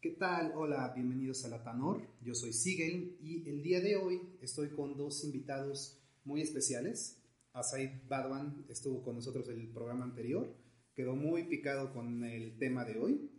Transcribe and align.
¿Qué 0.00 0.12
tal? 0.12 0.52
Hola, 0.56 0.94
bienvenidos 0.94 1.44
a 1.44 1.48
La 1.48 1.62
Tanor. 1.62 2.00
Yo 2.22 2.34
soy 2.34 2.54
Sigel 2.54 3.18
y 3.20 3.46
el 3.46 3.62
día 3.62 3.82
de 3.82 3.96
hoy 3.96 4.18
estoy 4.40 4.70
con 4.70 4.96
dos 4.96 5.24
invitados 5.24 6.00
muy 6.24 6.40
especiales. 6.40 7.22
Asaid 7.52 8.08
Badwan 8.08 8.64
estuvo 8.70 9.02
con 9.02 9.16
nosotros 9.16 9.46
en 9.50 9.60
el 9.60 9.68
programa 9.68 10.04
anterior, 10.04 10.56
quedó 10.94 11.16
muy 11.16 11.44
picado 11.48 11.92
con 11.92 12.24
el 12.24 12.56
tema 12.56 12.86
de 12.86 12.98
hoy. 12.98 13.30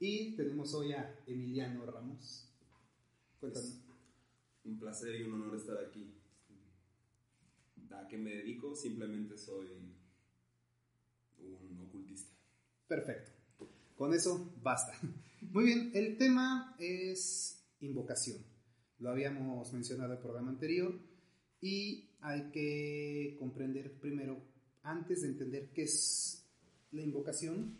Y 0.00 0.34
tenemos 0.34 0.74
hoy 0.74 0.92
a 0.92 1.22
Emiliano 1.28 1.86
Ramos. 1.86 2.52
Cuéntanos. 3.38 3.78
un 4.64 4.76
placer 4.76 5.20
y 5.20 5.22
un 5.22 5.34
honor 5.34 5.56
estar 5.56 5.78
aquí. 5.78 6.16
¿A 7.92 8.08
qué 8.08 8.18
me 8.18 8.34
dedico? 8.34 8.74
Simplemente 8.74 9.38
soy 9.38 9.68
un 11.38 11.80
ocultista. 11.80 12.34
Perfecto. 12.88 13.30
Con 13.94 14.12
eso 14.12 14.52
basta. 14.60 14.98
Muy 15.50 15.64
bien, 15.64 15.90
el 15.94 16.18
tema 16.18 16.76
es 16.78 17.64
invocación. 17.80 18.44
Lo 18.98 19.08
habíamos 19.08 19.72
mencionado 19.72 20.12
en 20.12 20.18
el 20.18 20.22
programa 20.22 20.50
anterior 20.50 21.00
y 21.62 22.10
hay 22.20 22.50
que 22.50 23.34
comprender 23.38 23.98
primero, 23.98 24.42
antes 24.82 25.22
de 25.22 25.28
entender 25.28 25.70
qué 25.72 25.84
es 25.84 26.46
la 26.90 27.00
invocación, 27.00 27.78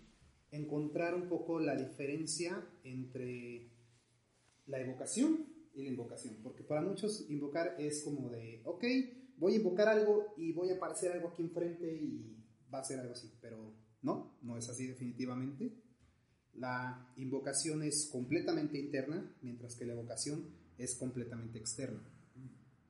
encontrar 0.50 1.14
un 1.14 1.28
poco 1.28 1.60
la 1.60 1.76
diferencia 1.76 2.66
entre 2.84 3.70
la 4.66 4.80
evocación 4.80 5.44
y 5.74 5.82
la 5.82 5.90
invocación. 5.90 6.36
Porque 6.42 6.62
para 6.62 6.80
muchos 6.80 7.28
invocar 7.28 7.76
es 7.78 8.02
como 8.02 8.30
de, 8.30 8.62
ok, 8.64 8.84
voy 9.36 9.52
a 9.52 9.56
invocar 9.56 9.88
algo 9.88 10.32
y 10.38 10.52
voy 10.52 10.70
a 10.70 10.76
aparecer 10.76 11.12
algo 11.12 11.28
aquí 11.28 11.42
enfrente 11.42 11.94
y 11.94 12.34
va 12.72 12.78
a 12.78 12.84
ser 12.84 13.00
algo 13.00 13.12
así. 13.12 13.30
Pero 13.42 13.74
no, 14.00 14.38
no 14.40 14.56
es 14.56 14.70
así 14.70 14.86
definitivamente. 14.86 15.87
La 16.58 17.12
invocación 17.16 17.82
es 17.82 18.08
completamente 18.10 18.78
interna, 18.78 19.32
mientras 19.42 19.76
que 19.76 19.86
la 19.86 19.92
evocación 19.92 20.46
es 20.76 20.96
completamente 20.96 21.58
externa. 21.58 22.02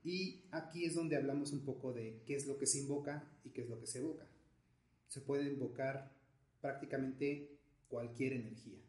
Y 0.03 0.45
aquí 0.51 0.85
es 0.85 0.95
donde 0.95 1.17
hablamos 1.17 1.51
un 1.51 1.65
poco 1.65 1.93
de 1.93 2.23
qué 2.25 2.35
es 2.35 2.47
lo 2.47 2.57
que 2.57 2.65
se 2.65 2.79
invoca 2.79 3.29
y 3.43 3.49
qué 3.49 3.61
es 3.61 3.69
lo 3.69 3.79
que 3.79 3.85
se 3.85 3.99
evoca. 3.99 4.27
Se 5.07 5.21
puede 5.21 5.51
invocar 5.51 6.11
prácticamente 6.61 7.59
cualquier 7.89 8.33
energía. 8.33 8.79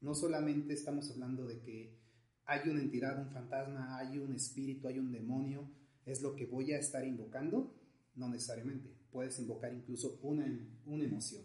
No 0.00 0.14
solamente 0.14 0.74
estamos 0.74 1.10
hablando 1.10 1.46
de 1.46 1.60
que 1.60 1.98
hay 2.44 2.68
una 2.68 2.80
entidad, 2.82 3.18
un 3.18 3.32
fantasma, 3.32 3.98
hay 3.98 4.18
un 4.18 4.34
espíritu, 4.34 4.88
hay 4.88 4.98
un 4.98 5.12
demonio, 5.12 5.70
es 6.04 6.20
lo 6.20 6.36
que 6.36 6.46
voy 6.46 6.72
a 6.72 6.78
estar 6.78 7.06
invocando, 7.06 7.74
no 8.14 8.28
necesariamente. 8.28 8.90
Puedes 9.10 9.38
invocar 9.38 9.72
incluso 9.72 10.18
una, 10.22 10.46
una 10.84 11.04
emoción. 11.04 11.42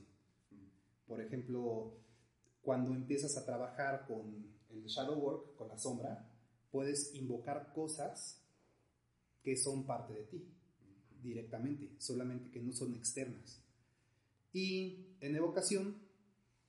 Por 1.07 1.21
ejemplo, 1.21 2.00
cuando 2.61 2.93
empiezas 2.93 3.37
a 3.37 3.45
trabajar 3.45 4.05
con 4.07 4.51
el 4.69 4.85
shadow 4.85 5.17
work, 5.17 5.55
con 5.55 5.67
la 5.67 5.77
sombra, 5.77 6.29
puedes 6.71 7.13
invocar 7.15 7.73
cosas 7.73 8.41
que 9.43 9.57
son 9.57 9.85
parte 9.85 10.13
de 10.13 10.23
ti 10.23 10.47
directamente, 11.21 11.95
solamente 11.97 12.51
que 12.51 12.61
no 12.61 12.73
son 12.73 12.95
externas. 12.95 13.63
Y 14.53 15.15
en 15.19 15.35
evocación 15.35 15.97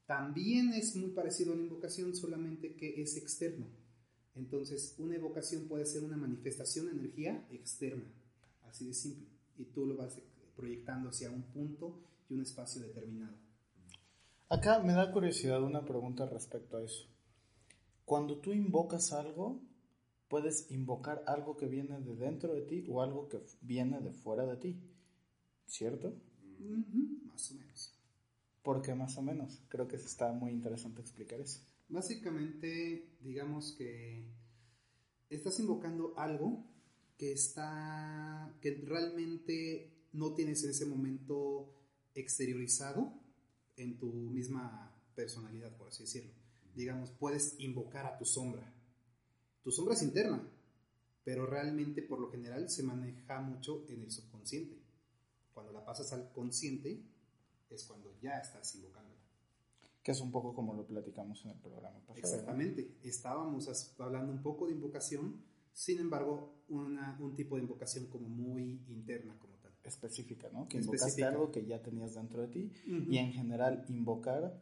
también 0.06 0.72
es 0.72 0.96
muy 0.96 1.10
parecido 1.10 1.52
a 1.52 1.56
la 1.56 1.62
invocación, 1.62 2.14
solamente 2.14 2.74
que 2.76 3.00
es 3.00 3.16
externo. 3.16 3.66
Entonces, 4.34 4.94
una 4.98 5.16
evocación 5.16 5.68
puede 5.68 5.86
ser 5.86 6.04
una 6.04 6.16
manifestación 6.16 6.86
de 6.86 6.92
energía 6.92 7.46
externa, 7.50 8.04
así 8.62 8.86
de 8.86 8.94
simple, 8.94 9.26
y 9.58 9.64
tú 9.64 9.86
lo 9.86 9.96
vas 9.96 10.18
proyectando 10.56 11.10
hacia 11.10 11.30
un 11.30 11.42
punto 11.42 11.98
y 12.28 12.34
un 12.34 12.42
espacio 12.42 12.80
determinado. 12.80 13.36
Acá 14.52 14.80
me 14.80 14.92
da 14.92 15.10
curiosidad 15.10 15.62
una 15.62 15.86
pregunta 15.86 16.26
respecto 16.26 16.76
a 16.76 16.82
eso. 16.82 17.08
Cuando 18.04 18.36
tú 18.36 18.52
invocas 18.52 19.14
algo, 19.14 19.62
puedes 20.28 20.70
invocar 20.70 21.24
algo 21.26 21.56
que 21.56 21.64
viene 21.64 21.98
de 22.02 22.14
dentro 22.16 22.52
de 22.52 22.60
ti 22.60 22.84
o 22.90 23.00
algo 23.00 23.30
que 23.30 23.40
viene 23.62 23.98
de 24.02 24.12
fuera 24.12 24.44
de 24.44 24.56
ti, 24.58 24.78
¿cierto? 25.64 26.20
Más 26.58 27.50
o 27.50 27.54
menos. 27.54 27.94
¿Por 28.62 28.82
qué 28.82 28.94
más 28.94 29.16
o 29.16 29.22
menos? 29.22 29.62
Creo 29.70 29.88
que 29.88 29.96
está 29.96 30.30
muy 30.32 30.50
interesante 30.50 31.00
explicar 31.00 31.40
eso. 31.40 31.62
Básicamente, 31.88 33.16
digamos 33.22 33.72
que 33.72 34.34
estás 35.30 35.58
invocando 35.60 36.12
algo 36.18 36.62
que 37.16 37.32
está, 37.32 38.54
que 38.60 38.82
realmente 38.84 40.10
no 40.12 40.34
tienes 40.34 40.62
en 40.62 40.70
ese 40.72 40.84
momento 40.84 41.72
exteriorizado 42.14 43.21
en 43.76 43.98
tu 43.98 44.12
misma 44.12 44.94
personalidad, 45.14 45.76
por 45.76 45.88
así 45.88 46.04
decirlo. 46.04 46.32
Digamos, 46.74 47.10
puedes 47.10 47.58
invocar 47.58 48.06
a 48.06 48.16
tu 48.16 48.24
sombra. 48.24 48.72
Tu 49.62 49.70
sombra 49.70 49.94
es 49.94 50.02
interna, 50.02 50.42
pero 51.24 51.46
realmente 51.46 52.02
por 52.02 52.18
lo 52.18 52.30
general 52.30 52.68
se 52.68 52.82
maneja 52.82 53.40
mucho 53.40 53.84
en 53.88 54.02
el 54.02 54.10
subconsciente. 54.10 54.76
Cuando 55.54 55.72
la 55.72 55.84
pasas 55.84 56.12
al 56.12 56.32
consciente 56.32 57.02
es 57.70 57.84
cuando 57.84 58.14
ya 58.20 58.38
estás 58.38 58.74
invocándola. 58.74 59.20
Que 60.02 60.12
es 60.12 60.20
un 60.20 60.32
poco 60.32 60.54
como 60.54 60.74
lo 60.74 60.86
platicamos 60.86 61.44
en 61.44 61.52
el 61.52 61.58
programa 61.58 62.00
pasado. 62.00 62.18
Exactamente. 62.18 62.96
Estábamos 63.02 63.94
hablando 63.98 64.32
un 64.32 64.42
poco 64.42 64.66
de 64.66 64.72
invocación, 64.72 65.40
sin 65.72 66.00
embargo, 66.00 66.54
una, 66.68 67.16
un 67.20 67.34
tipo 67.34 67.56
de 67.56 67.62
invocación 67.62 68.06
como 68.06 68.28
muy 68.28 68.82
interna, 68.88 69.38
como 69.38 69.51
específica, 69.84 70.48
¿no? 70.52 70.68
Que 70.68 70.78
invocaste 70.78 71.24
algo 71.24 71.50
que 71.50 71.64
ya 71.64 71.82
tenías 71.82 72.14
dentro 72.14 72.42
de 72.42 72.48
ti 72.48 72.72
y 72.86 73.18
en 73.18 73.32
general 73.32 73.84
invocar 73.88 74.60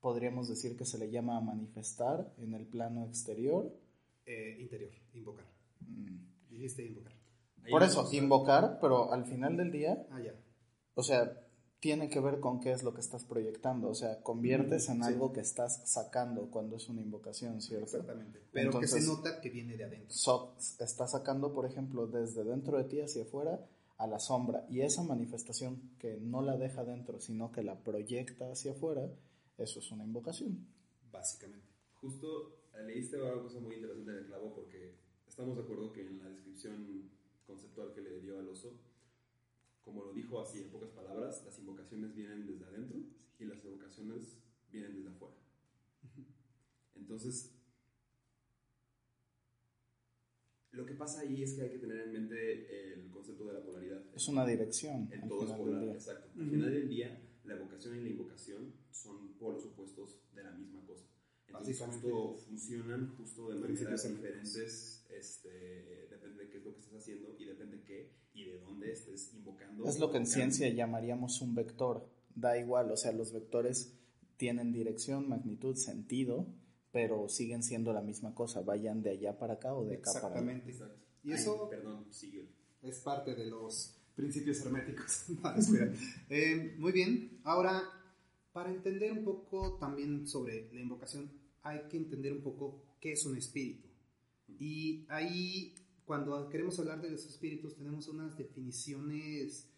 podríamos 0.00 0.48
decir 0.48 0.76
que 0.76 0.84
se 0.84 0.98
le 0.98 1.10
llama 1.10 1.40
manifestar 1.40 2.30
en 2.36 2.52
el 2.52 2.66
plano 2.66 3.06
exterior. 3.06 3.74
Eh, 4.26 4.58
interior, 4.60 4.92
invocar. 5.14 5.46
Mm. 5.80 6.50
Dijiste 6.50 6.84
invocar. 6.84 7.14
Por 7.70 7.82
eso, 7.82 8.06
invocar, 8.12 8.78
pero 8.82 9.10
al 9.10 9.24
final 9.24 9.56
del 9.56 9.72
día, 9.72 10.06
ah, 10.10 10.20
ya. 10.20 10.34
o 10.94 11.02
sea, 11.02 11.40
tiene 11.80 12.10
que 12.10 12.20
ver 12.20 12.40
con 12.40 12.60
qué 12.60 12.72
es 12.72 12.82
lo 12.82 12.92
que 12.92 13.00
estás 13.00 13.24
proyectando, 13.24 13.88
o 13.88 13.94
sea, 13.94 14.22
conviertes 14.22 14.90
en 14.90 15.02
algo 15.02 15.32
que 15.32 15.40
estás 15.40 15.82
sacando 15.90 16.50
cuando 16.50 16.76
es 16.76 16.88
una 16.90 17.00
invocación, 17.00 17.62
¿cierto? 17.62 17.84
Exactamente. 17.84 18.42
Pero 18.52 18.78
que 18.78 18.86
se 18.86 19.00
nota 19.00 19.40
que 19.40 19.48
viene 19.48 19.76
de 19.76 19.84
adentro. 19.84 20.14
está 20.58 21.06
sacando, 21.06 21.54
por 21.54 21.64
ejemplo, 21.64 22.06
desde 22.06 22.44
dentro 22.44 22.76
de 22.76 22.84
ti 22.84 23.00
hacia 23.00 23.22
afuera 23.22 23.66
a 23.98 24.06
la 24.06 24.18
sombra 24.18 24.66
y 24.68 24.80
esa 24.80 25.02
manifestación 25.02 25.96
que 25.98 26.18
no 26.20 26.42
la 26.42 26.56
deja 26.56 26.84
dentro, 26.84 27.20
sino 27.20 27.52
que 27.52 27.62
la 27.62 27.78
proyecta 27.82 28.50
hacia 28.50 28.72
afuera, 28.72 29.08
eso 29.56 29.78
es 29.78 29.90
una 29.92 30.04
invocación. 30.04 30.66
Básicamente. 31.12 31.68
Justo 32.00 32.58
eh, 32.74 32.84
leíste 32.86 33.20
una 33.20 33.40
cosa 33.40 33.60
muy 33.60 33.76
interesante 33.76 34.10
en 34.10 34.18
el 34.18 34.26
clavo 34.26 34.52
porque 34.54 34.94
estamos 35.26 35.56
de 35.56 35.62
acuerdo 35.62 35.92
que 35.92 36.06
en 36.06 36.18
la 36.18 36.28
descripción 36.28 37.10
conceptual 37.46 37.92
que 37.92 38.00
le 38.00 38.20
dio 38.20 38.38
al 38.38 38.48
oso, 38.48 38.72
como 39.84 40.04
lo 40.04 40.12
dijo 40.12 40.40
así 40.40 40.58
en 40.58 40.70
pocas 40.70 40.90
palabras, 40.90 41.42
las 41.44 41.58
invocaciones 41.58 42.14
vienen 42.14 42.46
desde 42.46 42.64
adentro 42.64 42.98
y 43.38 43.44
las 43.44 43.64
evocaciones 43.64 44.38
vienen 44.72 44.96
desde 44.96 45.10
afuera. 45.10 45.34
Entonces, 46.96 47.54
lo 50.74 50.84
que 50.84 50.94
pasa 50.94 51.20
ahí 51.20 51.42
es 51.42 51.54
que 51.54 51.62
hay 51.62 51.70
que 51.70 51.78
tener 51.78 52.00
en 52.00 52.12
mente 52.12 52.92
el 52.92 53.10
concepto 53.10 53.46
de 53.46 53.54
la 53.54 53.62
polaridad. 53.62 54.02
Es 54.14 54.28
una 54.28 54.46
dirección. 54.46 55.08
En 55.12 55.28
todo 55.28 55.44
es 55.44 55.52
polar, 55.52 55.84
exacto. 55.88 56.30
Al 56.38 56.50
final 56.50 56.72
del 56.72 56.88
día, 56.88 57.20
la 57.44 57.54
evocación 57.54 57.96
y 57.98 58.02
la 58.02 58.08
invocación 58.10 58.74
son 58.90 59.34
polos 59.34 59.64
opuestos 59.64 60.20
de 60.34 60.42
la 60.42 60.52
misma 60.52 60.84
cosa. 60.86 61.06
Entonces, 61.46 61.80
justo 61.80 62.36
funcionan 62.36 63.14
justo 63.16 63.50
de 63.50 63.60
maneras 63.60 64.08
diferentes, 64.08 65.06
este, 65.10 66.08
depende 66.10 66.44
de 66.44 66.50
qué 66.50 66.58
es 66.58 66.64
lo 66.64 66.72
que 66.74 66.80
estés 66.80 66.94
haciendo 66.94 67.36
y 67.38 67.44
depende 67.44 67.76
de 67.76 67.84
qué 67.84 68.10
y 68.34 68.44
de 68.44 68.58
dónde 68.58 68.90
estés 68.90 69.32
invocando. 69.34 69.84
Es 69.84 70.00
lo 70.00 70.10
que 70.10 70.18
en 70.18 70.26
ciencia 70.26 70.68
llamaríamos 70.68 71.40
un 71.40 71.54
vector. 71.54 72.08
Da 72.34 72.58
igual, 72.58 72.90
o 72.90 72.96
sea, 72.96 73.12
los 73.12 73.32
vectores 73.32 73.94
tienen 74.36 74.72
dirección, 74.72 75.28
magnitud, 75.28 75.76
sentido, 75.76 76.48
pero 76.94 77.28
siguen 77.28 77.64
siendo 77.64 77.92
la 77.92 78.02
misma 78.02 78.36
cosa, 78.36 78.62
vayan 78.62 79.02
de 79.02 79.10
allá 79.10 79.36
para 79.36 79.54
acá 79.54 79.74
o 79.74 79.84
de 79.84 79.96
acá 79.96 80.12
para 80.12 80.26
allá. 80.28 80.52
Exactamente. 80.52 80.94
Y 81.24 81.32
eso 81.32 81.68
perdón, 81.68 82.06
sigue. 82.12 82.48
es 82.82 83.00
parte 83.00 83.34
de 83.34 83.46
los 83.46 83.96
principios 84.14 84.60
herméticos. 84.64 85.24
eh, 86.30 86.76
muy 86.78 86.92
bien, 86.92 87.40
ahora 87.42 87.82
para 88.52 88.70
entender 88.70 89.10
un 89.10 89.24
poco 89.24 89.76
también 89.76 90.28
sobre 90.28 90.72
la 90.72 90.80
invocación, 90.80 91.32
hay 91.62 91.80
que 91.88 91.96
entender 91.96 92.32
un 92.32 92.42
poco 92.42 92.84
qué 93.00 93.10
es 93.10 93.26
un 93.26 93.36
espíritu. 93.36 93.88
Y 94.60 95.04
ahí, 95.08 95.74
cuando 96.04 96.48
queremos 96.48 96.78
hablar 96.78 97.02
de 97.02 97.10
los 97.10 97.26
espíritus, 97.26 97.74
tenemos 97.74 98.06
unas 98.06 98.38
definiciones 98.38 99.68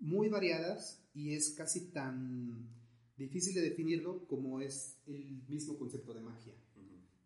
muy 0.00 0.28
variadas 0.28 1.00
y 1.14 1.32
es 1.34 1.50
casi 1.50 1.92
tan 1.92 2.75
difícil 3.16 3.54
de 3.54 3.62
definirlo 3.62 4.26
como 4.26 4.60
es 4.60 5.00
el 5.06 5.42
mismo 5.48 5.78
concepto 5.78 6.14
de 6.14 6.20
magia. 6.20 6.54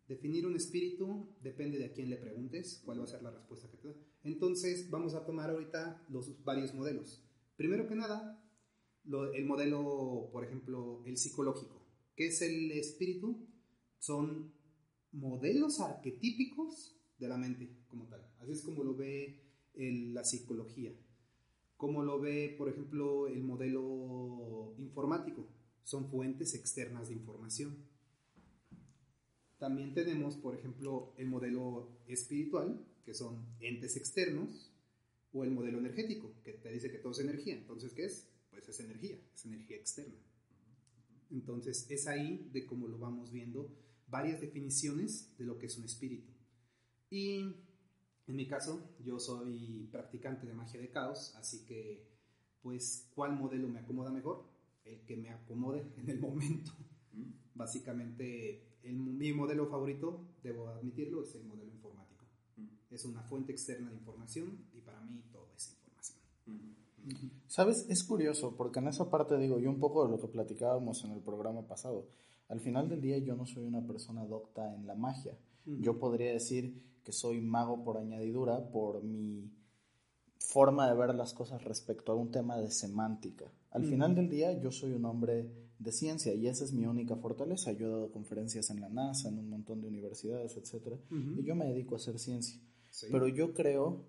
Definir 0.07 0.45
un 0.45 0.55
espíritu 0.55 1.29
depende 1.41 1.77
de 1.77 1.85
a 1.85 1.93
quién 1.93 2.09
le 2.09 2.17
preguntes, 2.17 2.81
cuál 2.83 2.99
va 2.99 3.05
a 3.05 3.07
ser 3.07 3.21
la 3.23 3.31
respuesta 3.31 3.69
que 3.71 3.77
te 3.77 3.87
da. 3.87 3.95
Entonces, 4.23 4.89
vamos 4.89 5.15
a 5.15 5.25
tomar 5.25 5.49
ahorita 5.49 6.05
los 6.09 6.43
varios 6.43 6.73
modelos. 6.73 7.23
Primero 7.55 7.87
que 7.87 7.95
nada, 7.95 8.43
el 9.05 9.45
modelo, 9.45 10.29
por 10.33 10.43
ejemplo, 10.43 11.01
el 11.05 11.17
psicológico. 11.17 11.87
¿Qué 12.15 12.27
es 12.27 12.41
el 12.41 12.71
espíritu? 12.71 13.47
Son 13.99 14.53
modelos 15.13 15.79
arquetípicos 15.79 16.99
de 17.17 17.29
la 17.29 17.37
mente 17.37 17.69
como 17.87 18.07
tal. 18.07 18.29
Así 18.39 18.51
es 18.51 18.63
como 18.63 18.83
lo 18.83 18.95
ve 18.95 19.45
la 19.75 20.25
psicología. 20.25 20.91
Como 21.77 22.03
lo 22.03 22.19
ve, 22.19 22.53
por 22.57 22.67
ejemplo, 22.67 23.27
el 23.27 23.43
modelo 23.43 24.75
informático. 24.77 25.47
Son 25.83 26.09
fuentes 26.09 26.53
externas 26.55 27.09
de 27.09 27.15
información. 27.15 27.75
También 29.57 29.93
tenemos, 29.93 30.37
por 30.37 30.55
ejemplo, 30.55 31.13
el 31.17 31.27
modelo 31.27 31.89
espiritual, 32.07 32.83
que 33.05 33.13
son 33.13 33.45
entes 33.59 33.95
externos, 33.95 34.71
o 35.33 35.43
el 35.43 35.51
modelo 35.51 35.77
energético, 35.77 36.33
que 36.43 36.53
te 36.53 36.71
dice 36.71 36.91
que 36.91 36.97
todo 36.97 37.11
es 37.13 37.19
energía. 37.19 37.55
Entonces, 37.55 37.93
¿qué 37.93 38.05
es? 38.05 38.27
Pues 38.49 38.67
es 38.67 38.79
energía, 38.79 39.17
es 39.33 39.45
energía 39.45 39.77
externa. 39.77 40.15
Entonces, 41.29 41.85
es 41.89 42.07
ahí 42.07 42.49
de 42.51 42.65
cómo 42.65 42.87
lo 42.87 42.97
vamos 42.97 43.31
viendo 43.31 43.69
varias 44.07 44.41
definiciones 44.41 45.35
de 45.37 45.45
lo 45.45 45.57
que 45.57 45.67
es 45.67 45.77
un 45.77 45.85
espíritu. 45.85 46.31
Y 47.09 47.55
en 48.27 48.35
mi 48.35 48.47
caso, 48.47 48.95
yo 49.03 49.19
soy 49.19 49.87
practicante 49.91 50.45
de 50.45 50.53
magia 50.53 50.79
de 50.79 50.89
caos, 50.89 51.33
así 51.35 51.65
que, 51.65 52.05
pues, 52.61 53.09
¿cuál 53.15 53.33
modelo 53.33 53.67
me 53.69 53.79
acomoda 53.79 54.11
mejor? 54.11 54.43
El 54.85 55.01
que 55.05 55.17
me 55.17 55.29
acomode 55.29 55.85
en 55.97 56.09
el 56.09 56.19
momento. 56.19 56.71
Mm. 57.13 57.31
Básicamente, 57.55 58.77
el, 58.83 58.95
mi 58.95 59.33
modelo 59.33 59.67
favorito, 59.67 60.21
debo 60.43 60.67
admitirlo, 60.69 61.23
es 61.23 61.35
el 61.35 61.43
modelo 61.43 61.71
informático. 61.71 62.25
Mm. 62.57 62.93
Es 62.93 63.05
una 63.05 63.21
fuente 63.23 63.51
externa 63.51 63.89
de 63.89 63.95
información 63.95 64.65
y 64.73 64.81
para 64.81 65.01
mí 65.01 65.23
todo 65.31 65.49
es 65.55 65.69
información. 65.71 66.19
Mm. 66.45 66.81
Sabes, 67.47 67.85
es 67.89 68.03
curioso 68.03 68.55
porque 68.55 68.79
en 68.79 68.87
esa 68.87 69.09
parte 69.09 69.37
digo 69.37 69.59
yo 69.59 69.69
un 69.69 69.79
poco 69.79 70.05
de 70.05 70.11
lo 70.11 70.19
que 70.19 70.27
platicábamos 70.27 71.03
en 71.03 71.11
el 71.11 71.21
programa 71.21 71.67
pasado. 71.67 72.07
Al 72.47 72.59
final 72.59 72.89
del 72.89 73.01
día 73.01 73.17
yo 73.17 73.35
no 73.35 73.45
soy 73.45 73.65
una 73.65 73.85
persona 73.85 74.25
docta 74.25 74.75
en 74.75 74.85
la 74.85 74.95
magia. 74.95 75.37
Yo 75.65 75.99
podría 75.99 76.33
decir 76.33 76.83
que 77.03 77.11
soy 77.11 77.39
mago 77.39 77.83
por 77.83 77.97
añadidura 77.97 78.71
por 78.71 79.03
mi 79.03 79.49
forma 80.37 80.89
de 80.89 80.95
ver 80.95 81.15
las 81.15 81.33
cosas 81.33 81.63
respecto 81.63 82.11
a 82.11 82.15
un 82.15 82.31
tema 82.31 82.57
de 82.57 82.69
semántica. 82.71 83.45
Al 83.71 83.85
final 83.85 84.15
del 84.15 84.29
día 84.29 84.59
yo 84.59 84.71
soy 84.71 84.91
un 84.91 85.05
hombre 85.05 85.49
de 85.79 85.91
ciencia 85.91 86.33
y 86.33 86.47
esa 86.47 86.63
es 86.63 86.73
mi 86.73 86.85
única 86.85 87.15
fortaleza. 87.15 87.71
Yo 87.71 87.87
he 87.87 87.89
dado 87.89 88.11
conferencias 88.11 88.69
en 88.69 88.81
la 88.81 88.89
NASA, 88.89 89.29
en 89.29 89.39
un 89.39 89.49
montón 89.49 89.81
de 89.81 89.87
universidades, 89.87 90.57
etc. 90.57 90.99
Y 91.09 91.43
yo 91.43 91.55
me 91.55 91.65
dedico 91.65 91.95
a 91.95 91.97
hacer 91.97 92.19
ciencia. 92.19 92.61
Pero 93.09 93.27
yo 93.27 93.53
creo 93.53 94.05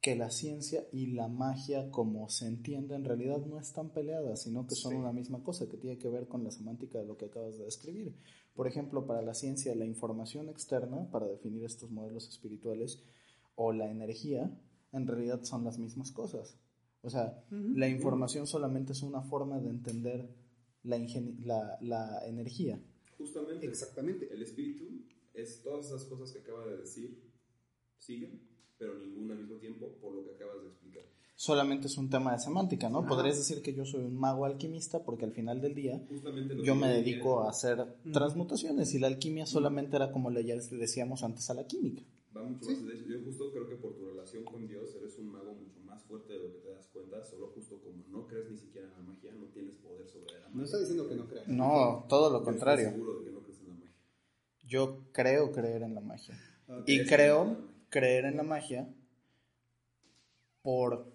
que 0.00 0.16
la 0.16 0.30
ciencia 0.30 0.86
y 0.92 1.08
la 1.08 1.28
magia, 1.28 1.90
como 1.90 2.28
se 2.30 2.46
entiende, 2.46 2.94
en 2.94 3.04
realidad 3.04 3.44
no 3.44 3.58
están 3.58 3.90
peleadas, 3.90 4.42
sino 4.42 4.66
que 4.66 4.74
son 4.74 4.94
una 4.94 5.12
misma 5.12 5.42
cosa, 5.42 5.68
que 5.68 5.76
tiene 5.76 5.98
que 5.98 6.08
ver 6.08 6.28
con 6.28 6.44
la 6.44 6.50
semántica 6.50 6.98
de 6.98 7.06
lo 7.06 7.16
que 7.16 7.26
acabas 7.26 7.58
de 7.58 7.64
describir. 7.64 8.14
Por 8.54 8.66
ejemplo, 8.66 9.06
para 9.06 9.22
la 9.22 9.34
ciencia, 9.34 9.74
la 9.74 9.84
información 9.84 10.48
externa, 10.48 11.10
para 11.10 11.26
definir 11.26 11.64
estos 11.64 11.90
modelos 11.90 12.28
espirituales, 12.28 13.02
o 13.56 13.72
la 13.72 13.90
energía, 13.90 14.56
en 14.92 15.06
realidad 15.06 15.42
son 15.42 15.64
las 15.64 15.78
mismas 15.78 16.12
cosas. 16.12 16.56
O 17.02 17.10
sea, 17.10 17.44
la 17.50 17.88
información 17.88 18.46
solamente 18.46 18.92
es 18.92 19.02
una 19.02 19.22
forma 19.22 19.60
de 19.60 19.70
entender 19.70 20.28
la, 20.82 20.98
la, 21.44 21.78
la 21.80 22.26
energía. 22.26 22.80
Justamente. 23.16 23.66
Exactamente. 23.66 24.32
El 24.32 24.42
espíritu 24.42 24.84
es 25.32 25.62
todas 25.62 25.86
esas 25.86 26.04
cosas 26.04 26.32
que 26.32 26.40
acaba 26.40 26.66
de 26.66 26.78
decir, 26.78 27.22
siguen 27.98 28.48
pero 28.78 28.96
ninguna 28.96 29.34
al 29.34 29.40
mismo 29.40 29.56
tiempo, 29.56 29.88
por 30.00 30.14
lo 30.14 30.24
que 30.24 30.30
acabas 30.30 30.62
de 30.62 30.68
explicar. 30.68 31.02
Solamente 31.34 31.86
es 31.86 31.96
un 31.98 32.10
tema 32.10 32.32
de 32.32 32.38
semántica, 32.40 32.88
¿no? 32.88 33.06
Podrías 33.06 33.36
decir 33.36 33.62
que 33.62 33.72
yo 33.72 33.84
soy 33.84 34.04
un 34.04 34.16
mago 34.16 34.44
alquimista 34.44 35.04
porque 35.04 35.24
al 35.24 35.32
final 35.32 35.60
del 35.60 35.74
día 35.74 36.04
yo 36.64 36.74
me 36.74 36.88
dedico 36.88 37.42
a 37.42 37.50
hacer 37.50 37.96
transmutaciones 38.12 38.92
y 38.94 38.98
la 38.98 39.06
alquimia 39.06 39.46
solamente 39.46 39.96
era 39.96 40.10
como 40.10 40.30
le 40.30 40.42
decíamos 40.42 41.22
antes 41.22 41.48
a 41.50 41.54
la 41.54 41.66
química. 41.66 42.02
Va 42.36 42.42
mucho 42.42 42.70
más 42.70 42.86
de 42.86 43.06
Yo 43.06 43.22
justo 43.24 43.52
creo 43.52 43.68
que 43.68 43.76
por 43.76 43.94
tu 43.94 44.06
relación 44.06 44.44
con 44.44 44.66
Dios 44.66 44.94
eres 44.96 45.16
un 45.18 45.30
mago 45.30 45.54
mucho 45.54 45.78
más 45.80 46.02
fuerte 46.04 46.32
de 46.32 46.40
lo 46.40 46.52
que 46.52 46.58
te 46.58 46.70
das 46.70 46.88
cuenta, 46.88 47.17
solo 47.28 47.48
justo 47.54 47.80
como 47.80 48.04
no 48.08 48.26
crees 48.26 48.50
ni 48.50 48.56
siquiera 48.56 48.88
en 48.88 48.94
la 48.94 49.00
magia, 49.00 49.32
no 49.32 49.46
tienes 49.46 49.76
poder 49.76 50.08
sobre 50.08 50.32
la 50.32 50.40
magia. 50.40 50.50
No 50.54 50.64
está 50.64 50.78
diciendo 50.78 51.08
que 51.08 51.14
no 51.14 51.26
creas. 51.26 51.48
No, 51.48 52.06
todo 52.08 52.30
lo 52.30 52.42
contrario. 52.42 52.88
Estoy 52.88 53.00
seguro 53.00 53.18
de 53.18 53.24
que 53.26 53.32
no 53.32 53.40
crees 53.42 53.60
en 53.60 53.68
la 53.68 53.74
magia. 53.74 53.92
Yo 54.66 55.04
creo 55.12 55.52
creer 55.52 55.82
en 55.82 55.94
la 55.94 56.00
magia. 56.00 56.38
Y 56.86 57.06
creo 57.06 57.56
creer 57.88 58.24
en 58.26 58.36
la 58.36 58.42
magia 58.42 58.94
por 60.62 61.12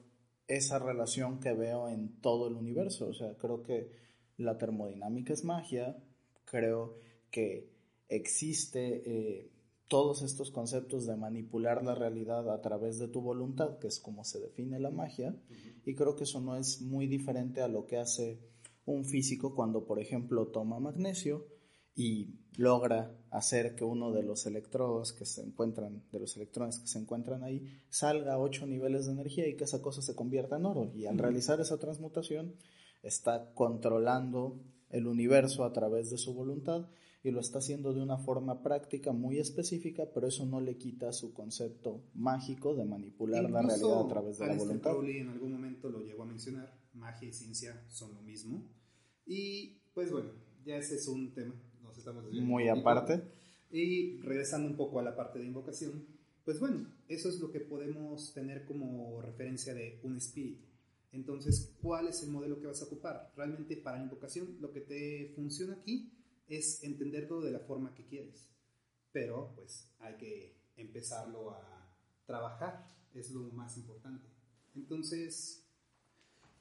esa 0.47 0.79
relación 0.79 1.39
que 1.39 1.53
veo 1.53 1.89
en 1.89 2.19
todo 2.21 2.47
el 2.47 2.55
universo. 2.55 3.07
O 3.07 3.13
sea, 3.13 3.35
creo 3.37 3.63
que 3.63 3.91
la 4.37 4.57
termodinámica 4.57 5.33
es 5.33 5.43
magia, 5.43 5.95
creo 6.45 6.97
que 7.29 7.69
existe 8.09 9.03
eh, 9.05 9.51
todos 9.87 10.21
estos 10.21 10.51
conceptos 10.51 11.05
de 11.05 11.15
manipular 11.15 11.83
la 11.83 11.95
realidad 11.95 12.49
a 12.51 12.61
través 12.61 12.99
de 12.99 13.07
tu 13.07 13.21
voluntad, 13.21 13.77
que 13.79 13.87
es 13.87 13.99
como 13.99 14.23
se 14.23 14.39
define 14.39 14.79
la 14.79 14.91
magia, 14.91 15.35
y 15.85 15.95
creo 15.95 16.15
que 16.15 16.23
eso 16.23 16.41
no 16.41 16.55
es 16.55 16.81
muy 16.81 17.07
diferente 17.07 17.61
a 17.61 17.67
lo 17.67 17.85
que 17.85 17.97
hace 17.97 18.39
un 18.85 19.05
físico 19.05 19.55
cuando, 19.55 19.85
por 19.85 19.99
ejemplo, 19.99 20.47
toma 20.47 20.79
magnesio 20.79 21.47
y 21.95 22.39
logra 22.57 23.15
hacer 23.29 23.75
que 23.75 23.83
uno 23.83 24.11
de 24.11 24.23
los 24.23 24.45
electrodos 24.45 25.13
que 25.13 25.25
se 25.25 25.41
encuentran, 25.41 26.03
de 26.11 26.19
los 26.19 26.35
electrones 26.35 26.79
que 26.79 26.87
se 26.87 26.99
encuentran 26.99 27.43
ahí, 27.43 27.81
salga 27.89 28.33
a 28.33 28.39
ocho 28.39 28.65
niveles 28.65 29.05
de 29.05 29.13
energía 29.13 29.47
y 29.47 29.55
que 29.55 29.63
esa 29.65 29.81
cosa 29.81 30.01
se 30.01 30.15
convierta 30.15 30.57
en 30.57 30.65
oro. 30.65 30.91
Y 30.95 31.05
al 31.05 31.17
realizar 31.17 31.59
esa 31.61 31.77
transmutación, 31.77 32.55
está 33.03 33.53
controlando 33.53 34.59
el 34.89 35.07
universo 35.07 35.63
a 35.63 35.73
través 35.73 36.09
de 36.09 36.17
su 36.17 36.33
voluntad 36.33 36.87
y 37.23 37.31
lo 37.31 37.39
está 37.39 37.59
haciendo 37.59 37.93
de 37.93 38.01
una 38.01 38.17
forma 38.17 38.61
práctica 38.61 39.13
muy 39.13 39.39
específica, 39.39 40.09
pero 40.13 40.27
eso 40.27 40.45
no 40.45 40.59
le 40.59 40.77
quita 40.77 41.13
su 41.13 41.33
concepto 41.33 42.03
mágico 42.13 42.75
de 42.75 42.83
manipular 42.83 43.49
la 43.49 43.61
realidad 43.61 44.01
a 44.01 44.07
través 44.09 44.37
de 44.37 44.47
la 44.47 44.55
voluntad. 44.55 44.91
Crowley 44.91 45.19
en 45.19 45.29
algún 45.29 45.53
momento 45.53 45.89
lo 45.89 46.01
llegó 46.01 46.23
a 46.23 46.25
mencionar, 46.25 46.77
magia 46.93 47.29
y 47.29 47.33
ciencia 47.33 47.85
son 47.89 48.13
lo 48.13 48.21
mismo. 48.21 48.69
Y 49.25 49.79
pues 49.93 50.11
bueno, 50.11 50.31
ya 50.65 50.75
ese 50.75 50.95
es 50.95 51.07
un 51.07 51.33
tema 51.33 51.55
muy 52.41 52.67
aparte. 52.67 53.23
Y 53.71 54.19
regresando 54.19 54.69
un 54.69 54.75
poco 54.75 54.99
a 54.99 55.03
la 55.03 55.15
parte 55.15 55.39
de 55.39 55.45
invocación, 55.45 56.05
pues 56.43 56.59
bueno, 56.59 56.93
eso 57.07 57.29
es 57.29 57.39
lo 57.39 57.51
que 57.51 57.61
podemos 57.61 58.33
tener 58.33 58.65
como 58.65 59.21
referencia 59.21 59.73
de 59.73 59.99
un 60.03 60.17
espíritu. 60.17 60.65
Entonces, 61.11 61.73
¿cuál 61.81 62.07
es 62.07 62.21
el 62.23 62.31
modelo 62.31 62.59
que 62.59 62.67
vas 62.67 62.81
a 62.81 62.85
ocupar? 62.85 63.31
Realmente 63.35 63.77
para 63.77 64.01
invocación 64.01 64.57
lo 64.59 64.71
que 64.71 64.81
te 64.81 65.31
funciona 65.35 65.73
aquí 65.73 66.11
es 66.57 66.83
entenderlo 66.83 67.41
de 67.41 67.51
la 67.51 67.59
forma 67.59 67.93
que 67.93 68.05
quieres. 68.05 68.49
Pero 69.11 69.53
pues 69.55 69.91
hay 69.99 70.17
que 70.17 70.55
empezarlo 70.75 71.51
a 71.51 71.97
trabajar, 72.25 72.87
es 73.13 73.31
lo 73.31 73.41
más 73.51 73.77
importante. 73.77 74.27
Entonces, 74.75 75.67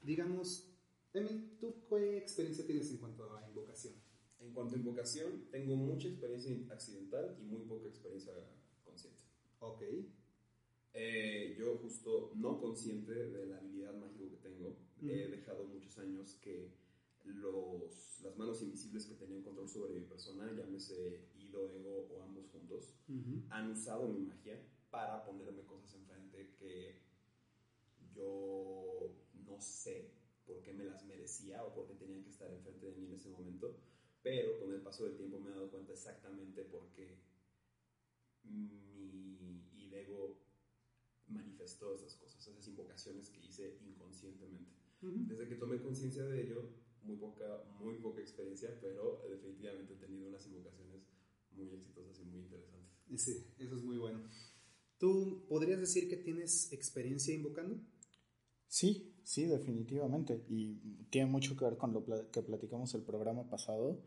digamos, 0.01 0.69
Emi, 1.13 1.57
¿tú 1.59 1.75
qué 1.89 2.17
experiencia 2.17 2.65
tienes 2.65 2.89
en 2.91 2.97
cuanto 2.97 3.35
a 3.35 3.47
invocación? 3.47 3.93
En 4.39 4.51
cuanto 4.51 4.75
a 4.75 4.79
invocación, 4.79 5.47
tengo 5.51 5.75
mucha 5.75 6.07
experiencia 6.07 6.51
accidental 6.71 7.37
y 7.39 7.43
muy 7.43 7.61
poca 7.61 7.87
experiencia 7.87 8.33
consciente. 8.83 9.21
Ok. 9.59 9.81
Eh, 10.95 11.55
yo 11.57 11.77
justo 11.77 12.33
no 12.35 12.59
consciente 12.59 13.13
de 13.13 13.47
la 13.47 13.57
habilidad 13.57 13.95
mágica 13.95 14.29
que 14.29 14.37
tengo, 14.37 14.77
he 15.01 15.27
dejado 15.27 15.65
muchos 15.65 15.97
años 15.97 16.37
que 16.41 16.71
los, 17.23 18.19
las 18.21 18.37
manos 18.37 18.61
invisibles 18.61 19.05
que 19.05 19.15
tenían 19.15 19.43
control 19.43 19.67
sobre 19.67 19.93
mi 19.93 20.05
persona, 20.05 20.51
llámese 20.53 21.29
Ido, 21.35 21.69
Ego 21.69 22.07
o 22.11 22.23
ambos 22.23 22.49
juntos, 22.51 22.93
han 23.49 23.71
usado 23.71 24.07
mi 24.07 24.19
magia 24.21 24.59
para 24.89 25.23
ponerme 25.25 25.63
cosas 25.63 25.93
enfrente 25.95 26.53
que 26.59 27.01
yo 28.13 29.15
no 29.45 29.59
sé 29.59 30.11
por 30.45 30.61
qué 30.61 30.73
me 30.73 30.85
las 30.85 31.05
merecía 31.05 31.63
o 31.63 31.73
por 31.73 31.87
qué 31.87 31.95
tenían 31.95 32.23
que 32.23 32.29
estar 32.29 32.51
enfrente 32.51 32.87
de 32.87 32.91
mí 32.93 33.05
en 33.05 33.13
ese 33.13 33.29
momento 33.29 33.75
pero 34.23 34.57
con 34.57 34.73
el 34.73 34.81
paso 34.81 35.03
del 35.03 35.17
tiempo 35.17 35.39
me 35.39 35.51
he 35.51 35.53
dado 35.53 35.69
cuenta 35.69 35.91
exactamente 35.91 36.63
por 36.63 36.89
qué 36.93 37.19
mi 38.43 39.93
ego 39.93 40.39
manifestó 41.27 41.93
esas 41.93 42.15
cosas, 42.15 42.47
esas 42.47 42.67
invocaciones 42.67 43.29
que 43.29 43.45
hice 43.45 43.77
inconscientemente. 43.85 44.71
Desde 45.01 45.47
que 45.49 45.55
tomé 45.55 45.81
conciencia 45.81 46.23
de 46.23 46.43
ello, 46.43 46.69
muy 47.03 47.17
poca, 47.17 47.63
muy 47.79 47.95
poca 47.99 48.21
experiencia, 48.21 48.77
pero 48.81 49.21
definitivamente 49.29 49.93
he 49.93 49.97
tenido 49.97 50.27
unas 50.27 50.45
invocaciones 50.45 51.01
muy 51.51 51.69
exitosas 51.69 52.19
y 52.19 52.25
muy 52.25 52.41
interesantes. 52.41 52.91
Sí, 53.17 53.45
eso 53.57 53.75
es 53.75 53.83
muy 53.83 53.97
bueno. 53.97 54.23
¿Tú 54.97 55.45
podrías 55.47 55.79
decir 55.79 56.09
que 56.09 56.17
tienes 56.17 56.71
experiencia 56.71 57.33
invocando? 57.33 57.79
Sí, 58.67 59.13
sí, 59.23 59.45
definitivamente. 59.45 60.45
Y 60.47 61.05
tiene 61.09 61.29
mucho 61.29 61.55
que 61.55 61.65
ver 61.65 61.77
con 61.77 61.93
lo 61.93 62.03
que 62.31 62.41
platicamos 62.41 62.93
el 62.95 63.03
programa 63.03 63.49
pasado. 63.49 64.01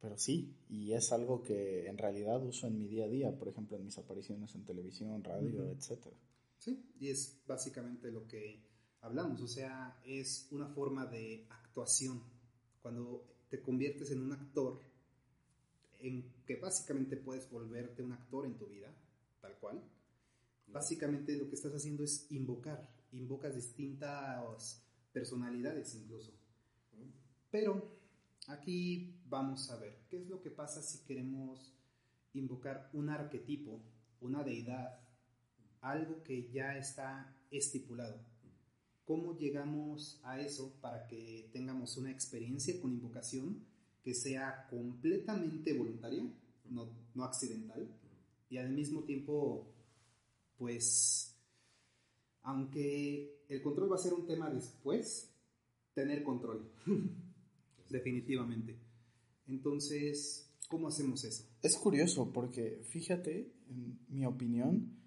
Pero 0.00 0.18
sí, 0.18 0.54
y 0.68 0.92
es 0.92 1.12
algo 1.12 1.42
que 1.42 1.86
en 1.86 1.96
realidad 1.96 2.44
uso 2.44 2.66
en 2.66 2.76
mi 2.76 2.86
día 2.86 3.06
a 3.06 3.08
día, 3.08 3.38
por 3.38 3.48
ejemplo, 3.48 3.78
en 3.78 3.86
mis 3.86 3.96
apariciones 3.96 4.54
en 4.54 4.64
televisión, 4.64 5.24
radio, 5.24 5.70
etcétera. 5.70 6.14
Sí, 6.58 6.84
y 7.00 7.08
es 7.08 7.40
básicamente 7.46 8.10
lo 8.10 8.26
que 8.26 8.62
hablamos, 9.00 9.40
o 9.40 9.48
sea, 9.48 9.98
es 10.04 10.46
una 10.50 10.68
forma 10.68 11.06
de 11.06 11.46
actuación. 11.74 12.22
Cuando 12.80 13.26
te 13.50 13.60
conviertes 13.60 14.12
en 14.12 14.20
un 14.20 14.32
actor, 14.32 14.80
en 15.98 16.32
que 16.46 16.56
básicamente 16.56 17.16
puedes 17.16 17.50
volverte 17.50 18.02
un 18.02 18.12
actor 18.12 18.46
en 18.46 18.56
tu 18.56 18.66
vida, 18.66 18.94
tal 19.40 19.56
cual. 19.58 19.82
Básicamente 20.68 21.36
lo 21.36 21.48
que 21.48 21.56
estás 21.56 21.72
haciendo 21.72 22.04
es 22.04 22.30
invocar, 22.30 22.88
invocas 23.12 23.56
distintas 23.56 24.82
personalidades 25.12 25.94
incluso. 25.94 26.32
Pero 27.50 27.98
aquí 28.48 29.20
vamos 29.26 29.70
a 29.70 29.76
ver, 29.76 29.98
¿qué 30.08 30.18
es 30.18 30.28
lo 30.28 30.40
que 30.40 30.50
pasa 30.50 30.82
si 30.82 31.04
queremos 31.04 31.74
invocar 32.34 32.90
un 32.92 33.08
arquetipo, 33.08 33.80
una 34.20 34.42
deidad, 34.42 35.00
algo 35.80 36.22
que 36.22 36.50
ya 36.50 36.76
está 36.76 37.36
estipulado? 37.50 38.33
¿Cómo 39.04 39.36
llegamos 39.36 40.20
a 40.22 40.40
eso 40.40 40.72
para 40.80 41.06
que 41.06 41.50
tengamos 41.52 41.96
una 41.98 42.10
experiencia 42.10 42.80
con 42.80 42.92
invocación 42.92 43.64
que 44.02 44.14
sea 44.14 44.66
completamente 44.70 45.76
voluntaria, 45.76 46.24
no, 46.70 46.88
no 47.14 47.24
accidental, 47.24 47.88
y 48.48 48.58
al 48.58 48.70
mismo 48.70 49.02
tiempo, 49.04 49.66
pues, 50.56 51.34
aunque 52.42 53.44
el 53.48 53.62
control 53.62 53.92
va 53.92 53.96
a 53.96 53.98
ser 53.98 54.14
un 54.14 54.26
tema 54.26 54.50
después, 54.50 55.30
tener 55.94 56.22
control, 56.22 56.70
definitivamente. 57.90 58.78
Entonces, 59.46 60.50
¿cómo 60.68 60.88
hacemos 60.88 61.24
eso? 61.24 61.44
Es 61.62 61.76
curioso 61.76 62.32
porque, 62.32 62.82
fíjate, 62.90 63.52
en 63.68 63.98
mi 64.08 64.24
opinión, 64.26 65.03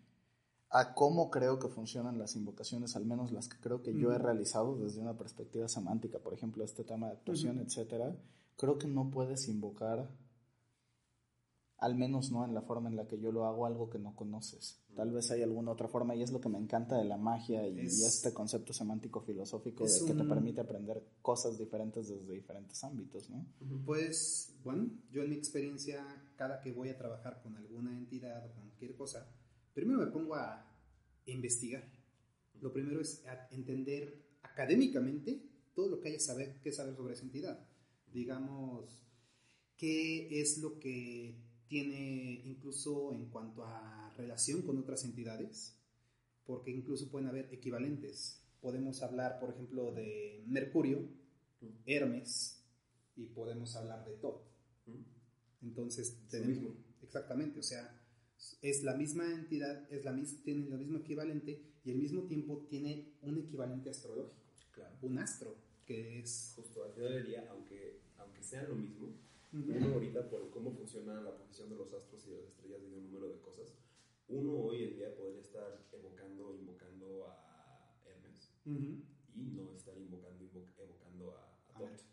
a 0.80 0.94
cómo 0.94 1.32
creo 1.32 1.58
que 1.58 1.70
funcionan 1.70 2.20
las 2.20 2.36
invocaciones, 2.36 2.96
al 2.96 3.04
menos 3.04 3.32
las 3.32 3.48
que 3.48 3.58
creo 3.60 3.82
que 3.82 3.98
yo 3.98 4.12
he 4.12 4.20
realizado 4.20 4.78
desde 4.78 5.02
una 5.02 5.18
perspectiva 5.18 5.68
semántica, 5.68 6.20
por 6.20 6.36
ejemplo, 6.36 6.64
este 6.64 6.84
tema 6.84 7.08
de 7.08 7.14
actuación, 7.14 7.60
etcétera, 7.60 8.16
creo 8.56 8.78
que 8.78 8.88
no 8.88 9.10
puedes 9.10 9.48
invocar, 9.48 10.08
al 11.80 11.96
menos 11.96 12.32
no 12.32 12.46
en 12.46 12.54
la 12.54 12.62
forma 12.62 12.90
en 12.90 12.96
la 12.96 13.08
que 13.08 13.20
yo 13.20 13.32
lo 13.32 13.48
hago, 13.48 13.66
algo 13.66 13.90
que 13.90 13.98
no 13.98 14.16
conoces. 14.16 14.80
Tal 14.96 15.12
vez 15.12 15.32
hay 15.32 15.42
alguna 15.42 15.72
otra 15.72 15.88
forma 15.88 16.16
y 16.16 16.22
es 16.22 16.32
lo 16.32 16.42
que 16.42 16.50
me 16.50 16.60
encanta 16.60 16.96
de 16.96 17.06
la 17.06 17.18
magia 17.18 17.68
y, 17.68 17.80
este 17.80 18.32
concepto 18.32 18.72
semántico 18.72 19.22
filosófico 19.22 19.84
de 19.84 20.06
que 20.06 20.14
te 20.14 20.24
permite 20.26 20.62
aprender 20.62 21.04
cosas 21.24 21.58
diferentes 21.58 22.08
desde 22.08 22.34
diferentes 22.34 22.84
ámbitos, 22.84 23.32
¿no? 23.32 23.44
Pues, 23.84 24.54
bueno, 24.64 24.92
yo 25.12 25.24
en 25.24 25.32
mi 25.32 25.36
experiencia, 25.38 26.06
cada 26.36 26.62
que 26.62 26.72
voy 26.72 26.90
a 26.90 26.98
trabajar 26.98 27.42
con 27.42 27.58
alguna 27.58 27.98
entidad 27.98 28.46
o 28.46 28.52
cualquier 28.54 28.96
cosa, 28.96 29.28
primero 29.78 30.00
me 30.00 30.08
pongo 30.08 30.34
a 30.34 30.66
investigar. 31.28 31.84
Lo 32.62 32.74
primero 32.74 33.00
es 33.00 33.24
entender 33.52 34.02
académicamente 34.42 35.40
todo 35.76 35.88
lo 35.90 36.00
que 36.02 36.10
haya 36.10 36.20
saber, 36.20 36.60
que 36.64 36.72
saber 36.72 36.96
sobre 36.96 37.14
esa 37.14 37.24
entidad 37.24 37.68
digamos, 38.18 39.06
qué 39.76 40.42
es 40.42 40.58
lo 40.58 40.80
que 40.80 41.36
tiene 41.68 42.42
incluso 42.46 43.14
en 43.14 43.26
cuanto 43.28 43.64
a 43.64 44.12
relación 44.18 44.62
con 44.64 44.78
otras 44.78 45.04
entidades, 45.04 45.76
porque 46.46 46.72
incluso 46.72 47.12
pueden 47.12 47.28
haber 47.28 47.54
equivalentes. 47.54 48.42
Podemos 48.62 49.04
hablar, 49.04 49.40
por 49.40 49.52
ejemplo, 49.52 49.92
de 49.92 50.44
Mercurio, 50.48 51.08
Hermes, 51.86 52.64
y 53.16 53.28
podemos 53.28 53.76
hablar 53.76 54.06
de 54.06 54.14
Tot. 54.14 54.42
Entonces, 55.62 56.18
tenemos, 56.30 56.74
exactamente, 57.04 57.60
o 57.60 57.64
sea, 57.64 57.97
es 58.62 58.84
la 58.84 58.96
misma 58.96 59.26
entidad, 59.34 59.92
es 59.92 60.06
la 60.06 60.16
tiene 60.44 60.68
el 60.68 60.78
mismo 60.78 61.00
equivalente 61.00 61.62
y 61.84 61.92
al 61.92 61.98
mismo 61.98 62.24
tiempo 62.24 62.66
tiene 62.70 63.14
un 63.22 63.38
equivalente 63.38 63.90
astrológico, 63.90 64.46
claro. 64.74 64.96
un 65.02 65.18
astro, 65.20 65.56
que 65.86 66.20
es... 66.20 66.54
Justo 66.56 66.84
al 66.84 66.92
final 66.92 67.14
del 67.14 67.28
día, 67.28 67.48
aunque 67.50 67.98
sean 68.48 68.70
lo 68.70 68.76
mismo, 68.76 69.10
uno 69.52 69.94
ahorita 69.94 70.30
por 70.30 70.50
cómo 70.52 70.72
funciona 70.72 71.22
la 71.22 71.36
posición 71.36 71.70
de 71.70 71.76
los 71.76 71.94
astros 71.94 72.26
y 72.28 72.32
de 72.32 72.38
las 72.38 72.48
estrellas 72.48 72.82
y 72.82 72.90
de 72.90 72.98
un 72.98 73.12
número 73.12 73.28
de 73.28 73.40
cosas, 73.42 73.74
uno 74.30 74.54
hoy 74.54 74.84
en 74.84 74.96
día 74.96 75.16
podría 75.16 75.42
estar 75.42 75.86
evocando, 75.92 76.56
invocando 76.56 77.28
a 77.28 77.94
Hermes 78.06 78.52
y 78.66 79.02
no 79.36 79.74
estar 79.76 79.98
invocando, 79.98 80.46
evocando 80.78 81.32
a, 81.32 81.60
a, 81.74 81.78
Tot. 81.78 82.07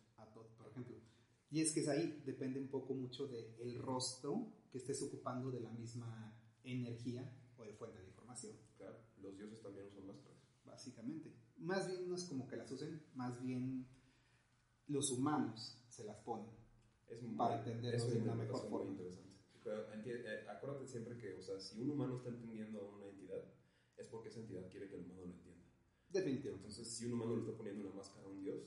Y 1.55 1.61
es 1.61 1.71
que 1.71 1.83
es 1.83 1.89
ahí, 1.89 2.21
depende 2.27 2.59
un 2.59 2.67
poco 2.67 2.95
mucho 2.95 3.29
del 3.29 3.55
el 3.61 3.79
rostro 3.79 4.45
que 4.73 4.79
estés 4.79 5.01
ocupando 5.03 5.53
de 5.53 5.61
la 5.61 5.71
misma 5.71 6.37
energía 6.65 7.33
o 7.57 7.63
de 7.63 7.73
fuente 7.75 8.01
de 8.01 8.07
información. 8.09 8.57
Claro, 8.77 8.99
los 9.23 9.39
dioses 9.39 9.63
también 9.63 9.87
usan 9.87 10.05
máscaras. 10.05 10.37
Básicamente. 10.65 11.33
Más 11.59 11.87
bien 11.87 12.09
no 12.09 12.17
es 12.17 12.25
como 12.25 12.49
que 12.49 12.57
las 12.57 12.69
usen, 12.73 13.01
más 13.15 13.41
bien 13.41 13.87
los 14.89 15.13
humanos 15.13 15.81
se 15.89 16.03
las 16.03 16.17
ponen 16.25 16.51
es 17.07 17.21
para 17.39 17.59
entenderlo 17.59 18.05
de 18.05 18.19
una 18.19 18.35
mejor 18.35 18.69
forma. 18.69 18.91
interesante. 18.91 19.37
Pero 19.63 19.95
eh, 19.95 20.47
acuérdate 20.49 20.89
siempre 20.89 21.17
que, 21.17 21.35
o 21.35 21.41
sea, 21.41 21.61
si 21.61 21.81
un 21.81 21.91
humano 21.91 22.17
está 22.17 22.31
entendiendo 22.31 22.81
a 22.81 22.97
una 22.97 23.07
entidad, 23.07 23.45
es 23.97 24.09
porque 24.09 24.31
esa 24.31 24.41
entidad 24.41 24.69
quiere 24.69 24.89
que 24.89 24.97
el 24.97 25.05
humano 25.05 25.21
lo 25.21 25.31
entienda. 25.31 25.63
Definitivamente. 26.11 26.67
Entonces, 26.67 26.93
si 26.93 27.07
un 27.07 27.13
humano 27.13 27.37
le 27.37 27.43
está 27.43 27.57
poniendo 27.57 27.87
una 27.87 27.95
máscara 27.95 28.27
a 28.27 28.31
un 28.31 28.43
dios 28.43 28.61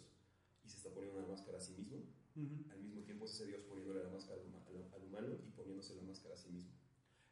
y 0.63 0.70
se 0.70 0.77
está 0.77 0.94
poniendo 0.94 1.20
una 1.20 1.27
máscara 1.27 1.58
a 1.58 1.62
sí 1.62 1.74
mismo, 1.74 2.15
al 2.38 2.84
mismo 2.84 3.01
tiempo 3.01 3.25
es 3.25 3.34
ese 3.34 3.48
dios 3.48 3.62
poniéndole 3.63 4.03
la 4.03 4.10
máscara 4.10 4.39
al, 4.39 5.03
humano 5.03 5.27
y 5.34 5.51
poniéndose 5.51 5.96
la 5.96 6.03
máscara 6.03 6.36
a 6.36 6.38
sí 6.38 6.50
mismo. 6.50 6.72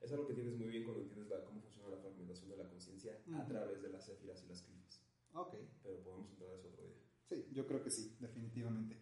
Es 0.01 0.11
algo 0.11 0.25
que 0.25 0.33
entiendes 0.33 0.57
muy 0.57 0.69
bien 0.69 0.83
cuando 0.83 1.01
entiendes 1.01 1.29
la, 1.29 1.43
cómo 1.43 1.61
funciona 1.61 1.89
la 1.89 1.97
fragmentación 1.97 2.49
de 2.49 2.57
la 2.57 2.69
conciencia 2.69 3.21
a 3.33 3.45
través 3.45 3.81
de 3.81 3.89
las 3.89 4.05
céfiras 4.05 4.43
y 4.43 4.47
las 4.47 4.61
clifas. 4.61 5.01
Ok. 5.33 5.55
Pero 5.83 6.03
podemos 6.03 6.29
entrar 6.31 6.49
a 6.51 6.55
eso 6.55 6.67
otro 6.67 6.85
día. 6.85 6.97
Sí, 7.25 7.47
yo 7.51 7.65
creo 7.67 7.83
que 7.83 7.91
sí, 7.91 8.15
definitivamente. 8.19 8.99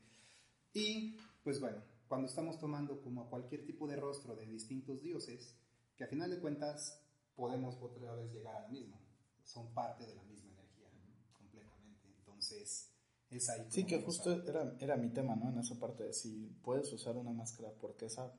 Y 0.73 1.17
pues 1.43 1.59
bueno, 1.59 1.83
cuando 2.07 2.27
estamos 2.27 2.59
tomando 2.59 3.01
como 3.01 3.29
cualquier 3.29 3.65
tipo 3.65 3.87
de 3.87 3.95
rostro 3.95 4.35
de 4.35 4.45
distintos 4.45 5.01
dioses, 5.01 5.57
que 5.95 6.03
a 6.03 6.07
final 6.07 6.31
de 6.31 6.39
cuentas 6.39 7.01
podemos 7.35 7.77
otra 7.81 8.15
vez 8.15 8.31
llegar 8.31 8.55
a 8.55 8.61
lo 8.61 8.69
mismo, 8.69 8.99
son 9.43 9.73
parte 9.73 10.05
de 10.05 10.15
la 10.15 10.23
misma 10.23 10.51
energía 10.51 10.89
completamente. 11.33 12.07
Entonces, 12.07 12.92
es 13.37 13.49
ahí. 13.49 13.65
Sí, 13.69 13.85
que 13.85 14.01
justo 14.01 14.31
era, 14.47 14.75
era 14.79 14.97
mi 14.97 15.09
tema, 15.09 15.35
¿no? 15.35 15.49
En 15.49 15.59
esa 15.59 15.79
parte 15.79 16.03
de 16.03 16.13
si 16.13 16.55
puedes 16.63 16.91
usar 16.93 17.17
una 17.17 17.31
máscara 17.31 17.71
porque 17.79 18.05
esa 18.05 18.33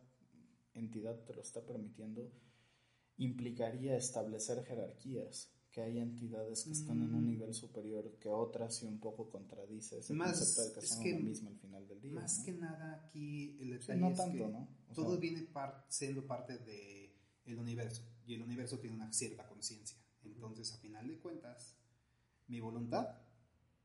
entidad 0.75 1.19
te 1.25 1.35
lo 1.35 1.43
está 1.43 1.65
permitiendo, 1.65 2.31
implicaría 3.17 3.97
establecer 3.97 4.65
jerarquías 4.65 5.51
que 5.75 5.83
hay 5.83 5.99
entidades 5.99 6.63
que 6.65 6.71
están 6.71 7.03
en 7.03 7.13
un 7.15 7.25
mm. 7.25 7.27
nivel 7.27 7.53
superior 7.53 8.17
que 8.21 8.29
otras 8.29 8.81
y 8.85 8.87
un 8.87 9.01
poco 9.01 9.29
contradice 9.29 9.99
ese 9.99 10.15
más, 10.15 10.39
concepto 10.39 10.69
de 10.69 10.81
que 10.81 10.87
son 10.87 11.11
lo 11.11 11.19
mismo 11.19 11.51
al 11.51 11.59
final 11.59 11.89
del 11.89 12.01
día. 12.01 12.13
Más 12.13 12.45
que 12.45 12.53
nada 12.53 13.05
aquí 13.05 13.57
el 13.61 13.71
detalle 13.71 14.01
no 14.01 14.11
es 14.11 14.17
tanto, 14.17 14.47
que 14.47 14.53
¿no? 14.53 14.69
todo 14.95 15.19
viene 15.19 15.49
siendo 15.89 16.25
parte 16.29 16.59
del 16.59 17.11
el 17.45 17.59
universo 17.59 18.03
y 18.25 18.35
el 18.35 18.43
universo 18.43 18.79
tiene 18.79 18.95
una 18.95 19.13
cierta 19.13 19.49
conciencia. 19.49 19.99
Entonces, 20.23 20.73
a 20.73 20.79
final 20.79 21.09
de 21.09 21.19
cuentas, 21.19 21.77
mi 22.47 22.61
voluntad, 22.61 23.09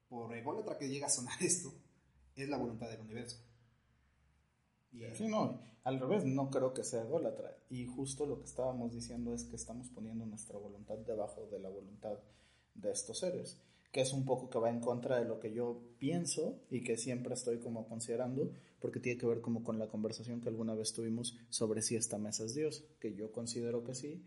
por 0.09 0.35
ególatra 0.35 0.77
que 0.77 0.89
llega 0.89 1.07
a 1.07 1.09
sonar 1.09 1.37
esto, 1.43 1.71
es 2.35 2.49
la 2.49 2.57
voluntad 2.57 2.89
del 2.89 3.01
universo. 3.01 3.37
Sí, 5.13 5.27
no, 5.27 5.59
al 5.83 5.99
revés, 5.99 6.25
no 6.25 6.49
creo 6.49 6.73
que 6.73 6.83
sea 6.83 7.03
ególatra. 7.03 7.55
Y 7.69 7.85
justo 7.85 8.25
lo 8.25 8.39
que 8.39 8.45
estábamos 8.45 8.93
diciendo 8.93 9.33
es 9.33 9.43
que 9.43 9.55
estamos 9.55 9.89
poniendo 9.89 10.25
nuestra 10.25 10.57
voluntad 10.57 10.97
debajo 10.97 11.47
de 11.51 11.59
la 11.59 11.69
voluntad 11.69 12.17
de 12.73 12.91
estos 12.91 13.19
seres, 13.19 13.61
que 13.91 14.01
es 14.01 14.13
un 14.13 14.25
poco 14.25 14.49
que 14.49 14.59
va 14.59 14.69
en 14.69 14.79
contra 14.79 15.19
de 15.19 15.25
lo 15.25 15.39
que 15.39 15.53
yo 15.53 15.79
pienso 15.99 16.59
y 16.69 16.83
que 16.83 16.97
siempre 16.97 17.33
estoy 17.33 17.59
como 17.59 17.87
considerando, 17.87 18.51
porque 18.79 18.99
tiene 18.99 19.19
que 19.19 19.27
ver 19.27 19.41
como 19.41 19.63
con 19.63 19.77
la 19.77 19.87
conversación 19.87 20.41
que 20.41 20.49
alguna 20.49 20.73
vez 20.73 20.93
tuvimos 20.93 21.37
sobre 21.49 21.81
si 21.81 21.95
esta 21.95 22.17
mesa 22.17 22.45
es 22.45 22.55
Dios, 22.55 22.85
que 22.99 23.13
yo 23.13 23.31
considero 23.31 23.83
que 23.83 23.93
sí, 23.93 24.23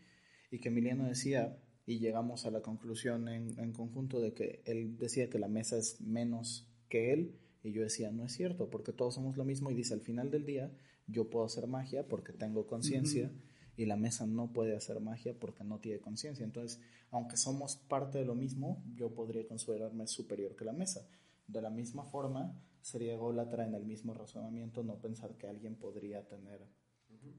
y 0.50 0.60
que 0.60 0.68
Emiliano 0.68 1.04
decía, 1.04 1.58
y 1.86 1.98
llegamos 1.98 2.46
a 2.46 2.50
la 2.50 2.60
conclusión 2.60 3.28
en, 3.28 3.58
en 3.58 3.72
conjunto 3.72 4.20
de 4.20 4.32
que 4.32 4.62
él 4.64 4.96
decía 4.98 5.28
que 5.28 5.38
la 5.38 5.48
mesa 5.48 5.76
es 5.76 6.00
menos 6.00 6.68
que 6.88 7.12
él, 7.12 7.38
y 7.62 7.72
yo 7.72 7.82
decía, 7.82 8.10
no 8.10 8.24
es 8.24 8.32
cierto, 8.32 8.70
porque 8.70 8.92
todos 8.92 9.14
somos 9.14 9.36
lo 9.36 9.44
mismo 9.44 9.70
y 9.70 9.74
dice, 9.74 9.94
al 9.94 10.00
final 10.00 10.30
del 10.30 10.44
día 10.44 10.72
yo 11.06 11.30
puedo 11.30 11.44
hacer 11.44 11.66
magia 11.66 12.08
porque 12.08 12.32
tengo 12.32 12.66
conciencia 12.66 13.30
y 13.76 13.86
la 13.86 13.96
mesa 13.96 14.26
no 14.26 14.52
puede 14.52 14.76
hacer 14.76 15.00
magia 15.00 15.34
porque 15.38 15.64
no 15.64 15.78
tiene 15.78 16.00
conciencia. 16.00 16.44
Entonces, 16.44 16.80
aunque 17.10 17.36
somos 17.36 17.76
parte 17.76 18.18
de 18.18 18.24
lo 18.24 18.34
mismo, 18.34 18.82
yo 18.94 19.14
podría 19.14 19.46
considerarme 19.46 20.06
superior 20.06 20.56
que 20.56 20.64
la 20.64 20.72
mesa. 20.72 21.06
De 21.46 21.62
la 21.62 21.70
misma 21.70 22.04
forma, 22.04 22.54
sería 22.80 23.14
ególatra 23.14 23.64
en 23.64 23.74
el 23.74 23.84
mismo 23.84 24.14
razonamiento 24.14 24.82
no 24.82 24.96
pensar 24.96 25.36
que 25.36 25.46
alguien 25.46 25.76
podría 25.76 26.26
tener 26.26 26.60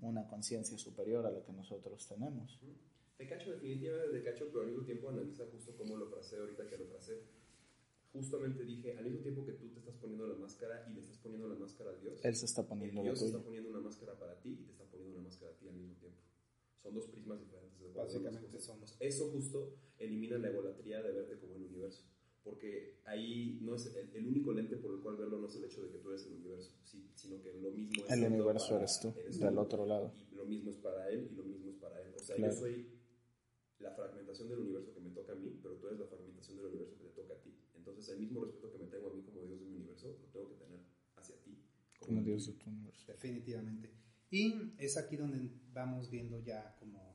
una 0.02 0.28
conciencia 0.28 0.78
superior 0.78 1.26
a 1.26 1.32
la 1.32 1.44
que 1.44 1.54
nosotros 1.54 2.08
tenemos. 2.08 2.60
Te 3.18 3.28
cacho, 3.28 3.52
definitivamente 3.52 4.18
te 4.20 4.24
cacho, 4.24 4.48
pero 4.50 4.62
al 4.62 4.68
mismo 4.68 4.84
tiempo 4.84 5.10
analiza 5.10 5.46
justo 5.52 5.76
cómo 5.78 5.96
lo 5.98 6.08
frasé 6.08 6.38
ahorita 6.38 6.68
que 6.68 6.78
lo 6.78 6.86
frasé. 6.88 7.22
Justamente 8.12 8.64
dije, 8.64 8.96
al 8.98 9.06
mismo 9.06 9.20
tiempo 9.22 9.46
que 9.46 9.54
tú 9.54 9.70
te 9.70 9.80
estás 9.80 9.96
poniendo 9.96 10.28
la 10.28 10.36
máscara 10.36 10.86
y 10.90 10.94
le 10.94 11.00
estás 11.02 11.18
poniendo 11.18 11.48
la 11.48 11.56
máscara 11.56 11.92
a 11.92 11.96
Dios, 11.96 12.20
Él 12.24 12.36
se 12.36 12.46
está 12.46 12.68
poniendo 12.68 13.02
Dios 13.02 13.20
la 13.22 13.28
está 13.28 13.40
poniendo 13.44 13.70
una 13.70 13.80
máscara 13.80 14.14
para 14.20 14.40
ti 14.40 14.50
y 14.50 14.66
te 14.66 14.72
está 14.72 14.84
poniendo 14.86 15.16
una 15.18 15.24
máscara 15.28 15.52
a 15.52 15.56
ti 15.56 15.68
al 15.68 15.74
mismo 15.76 15.96
tiempo. 15.96 16.20
Son 16.82 16.94
dos 16.94 17.08
prismas 17.08 17.40
diferentes. 17.40 17.80
de 17.80 17.94
Básicamente 17.94 18.60
son. 18.60 18.80
Eso 19.00 19.30
justo 19.32 19.74
elimina 19.98 20.38
la 20.38 20.50
egolatría 20.50 21.02
de 21.02 21.12
verte 21.12 21.38
como 21.40 21.56
el 21.56 21.64
universo. 21.64 22.04
Porque 22.44 23.00
ahí 23.06 23.58
no 23.62 23.76
es 23.76 23.86
el, 23.96 24.10
el 24.16 24.28
único 24.28 24.52
lente 24.52 24.76
por 24.76 24.94
el 24.94 25.00
cual 25.00 25.16
verlo 25.16 25.40
no 25.40 25.48
es 25.48 25.56
el 25.56 25.64
hecho 25.64 25.82
de 25.82 25.90
que 25.92 25.98
tú 26.00 26.10
eres 26.10 26.26
el 26.26 26.34
universo, 26.34 26.74
sí, 26.84 27.10
sino 27.16 27.42
que 27.42 27.54
lo 27.54 27.72
mismo 27.72 28.04
es 28.06 28.12
El 28.12 28.26
universo 28.26 28.68
para- 28.68 28.80
eres 28.82 29.00
tú, 29.00 29.14
eres 29.18 29.40
del 29.40 29.54
tú, 29.54 29.60
otro 29.62 29.86
lado. 29.86 30.12
Y 30.30 30.36
lo 30.36 30.46
mismo 30.46 30.70
es 30.72 30.78
para 30.78 31.10
él 31.10 31.30
y 31.32 31.36
lo 31.36 31.44
mismo 31.44 31.70
es 31.72 31.78
para 31.78 32.02
él. 32.02 32.14
O 32.14 32.20
sea, 32.20 32.36
Claro. 32.36 32.54
yo 32.54 32.60
soy 32.60 32.86
la 33.84 33.92
fragmentación 33.92 34.50
del 34.50 34.60
universo 34.60 34.94
que 34.94 35.02
me 35.02 35.12
toca 35.12 35.34
a 35.34 35.36
mí, 35.36 35.60
pero 35.62 35.76
tú 35.76 35.88
eres 35.88 36.00
la 36.00 36.08
fragmentación 36.08 36.58
del 36.58 36.68
universo 36.68 36.98
que 36.98 37.04
te 37.04 37.22
toca 37.22 37.34
a 37.34 37.42
ti. 37.42 37.54
Entonces, 37.76 38.10
el 38.10 38.20
mismo 38.20 38.46
respeto 38.46 38.72
que 38.72 38.78
me 38.78 38.88
tengo 38.88 39.12
a 39.12 39.14
mí 39.14 39.22
como 39.22 39.42
Dios 39.42 39.60
de 39.60 39.66
mi 39.66 39.76
universo, 39.76 40.18
lo 40.22 40.28
tengo 40.30 40.50
que 40.50 40.56
tener 40.56 40.80
hacia 41.18 41.36
ti. 41.44 41.62
Como 42.00 42.22
Dios 42.24 42.48
de 42.48 42.54
tu 42.54 42.70
universo. 42.70 43.06
Definitivamente. 43.08 43.92
Y 44.32 44.74
es 44.78 44.98
aquí 44.98 45.18
donde 45.18 45.52
vamos 45.74 46.10
viendo 46.10 46.40
ya 46.40 46.76
como 46.80 47.14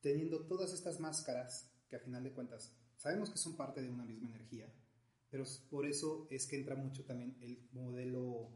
teniendo 0.00 0.46
todas 0.46 0.72
estas 0.72 1.00
máscaras 1.00 1.72
que 1.88 1.96
a 1.96 2.00
final 2.00 2.24
de 2.24 2.32
cuentas 2.32 2.76
sabemos 2.96 3.30
que 3.30 3.38
son 3.38 3.56
parte 3.56 3.80
de 3.80 3.88
una 3.88 4.04
misma 4.04 4.28
energía, 4.28 4.72
pero 5.30 5.44
por 5.70 5.86
eso 5.86 6.26
es 6.30 6.46
que 6.46 6.56
entra 6.56 6.74
mucho 6.74 7.04
también 7.04 7.36
el 7.40 7.68
modelo 7.72 8.50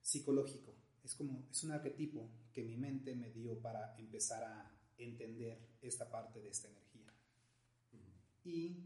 psicológico. 0.00 0.74
Es 1.02 1.14
como, 1.14 1.46
es 1.50 1.62
un 1.62 1.72
arquetipo 1.72 2.30
que 2.52 2.64
mi 2.64 2.76
mente 2.76 3.14
me 3.14 3.30
dio 3.30 3.60
para 3.60 3.96
empezar 3.98 4.42
a 4.42 4.73
entender 4.98 5.58
esta 5.82 6.10
parte 6.10 6.40
de 6.40 6.48
esta 6.48 6.68
energía. 6.68 7.12
Y 8.44 8.76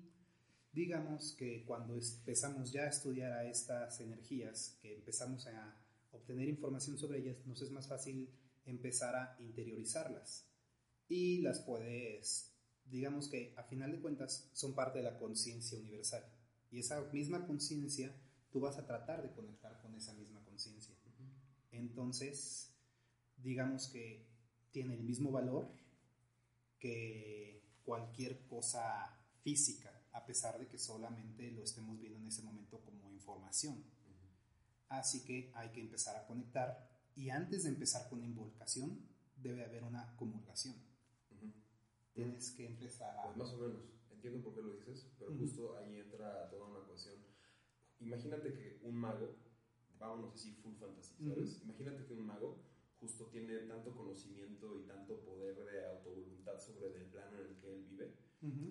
digamos 0.73 1.35
que 1.39 1.65
cuando 1.65 1.95
empezamos 1.95 2.73
ya 2.73 2.83
a 2.83 2.89
estudiar 2.89 3.33
a 3.33 3.49
estas 3.49 4.01
energías, 4.01 4.79
que 4.81 4.95
empezamos 4.95 5.47
a 5.47 5.77
obtener 6.13 6.49
información 6.49 6.99
sobre 6.99 7.21
ellas, 7.21 7.37
nos 7.47 7.61
es 7.63 7.71
más 7.71 7.89
fácil 7.89 8.31
empezar 8.65 9.17
a 9.17 9.37
interiorizarlas. 9.41 10.47
Y 11.09 11.41
las 11.41 11.61
puedes, 11.61 12.53
digamos 12.85 13.29
que 13.29 13.55
a 13.57 13.65
final 13.65 13.93
de 13.93 14.01
cuentas, 14.01 14.51
son 14.53 14.75
parte 14.75 14.99
de 14.99 15.05
la 15.05 15.19
conciencia 15.19 15.79
universal. 15.79 16.25
Y 16.71 16.81
esa 16.81 17.01
misma 17.13 17.47
conciencia, 17.47 18.15
tú 18.51 18.61
vas 18.61 18.79
a 18.79 18.87
tratar 18.87 19.23
de 19.23 19.33
conectar 19.33 19.81
con 19.81 19.95
esa 19.95 20.13
misma 20.13 20.45
conciencia. 20.45 20.95
Entonces, 21.71 22.75
digamos 23.37 23.89
que 23.89 24.27
tiene 24.71 24.95
el 24.95 25.03
mismo 25.03 25.31
valor 25.31 25.71
que 26.79 27.63
cualquier 27.85 28.47
cosa 28.47 29.19
física, 29.43 30.03
a 30.13 30.25
pesar 30.27 30.59
de 30.59 30.69
que 30.69 30.79
solamente 30.79 31.51
lo 31.53 31.63
estemos 31.63 31.99
viendo 31.99 32.19
en 32.19 32.27
ese 32.27 32.43
momento 32.43 32.81
como 32.81 33.11
información. 33.11 33.85
Así 34.89 35.25
que 35.25 35.53
hay 35.55 35.71
que 35.71 35.81
empezar 35.81 36.17
a 36.17 36.27
conectar 36.27 36.89
y 37.15 37.31
antes 37.31 37.65
de 37.65 37.71
empezar 37.71 38.09
con 38.09 38.23
invocación 38.23 39.07
debe 39.37 39.65
haber 39.65 39.85
una 39.85 40.17
comulgación. 40.17 40.77
Tienes 42.13 42.51
que 42.51 42.67
empezar 42.67 43.17
a... 43.19 43.23
Pues 43.25 43.37
más 43.37 43.51
o 43.51 43.59
menos, 43.59 43.83
entiendo 44.11 44.43
por 44.43 44.55
qué 44.55 44.63
lo 44.63 44.73
dices, 44.73 45.07
pero 45.19 45.31
Ujú. 45.31 45.41
justo 45.41 45.77
ahí 45.79 45.99
entra 45.99 46.49
toda 46.51 46.67
una 46.67 46.87
cuestión. 46.87 47.17
Imagínate 48.01 48.53
que 48.53 48.81
un 48.83 48.97
mago, 48.97 49.37
vámonos 49.99 50.35
así 50.35 50.53
full 50.55 50.75
fantasy, 50.75 51.15
¿sabes? 51.25 51.61
Imagínate 51.63 52.07
que 52.07 52.15
un 52.15 52.27
mago 52.27 52.59
justo 53.01 53.27
tiene 53.27 53.57
tanto 53.61 53.95
conocimiento 53.95 54.79
y 54.79 54.83
tanto 54.83 55.21
poder 55.21 55.65
de 55.65 55.87
autovoluntad 55.87 56.59
sobre 56.59 56.87
el 56.97 57.07
plano 57.07 57.41
en 57.41 57.47
el 57.47 57.57
que 57.57 57.73
él 57.73 57.85
vive, 57.85 58.15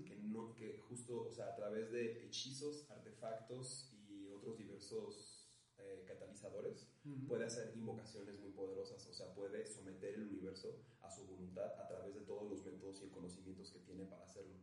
que, 0.06 0.16
no, 0.18 0.54
que 0.54 0.80
justo, 0.88 1.28
o 1.28 1.32
sea, 1.32 1.48
a 1.48 1.56
través 1.56 1.92
de 1.92 2.26
hechizos, 2.26 2.90
artefactos 2.90 3.94
y 4.10 4.28
otros 4.30 4.58
diversos 4.58 5.50
eh, 5.78 6.04
catalizadores, 6.08 6.88
puede 7.28 7.46
hacer 7.46 7.74
invocaciones 7.76 8.40
muy 8.40 8.52
poderosas, 8.52 9.06
o 9.08 9.14
sea, 9.14 9.34
puede 9.34 9.66
someter 9.66 10.16
el 10.16 10.24
universo 10.24 10.80
a 11.02 11.10
su 11.10 11.26
voluntad 11.26 11.80
a 11.80 11.88
través 11.88 12.14
de 12.16 12.22
todos 12.22 12.50
los 12.50 12.66
métodos 12.66 13.02
y 13.04 13.10
conocimientos 13.10 13.72
que 13.72 13.80
tiene 13.80 14.06
para 14.06 14.24
hacerlo. 14.24 14.56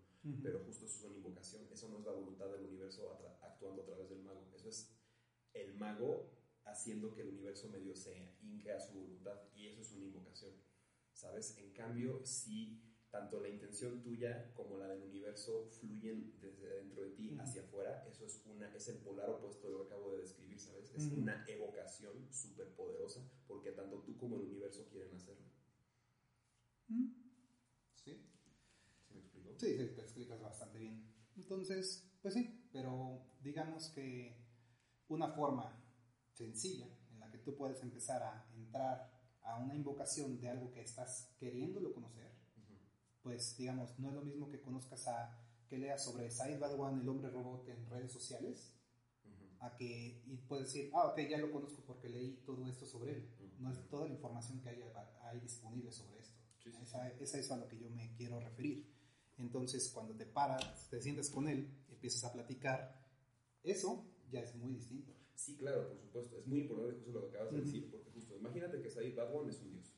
Pero 0.43 0.61
justo 0.61 0.87
eso 0.87 0.97
es 0.97 1.05
una 1.05 1.17
invocación, 1.17 1.69
eso 1.71 1.89
no 1.91 1.99
es 1.99 2.05
la 2.07 2.13
voluntad 2.13 2.47
del 2.51 2.63
universo 2.63 3.19
actuando 3.43 3.83
a 3.83 3.85
través 3.85 4.09
del 4.09 4.23
mago, 4.23 4.47
eso 4.55 4.71
es 4.71 4.91
el 5.53 5.75
mago 5.75 6.31
haciendo 6.65 7.15
que 7.15 7.23
el 7.23 7.29
universo 7.29 7.69
medio 7.69 7.95
se 7.95 8.37
hinque 8.43 8.73
a 8.73 8.81
su 8.81 8.95
voluntad 8.95 9.41
y 9.55 9.67
eso 9.69 9.81
es 9.81 9.93
una 9.93 10.05
invocación, 10.05 10.53
¿sabes? 11.13 11.57
En 11.59 11.73
cambio, 11.73 12.25
si 12.25 12.81
tanto 13.11 13.41
la 13.41 13.49
intención 13.49 14.03
tuya 14.03 14.53
como 14.55 14.77
la 14.77 14.89
del 14.89 15.03
universo 15.03 15.69
fluyen 15.79 16.35
desde 16.41 16.69
dentro 16.69 17.03
de 17.03 17.11
ti 17.11 17.37
hacia 17.39 17.63
afuera, 17.63 18.05
eso 18.09 18.27
es, 18.27 18.43
una, 18.45 18.75
es 18.75 18.89
el 18.89 18.97
polar 18.99 19.31
opuesto 19.31 19.69
de 19.69 19.73
lo 19.73 19.81
que 19.83 19.95
acabo 19.95 20.13
de 20.15 20.23
describir, 20.23 20.59
¿sabes? 20.59 20.91
Es 20.97 21.13
una 21.13 21.45
evocación 21.47 22.27
súper 22.33 22.75
poderosa 22.75 23.21
porque 23.47 23.71
tanto 23.71 24.03
tú 24.03 24.17
como 24.17 24.37
el 24.37 24.43
universo 24.43 24.89
quieren 24.91 25.15
hacerlo. 25.15 25.47
Mm. 26.89 27.07
Sí. 27.95 28.21
¿Se 29.07 29.15
me 29.15 29.21
explicó? 29.21 29.55
Sí, 29.59 29.79
sí, 29.79 29.95
te 29.95 30.03
explicas 30.03 30.41
bastante 30.41 30.79
bien. 30.79 31.09
Entonces, 31.37 32.11
pues 32.21 32.35
sí, 32.35 32.69
pero 32.73 33.25
digamos 33.41 33.91
que 33.91 34.45
una 35.07 35.29
forma 35.29 35.84
sencilla 36.35 36.87
en 37.13 37.21
la 37.21 37.31
que 37.31 37.39
tú 37.39 37.57
puedes 37.57 37.83
empezar 37.83 38.23
a 38.23 38.47
entrar 38.55 39.11
a 39.43 39.59
una 39.59 39.75
invocación 39.75 40.41
de 40.41 40.49
algo 40.49 40.73
que 40.73 40.83
estás 40.83 41.35
queriéndolo 41.39 41.93
conocer, 41.93 42.33
pues 43.23 43.57
digamos, 43.57 43.99
no 43.99 44.09
es 44.09 44.15
lo 44.15 44.23
mismo 44.23 44.51
que 44.51 44.61
conozcas 44.61 45.09
a, 45.09 45.41
que 45.69 45.79
leas 45.79 46.05
sobre 46.05 46.31
Said 46.31 46.59
Badwan, 46.59 47.01
el 47.01 47.09
hombre 47.09 47.31
robot 47.31 47.67
en 47.69 47.89
redes 47.89 48.13
sociales, 48.13 48.75
a 49.61 49.75
que 49.77 50.23
y 50.27 50.37
puedes 50.47 50.67
decir, 50.67 50.91
ah, 50.95 51.07
ok, 51.07 51.21
ya 51.29 51.39
lo 51.39 51.51
conozco 51.51 51.83
porque 51.87 52.11
leí 52.11 52.43
todo 52.45 52.67
esto 52.69 52.85
sobre 52.85 53.13
él. 53.13 53.31
No 53.59 53.73
es 53.73 53.89
toda 53.89 54.07
la 54.07 54.13
información 54.13 54.61
que 54.61 54.69
hay, 54.69 54.83
hay 55.23 55.41
disponible 55.41 55.91
sobre 55.91 56.19
esto. 56.19 56.39
Sí, 56.59 56.71
sí, 56.71 56.83
Esa, 56.83 57.09
esa 57.09 57.39
es 57.39 57.51
a 57.51 57.57
lo 57.57 57.67
que 57.67 57.79
yo 57.79 57.89
me 57.89 58.15
quiero 58.15 58.41
referir. 58.41 58.87
Entonces, 59.39 59.91
cuando 59.91 60.15
te 60.15 60.27
paras, 60.27 60.89
te 60.91 61.01
sientes 61.01 61.31
con 61.31 61.49
él, 61.49 61.69
empiezas 61.89 62.25
a 62.25 62.33
platicar, 62.33 62.95
eso 63.63 64.05
ya 64.31 64.41
es 64.41 64.55
muy 64.55 64.73
distinto. 64.75 65.15
Sí, 65.35 65.57
claro, 65.57 65.89
por 65.89 65.99
supuesto. 65.99 66.39
Es 66.39 66.47
muy 66.47 66.61
importante 66.61 66.95
justo 66.95 67.13
lo 67.13 67.23
que 67.23 67.37
acabas 67.37 67.53
de 67.53 67.61
decir, 67.61 67.91
porque 67.91 68.11
justo, 68.11 68.37
imagínate 68.37 68.81
que 68.81 68.89
Said 68.89 69.15
Badwan 69.15 69.49
es 69.49 69.61
un 69.61 69.73
dios, 69.73 69.95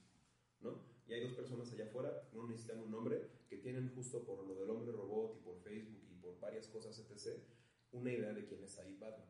¿no? 0.60 0.82
Y 1.06 1.12
hay 1.12 1.20
dos 1.22 1.34
personas 1.34 1.70
allá 1.72 1.84
afuera, 1.84 2.28
no 2.32 2.48
necesitan 2.48 2.80
un 2.80 2.90
nombre, 2.90 3.30
que 3.48 3.58
tienen 3.58 3.94
justo 3.94 4.24
por 4.24 4.44
lo 4.44 4.54
del 4.58 4.68
hombre 4.70 4.90
robot 4.92 5.36
y 5.36 5.44
por 5.44 5.60
Facebook 5.60 6.02
y 6.10 6.14
por 6.16 6.40
varias 6.40 6.66
cosas, 6.68 6.98
etc., 6.98 7.38
una 7.92 8.12
idea 8.12 8.32
de 8.32 8.44
quién 8.44 8.62
es 8.62 8.72
Said 8.72 8.98
Badwan. 8.98 9.28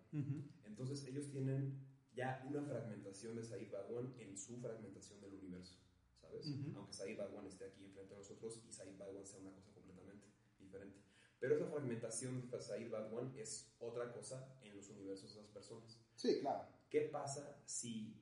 Entonces 0.64 1.04
ellos 1.06 1.30
tienen 1.30 1.86
ya 2.14 2.42
una 2.48 2.62
fragmentación 2.62 3.36
de 3.36 3.42
Said 3.42 3.70
Badwan 3.70 4.14
en 4.18 4.36
su 4.38 4.56
fragmentación 4.58 5.20
del 5.20 5.34
universo, 5.34 5.76
¿sabes? 6.14 6.50
Aunque 6.74 6.94
Said 6.94 7.18
Badwan 7.18 7.46
esté 7.46 7.66
aquí 7.66 7.84
enfrente 7.84 8.14
de 8.14 8.20
nosotros 8.20 8.62
y 8.66 8.72
Said 8.72 8.96
Badwan 8.96 9.26
sea 9.26 9.40
una 9.40 9.52
cosa 9.52 9.70
completamente 9.72 10.26
diferente. 10.58 10.98
Pero 11.38 11.56
esa 11.56 11.66
fragmentación 11.66 12.50
de 12.50 12.60
Said 12.60 12.90
Badwan 12.90 13.34
es 13.36 13.74
otra 13.78 14.12
cosa 14.12 14.56
en 14.62 14.74
los 14.76 14.88
universos 14.88 15.34
de 15.34 15.40
esas 15.40 15.52
personas. 15.52 16.00
Sí, 16.14 16.40
claro. 16.40 16.66
¿Qué 16.88 17.02
pasa 17.02 17.60
si 17.66 18.16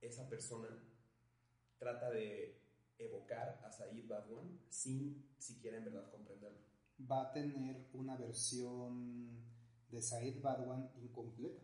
esa 0.00 0.28
persona 0.28 0.68
trata 1.78 2.10
de 2.10 2.58
evocar 2.98 3.60
a 3.64 3.70
Said 3.70 4.06
Badwan 4.06 4.60
sin 4.68 5.24
siquiera 5.38 5.78
en 5.78 5.84
verdad 5.84 6.10
comprenderlo? 6.10 6.58
Va 7.10 7.28
a 7.28 7.32
tener 7.32 7.86
una 7.92 8.16
versión 8.16 9.42
de 9.90 10.02
Said 10.02 10.40
Badwan 10.40 10.90
incompleta 11.02 11.62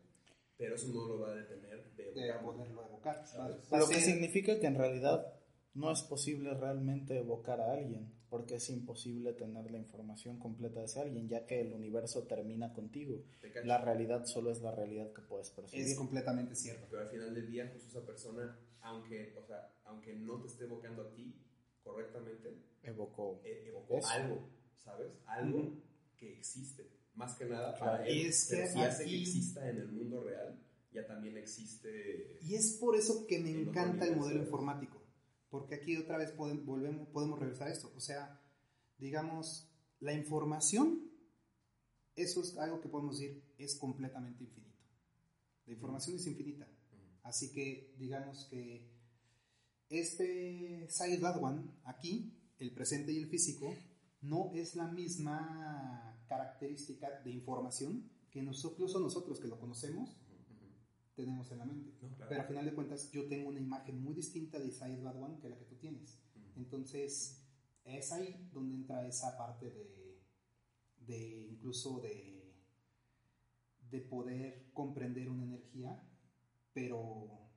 Pero 0.56 0.74
eso 0.74 0.88
no 0.88 1.06
lo 1.06 1.20
va 1.20 1.30
a 1.30 1.34
detener 1.34 1.92
de 1.94 2.12
poderlo 2.42 2.86
evocar. 2.86 3.24
Lo 3.70 3.88
que 3.88 4.00
significa 4.00 4.58
que 4.60 4.66
en 4.66 4.74
realidad 4.76 5.34
no 5.74 5.92
es 5.92 6.02
posible 6.02 6.54
realmente 6.54 7.16
evocar 7.18 7.60
a 7.60 7.72
alguien, 7.72 8.12
porque 8.30 8.56
es 8.56 8.68
imposible 8.70 9.32
tener 9.32 9.70
la 9.70 9.78
información 9.78 10.38
completa 10.38 10.80
de 10.80 10.86
ese 10.86 11.00
alguien, 11.00 11.28
ya 11.28 11.46
que 11.46 11.60
el 11.60 11.72
universo 11.72 12.24
termina 12.26 12.72
contigo. 12.72 13.22
La 13.64 13.78
realidad 13.78 14.24
solo 14.26 14.50
es 14.50 14.60
la 14.60 14.70
realidad 14.72 15.12
que 15.12 15.22
puedes 15.22 15.50
percibir. 15.50 15.86
es 15.86 15.96
completamente 15.96 16.54
cierto. 16.54 16.86
Pero 16.90 17.02
al 17.02 17.08
final 17.08 17.34
del 17.34 17.50
día, 17.50 17.70
justo 17.72 17.88
esa 17.88 18.06
persona, 18.06 18.58
aunque, 18.82 19.34
o 19.36 19.42
sea, 19.46 19.72
aunque 19.84 20.14
no 20.14 20.40
te 20.40 20.48
esté 20.48 20.64
evocando 20.64 21.02
a 21.02 21.10
ti 21.14 21.34
correctamente, 21.82 22.54
Evocó. 22.82 23.40
e- 23.44 23.68
evocó 23.68 23.98
algo, 24.06 24.48
¿sabes? 24.76 25.08
Algo 25.26 25.58
Ujú. 25.58 25.82
que 26.16 26.32
existe. 26.34 26.88
Más 27.14 27.34
que 27.36 27.46
nada 27.46 27.74
Claro. 27.74 27.92
para 27.92 28.06
él. 28.06 28.16
Y 28.16 28.20
es 28.26 28.46
Pero 28.50 28.62
que 28.62 28.68
si 28.68 28.80
hace 28.80 29.04
que 29.04 29.20
exista 29.22 29.68
en 29.68 29.78
el 29.78 29.88
mundo 29.88 30.22
real, 30.22 30.56
ya 30.92 31.06
también 31.06 31.36
existe. 31.36 32.38
Y 32.42 32.54
es 32.54 32.76
por 32.80 32.94
eso 32.96 33.26
que 33.26 33.38
me 33.40 33.50
encanta 33.50 34.06
el 34.06 34.16
modelo 34.16 34.40
informático, 34.40 35.02
porque 35.50 35.76
aquí 35.76 35.96
otra 35.96 36.18
vez 36.18 36.30
podemos, 36.32 36.64
volvemos, 36.64 37.08
podemos 37.08 37.38
regresar 37.38 37.68
a 37.68 37.72
esto. 37.72 37.92
O 37.96 38.00
sea, 38.00 38.40
digamos, 38.98 39.70
la 40.00 40.12
información, 40.12 41.10
eso 42.16 42.42
es 42.42 42.56
algo 42.58 42.80
que 42.80 42.88
podemos 42.88 43.18
decir, 43.18 43.42
es 43.58 43.76
completamente 43.76 44.44
infinito. 44.44 44.78
La 45.66 45.72
información 45.72 46.16
es 46.16 46.26
infinita. 46.26 46.68
Así 47.22 47.52
que 47.52 47.94
digamos 47.98 48.46
que 48.50 48.90
Este 49.90 50.86
Said 50.90 51.20
Badwan, 51.20 51.78
aquí, 51.84 52.34
el 52.58 52.72
presente 52.72 53.12
y 53.12 53.18
el 53.18 53.28
físico, 53.28 53.74
no 54.20 54.50
es 54.54 54.74
la 54.74 54.88
misma 54.88 56.24
característica 56.28 57.20
de 57.22 57.30
información 57.30 58.10
que 58.30 58.42
nosotros, 58.42 58.90
incluso 58.90 59.00
nosotros 59.00 59.40
que 59.40 59.48
lo 59.48 59.58
conocemos, 59.58 60.16
tenemos 61.18 61.50
en 61.50 61.58
la 61.58 61.64
mente. 61.66 61.92
Pero 62.28 62.40
al 62.40 62.46
final 62.46 62.64
de 62.64 62.74
cuentas, 62.74 63.10
yo 63.10 63.26
tengo 63.26 63.48
una 63.48 63.58
imagen 63.58 64.00
muy 64.00 64.14
distinta 64.14 64.60
de 64.60 64.70
Said 64.70 65.02
Badwan 65.02 65.40
que 65.40 65.48
la 65.48 65.58
que 65.58 65.64
tú 65.64 65.74
tienes. 65.74 66.22
Entonces, 66.56 67.44
es 67.84 68.12
ahí 68.12 68.48
donde 68.52 68.76
entra 68.76 69.04
esa 69.06 69.36
parte 69.36 69.68
de, 69.68 70.22
de 71.00 71.48
incluso 71.50 72.00
de, 72.00 72.54
de 73.90 74.00
poder 74.00 74.70
comprender 74.72 75.28
una 75.28 75.42
energía, 75.42 76.08
pero 76.72 77.50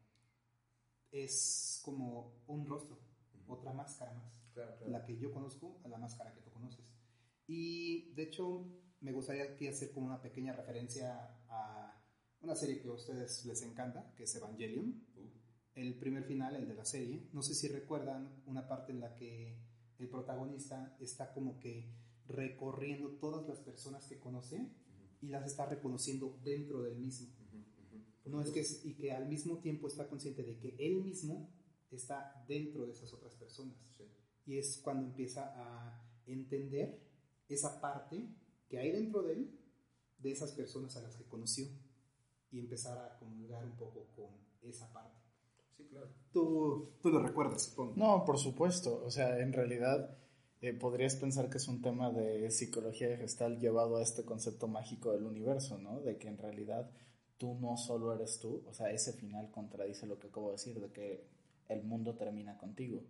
es 1.11 1.81
como 1.85 2.41
un 2.47 2.65
rostro, 2.65 2.99
otra 3.47 3.73
máscara 3.73 4.13
más. 4.13 4.41
La 4.87 5.05
que 5.05 5.17
yo 5.17 5.31
conozco 5.31 5.79
a 5.83 5.87
la 5.87 5.99
máscara 5.99 6.33
que 6.33 6.41
tú 6.41 6.49
conoces. 6.49 6.95
Y 7.45 8.11
de 8.13 8.23
hecho, 8.23 8.65
me 9.01 9.11
gustaría 9.11 9.43
aquí 9.43 9.67
hacer 9.67 9.91
como 9.91 10.07
una 10.07 10.21
pequeña 10.21 10.53
referencia 10.53 11.37
a 11.47 12.00
una 12.41 12.55
serie 12.55 12.79
que 12.79 12.87
a 12.87 12.93
ustedes 12.93 13.45
les 13.45 13.61
encanta, 13.61 14.13
que 14.15 14.23
es 14.23 14.35
Evangelion. 14.35 15.03
Uh. 15.15 15.29
El 15.75 15.97
primer 15.97 16.23
final, 16.23 16.55
el 16.55 16.67
de 16.67 16.75
la 16.75 16.85
serie. 16.85 17.29
No 17.33 17.41
sé 17.41 17.55
si 17.55 17.67
recuerdan 17.67 18.43
una 18.45 18.67
parte 18.67 18.91
en 18.91 18.99
la 18.99 19.15
que 19.15 19.57
el 19.99 20.09
protagonista 20.09 20.95
está 20.99 21.33
como 21.33 21.59
que 21.59 21.93
recorriendo 22.27 23.09
todas 23.19 23.47
las 23.47 23.59
personas 23.59 24.07
que 24.07 24.19
conoce 24.19 24.69
y 25.21 25.27
las 25.27 25.45
está 25.45 25.65
reconociendo 25.65 26.39
dentro 26.43 26.81
del 26.81 26.97
mismo. 26.97 27.27
No 28.25 28.41
es 28.41 28.51
que 28.51 28.65
y 28.87 28.93
que 28.93 29.11
al 29.11 29.27
mismo 29.27 29.59
tiempo 29.59 29.87
está 29.87 30.07
consciente 30.07 30.43
de 30.43 30.57
que 30.57 30.75
él 30.79 31.01
mismo 31.01 31.49
está 31.89 32.45
dentro 32.47 32.85
de 32.85 32.93
esas 32.93 33.11
otras 33.13 33.35
personas. 33.35 33.75
Y 34.45 34.57
es 34.57 34.77
cuando 34.77 35.05
empieza 35.05 35.53
a 35.55 36.01
entender 36.25 37.01
esa 37.49 37.81
parte 37.81 38.27
que 38.69 38.77
hay 38.79 38.91
dentro 38.91 39.23
de 39.23 39.33
él, 39.33 39.59
de 40.19 40.31
esas 40.31 40.51
personas 40.51 40.95
a 40.97 41.01
las 41.01 41.15
que 41.15 41.25
conoció, 41.25 41.67
y 42.51 42.59
empezar 42.59 42.97
a 42.97 43.17
comulgar 43.17 43.63
un 43.65 43.75
poco 43.77 44.07
con 44.15 44.29
esa 44.61 44.91
parte. 44.91 45.19
Sí, 45.77 45.85
claro. 45.89 46.09
Tú, 46.31 46.91
tú 47.01 47.09
lo 47.09 47.21
recuerdas, 47.21 47.63
supongo. 47.63 47.93
No, 47.95 48.25
por 48.25 48.37
supuesto. 48.37 49.03
O 49.05 49.11
sea, 49.11 49.39
en 49.39 49.53
realidad 49.53 50.17
eh, 50.61 50.73
podrías 50.73 51.15
pensar 51.15 51.49
que 51.49 51.57
es 51.57 51.67
un 51.67 51.81
tema 51.81 52.11
de 52.11 52.51
psicología 52.51 53.09
de 53.09 53.17
gestal 53.17 53.59
llevado 53.59 53.97
a 53.97 54.03
este 54.03 54.23
concepto 54.23 54.67
mágico 54.67 55.11
del 55.11 55.23
universo, 55.23 55.77
¿no? 55.77 56.01
De 56.01 56.17
que 56.17 56.27
en 56.27 56.37
realidad 56.37 56.91
tú 57.37 57.55
no 57.55 57.77
solo 57.77 58.13
eres 58.13 58.39
tú, 58.39 58.63
o 58.67 58.73
sea, 58.73 58.91
ese 58.91 59.13
final 59.13 59.49
contradice 59.49 60.05
lo 60.05 60.19
que 60.19 60.27
acabo 60.27 60.47
de 60.47 60.53
decir, 60.53 60.79
de 60.79 60.91
que 60.91 61.25
el 61.69 61.83
mundo 61.83 62.15
termina 62.15 62.57
contigo. 62.57 63.03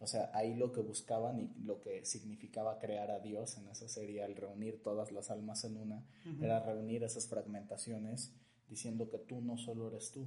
O 0.00 0.06
sea, 0.06 0.30
ahí 0.34 0.54
lo 0.56 0.72
que 0.72 0.80
buscaban 0.80 1.38
y 1.38 1.54
lo 1.64 1.80
que 1.80 2.04
significaba 2.04 2.78
crear 2.78 3.10
a 3.10 3.20
Dios 3.20 3.56
en 3.56 3.68
esa 3.68 3.88
serie, 3.88 4.24
al 4.24 4.34
reunir 4.34 4.82
todas 4.82 5.12
las 5.12 5.30
almas 5.30 5.64
en 5.64 5.76
una, 5.76 6.04
era 6.40 6.60
reunir 6.60 7.04
esas 7.04 7.28
fragmentaciones 7.28 8.34
diciendo 8.68 9.08
que 9.08 9.18
tú 9.18 9.40
no 9.40 9.56
solo 9.58 9.88
eres 9.88 10.10
tú. 10.12 10.26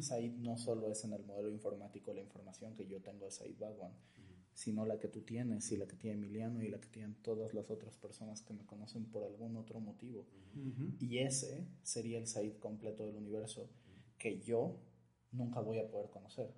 Said 0.00 0.32
no 0.38 0.56
solo 0.56 0.90
es 0.90 1.04
en 1.04 1.12
el 1.12 1.22
modelo 1.24 1.50
informático 1.50 2.14
la 2.14 2.22
información 2.22 2.74
que 2.74 2.86
yo 2.86 3.02
tengo 3.02 3.26
de 3.26 3.30
Said 3.30 3.58
Badwan, 3.58 3.92
sino 4.54 4.86
la 4.86 4.98
que 4.98 5.08
tú 5.08 5.20
tienes 5.20 5.70
y 5.70 5.76
la 5.76 5.86
que 5.86 5.96
tiene 5.96 6.16
Emiliano 6.16 6.62
y 6.62 6.70
la 6.70 6.80
que 6.80 6.88
tienen 6.88 7.14
todas 7.16 7.52
las 7.52 7.70
otras 7.70 7.94
personas 7.98 8.40
que 8.40 8.54
me 8.54 8.64
conocen 8.64 9.04
por 9.04 9.24
algún 9.24 9.56
otro 9.56 9.80
motivo. 9.80 10.24
Y 10.98 11.18
ese 11.18 11.66
sería 11.82 12.18
el 12.18 12.26
Said 12.26 12.54
completo 12.58 13.04
del 13.04 13.16
universo 13.16 13.68
que 14.16 14.40
yo 14.40 14.78
nunca 15.30 15.60
voy 15.60 15.78
a 15.78 15.90
poder 15.90 16.08
conocer. 16.08 16.54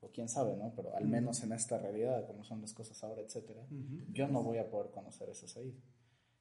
O 0.00 0.10
quién 0.10 0.28
sabe, 0.28 0.56
¿no? 0.56 0.72
Pero 0.74 0.94
al 0.96 1.06
menos 1.06 1.42
en 1.42 1.52
esta 1.52 1.78
realidad, 1.78 2.26
como 2.26 2.44
son 2.44 2.62
las 2.62 2.72
cosas 2.72 3.02
ahora, 3.04 3.20
etcétera, 3.20 3.66
yo 4.10 4.26
no 4.28 4.42
voy 4.42 4.56
a 4.56 4.70
poder 4.70 4.90
conocer 4.90 5.28
ese 5.28 5.48
Said. 5.48 5.74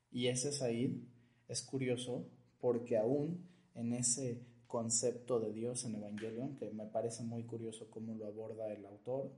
Y 0.10 0.28
ese 0.28 0.54
Said 0.54 0.92
es 1.50 1.64
curioso 1.64 2.30
porque 2.62 2.98
aún 2.98 3.46
en 3.76 3.94
ese 3.94 4.46
concepto 4.68 5.40
de 5.40 5.52
Dios 5.52 5.86
en 5.86 5.96
Evangelion, 5.96 6.56
que 6.58 6.72
me 6.72 6.86
parece 6.86 7.24
muy 7.24 7.44
curioso 7.44 7.90
cómo 7.90 8.16
lo 8.16 8.26
aborda 8.26 8.74
el 8.74 8.86
autor, 8.86 9.32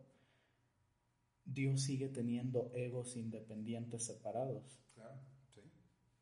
Dios 1.45 1.81
sigue 1.81 2.09
teniendo 2.09 2.71
egos 2.73 3.15
independientes 3.17 4.05
separados. 4.05 4.79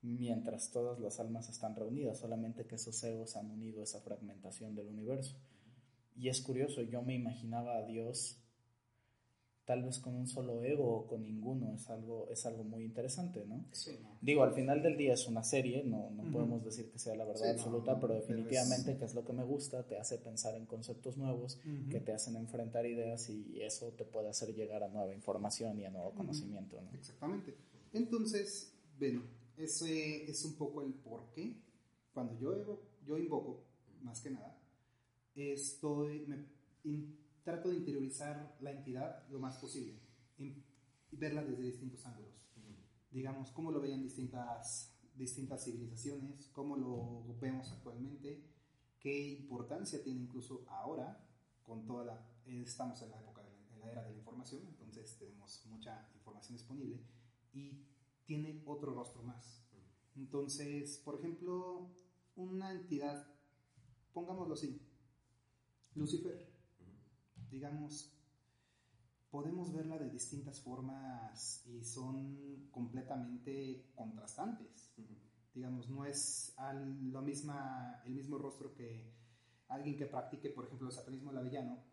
Mientras 0.01 0.71
todas 0.71 0.99
las 0.99 1.21
almas 1.21 1.47
están 1.47 1.75
reunidas, 1.75 2.19
solamente 2.19 2.65
que 2.65 2.75
esos 2.75 3.01
egos 3.03 3.37
han 3.37 3.49
unido 3.49 3.81
esa 3.81 4.01
fragmentación 4.01 4.75
del 4.75 4.87
universo. 4.87 5.37
Y 6.15 6.27
es 6.27 6.41
curioso, 6.41 6.81
yo 6.81 7.01
me 7.01 7.15
imaginaba 7.15 7.77
a 7.77 7.85
Dios 7.85 8.42
tal 9.65 9.83
vez 9.83 9.99
con 9.99 10.15
un 10.15 10.27
solo 10.27 10.61
ego 10.63 10.93
o 10.93 11.07
con 11.07 11.23
ninguno, 11.23 11.73
es 11.73 11.89
algo, 11.89 12.27
es 12.29 12.45
algo 12.45 12.63
muy 12.63 12.83
interesante, 12.83 13.45
¿no? 13.45 13.63
Digo, 14.21 14.43
al 14.43 14.53
final 14.53 14.81
del 14.83 14.97
día 14.97 15.13
es 15.13 15.27
una 15.27 15.43
serie, 15.43 15.83
no, 15.83 16.09
no 16.11 16.29
podemos 16.31 16.63
decir 16.63 16.89
que 16.91 16.99
sea 16.99 17.15
la 17.15 17.23
verdad 17.23 17.51
absoluta, 17.51 17.99
pero 17.99 18.15
definitivamente 18.15 18.97
que 18.97 19.05
es 19.05 19.15
lo 19.15 19.23
que 19.23 19.31
me 19.31 19.43
gusta, 19.43 19.83
te 19.83 19.97
hace 19.97 20.17
pensar 20.17 20.55
en 20.55 20.65
conceptos 20.65 21.17
nuevos, 21.17 21.59
que 21.89 21.99
te 21.99 22.11
hacen 22.11 22.35
enfrentar 22.35 22.85
ideas 22.85 23.29
y 23.29 23.61
eso 23.61 23.93
te 23.93 24.03
puede 24.03 24.29
hacer 24.29 24.53
llegar 24.53 24.83
a 24.83 24.89
nueva 24.89 25.13
información 25.13 25.79
y 25.79 25.85
a 25.85 25.89
nuevo 25.89 26.11
conocimiento, 26.11 26.81
¿no? 26.81 26.89
Exactamente. 26.97 27.55
Entonces, 27.93 28.73
ven, 28.99 29.23
ese 29.57 30.29
es 30.29 30.43
un 30.43 30.55
poco 30.55 30.81
el 30.81 30.93
por 30.93 31.31
qué, 31.33 31.55
cuando 32.13 32.37
yo, 32.37 32.81
yo 33.05 33.17
invoco, 33.17 33.63
más 34.01 34.19
que 34.19 34.31
nada, 34.31 34.57
estoy... 35.35 36.25
Me, 36.27 37.22
trato 37.43 37.69
de 37.69 37.77
interiorizar 37.77 38.55
la 38.61 38.71
entidad 38.71 39.27
lo 39.29 39.39
más 39.39 39.57
posible 39.57 39.99
y 40.37 40.63
verla 41.11 41.43
desde 41.43 41.63
distintos 41.63 42.05
ángulos. 42.05 42.33
Digamos, 43.11 43.51
cómo 43.51 43.71
lo 43.71 43.79
veían 43.79 44.01
distintas, 44.01 44.91
distintas 45.15 45.63
civilizaciones, 45.63 46.47
cómo 46.47 46.75
lo 46.75 47.37
vemos 47.39 47.71
actualmente, 47.71 48.43
qué 48.99 49.29
importancia 49.33 50.03
tiene 50.03 50.21
incluso 50.21 50.65
ahora, 50.67 51.23
con 51.61 51.85
toda 51.85 52.05
la... 52.05 52.29
Estamos 52.45 53.01
en 53.03 53.11
la 53.11 53.19
época, 53.19 53.43
de 53.43 53.79
la, 53.79 53.91
era 53.91 54.03
de 54.03 54.11
la 54.11 54.17
información, 54.17 54.63
entonces 54.67 55.15
tenemos 55.19 55.63
mucha 55.67 56.09
información 56.15 56.57
disponible 56.57 56.99
y 57.53 57.85
tiene 58.25 58.63
otro 58.65 58.93
rostro 58.95 59.21
más. 59.21 59.63
Entonces, 60.15 60.97
por 60.97 61.19
ejemplo, 61.19 61.89
una 62.35 62.71
entidad, 62.71 63.27
pongámoslo 64.11 64.55
así, 64.55 64.81
Lucifer 65.93 66.52
digamos, 67.53 68.11
podemos 69.29 69.71
verla 69.71 69.97
de 69.99 70.09
distintas 70.09 70.59
formas 70.59 71.63
y 71.67 71.83
son 71.83 72.67
completamente 72.71 73.91
contrastantes. 73.95 74.91
Digamos, 75.53 75.87
no 75.87 76.03
es 76.05 76.55
lo 77.01 77.21
misma, 77.21 78.01
el 78.05 78.15
mismo 78.15 78.39
rostro 78.39 78.73
que 78.73 79.13
alguien 79.67 79.95
que 79.95 80.07
practique, 80.07 80.49
por 80.49 80.65
ejemplo, 80.65 80.87
el 80.87 80.93
satanismo 80.93 81.31
lavellano, 81.31 81.83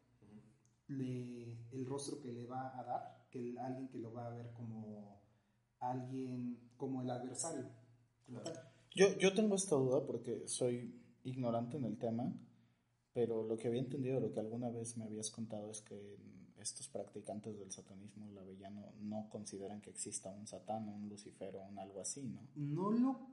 le, 0.88 1.68
el 1.70 1.86
rostro 1.86 2.20
que 2.20 2.32
le 2.32 2.46
va 2.46 2.78
a 2.78 2.82
dar, 2.82 3.26
que 3.30 3.54
alguien 3.58 3.88
que 3.88 3.98
lo 3.98 4.12
va 4.12 4.26
a 4.26 4.30
ver 4.30 4.52
como 4.54 5.20
alguien, 5.78 6.70
como 6.76 7.02
el 7.02 7.10
adversario. 7.10 7.68
Yo, 8.94 9.18
yo 9.18 9.34
tengo 9.34 9.54
esta 9.54 9.76
duda 9.76 10.04
porque 10.06 10.48
soy 10.48 11.00
ignorante 11.22 11.76
en 11.76 11.84
el 11.84 11.98
tema 11.98 12.32
pero 13.12 13.42
lo 13.44 13.56
que 13.56 13.68
había 13.68 13.80
entendido, 13.80 14.20
lo 14.20 14.32
que 14.32 14.40
alguna 14.40 14.70
vez 14.70 14.96
me 14.96 15.04
habías 15.04 15.30
contado 15.30 15.70
es 15.70 15.82
que 15.82 16.18
estos 16.58 16.88
practicantes 16.88 17.58
del 17.58 17.72
satanismo 17.72 18.30
lavellano 18.32 18.92
no 19.00 19.28
consideran 19.30 19.80
que 19.80 19.90
exista 19.90 20.30
un 20.30 20.46
satán 20.46 20.88
o 20.88 20.94
un 20.94 21.08
lucifer 21.08 21.56
o 21.56 21.62
un 21.62 21.78
algo 21.78 22.00
así, 22.00 22.22
¿no? 22.22 22.48
No 22.54 22.90
lo 22.90 23.30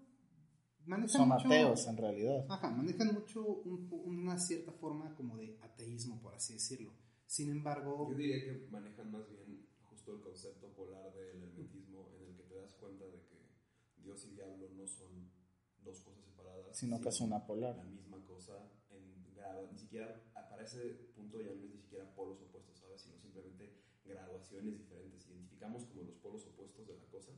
manejan 0.85 1.09
Son 1.09 1.31
ateos 1.31 1.87
en 1.87 1.97
realidad. 1.97 2.45
Ajá, 2.49 2.69
manejan 2.69 3.13
mucho 3.13 3.45
una 3.45 4.37
cierta 4.39 4.71
forma 4.71 5.13
como 5.15 5.37
de 5.37 5.57
ateísmo, 5.61 6.19
por 6.21 6.35
así 6.35 6.53
decirlo. 6.53 6.93
Sin 7.25 7.49
embargo... 7.49 8.07
Yo 8.09 8.17
diría 8.17 8.43
que 8.43 8.67
manejan 8.71 9.11
más 9.11 9.29
bien 9.29 9.67
justo 9.89 10.13
el 10.13 10.21
concepto 10.21 10.73
polar 10.73 11.13
del 11.13 11.43
hermetismo 11.43 12.09
en 12.15 12.29
el 12.29 12.35
que 12.35 12.43
te 12.43 12.55
das 12.55 12.73
cuenta 12.75 13.05
de 13.05 13.21
que 13.25 13.51
Dios 13.97 14.25
y 14.25 14.35
diablo 14.35 14.69
no 14.69 14.87
son 14.87 15.29
dos 15.83 15.99
cosas 16.01 16.23
separadas. 16.23 16.77
Sino, 16.77 17.01
que 17.01 17.09
es 17.09 17.19
una 17.19 17.45
polar. 17.45 17.75
La 17.75 17.83
misma 17.83 18.23
cosa 18.25 18.53
ni 19.71 19.77
siquiera, 19.77 20.21
para 20.33 20.63
ese 20.63 20.79
punto 21.15 21.41
ya 21.41 21.53
no 21.53 21.63
es 21.63 21.71
ni 21.71 21.79
siquiera 21.79 22.05
polos 22.15 22.41
opuestos, 22.41 22.77
¿sabes? 22.77 23.01
Sino 23.01 23.17
simplemente 23.17 23.73
graduaciones 24.05 24.77
diferentes. 24.77 25.27
Identificamos 25.27 25.85
como 25.85 26.03
los 26.03 26.15
polos 26.15 26.45
opuestos 26.45 26.87
de 26.87 26.95
la 26.95 27.05
cosa, 27.05 27.31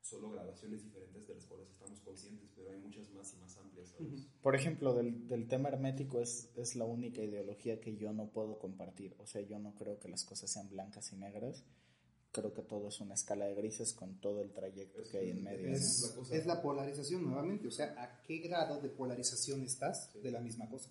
solo 0.00 0.30
graduaciones 0.30 0.82
diferentes 0.82 1.26
de 1.26 1.34
las 1.34 1.44
cuales 1.46 1.68
estamos 1.68 2.00
conscientes, 2.00 2.50
pero 2.54 2.70
hay 2.70 2.78
muchas 2.78 3.10
más 3.10 3.32
y 3.34 3.36
más 3.38 3.56
amplias, 3.58 3.90
¿sabes? 3.90 4.26
Por 4.42 4.54
ejemplo, 4.54 4.94
del, 4.94 5.28
del 5.28 5.48
tema 5.48 5.68
hermético 5.68 6.20
es, 6.20 6.50
es 6.56 6.76
la 6.76 6.84
única 6.84 7.22
ideología 7.22 7.80
que 7.80 7.96
yo 7.96 8.12
no 8.12 8.30
puedo 8.30 8.58
compartir. 8.58 9.14
O 9.18 9.26
sea, 9.26 9.42
yo 9.42 9.58
no 9.58 9.74
creo 9.74 9.98
que 9.98 10.08
las 10.08 10.24
cosas 10.24 10.50
sean 10.50 10.68
blancas 10.68 11.12
y 11.12 11.16
negras 11.16 11.64
creo 12.36 12.52
que 12.52 12.62
todo 12.62 12.88
es 12.88 13.00
una 13.00 13.14
escala 13.14 13.46
de 13.46 13.54
grises 13.54 13.94
con 13.94 14.20
todo 14.20 14.42
el 14.42 14.52
trayecto 14.52 15.02
que 15.10 15.18
hay 15.18 15.30
en 15.30 15.42
medio. 15.42 15.70
Es, 15.70 16.14
la, 16.30 16.36
es 16.36 16.46
la 16.46 16.60
polarización 16.60 17.24
nuevamente, 17.24 17.66
o 17.66 17.70
sea, 17.70 17.94
¿a 17.96 18.20
qué 18.22 18.38
grado 18.38 18.80
de 18.80 18.90
polarización 18.90 19.62
estás 19.62 20.10
de 20.22 20.30
la 20.30 20.40
misma 20.40 20.68
cosa? 20.68 20.90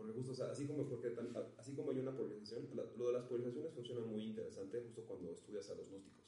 Porque 0.00 0.14
justo, 0.14 0.32
o 0.32 0.34
sea, 0.34 0.50
así 0.50 0.66
como, 0.66 0.88
porque, 0.88 1.14
así 1.58 1.74
como 1.74 1.90
hay 1.90 1.98
una 1.98 2.16
polarización, 2.16 2.70
lo 2.96 3.06
de 3.06 3.12
las 3.12 3.24
polarizaciones 3.24 3.74
funciona 3.74 4.00
muy 4.00 4.24
interesante 4.24 4.80
justo 4.80 5.04
cuando 5.04 5.30
estudias 5.30 5.68
a 5.68 5.74
los 5.74 5.90
gnósticos. 5.90 6.24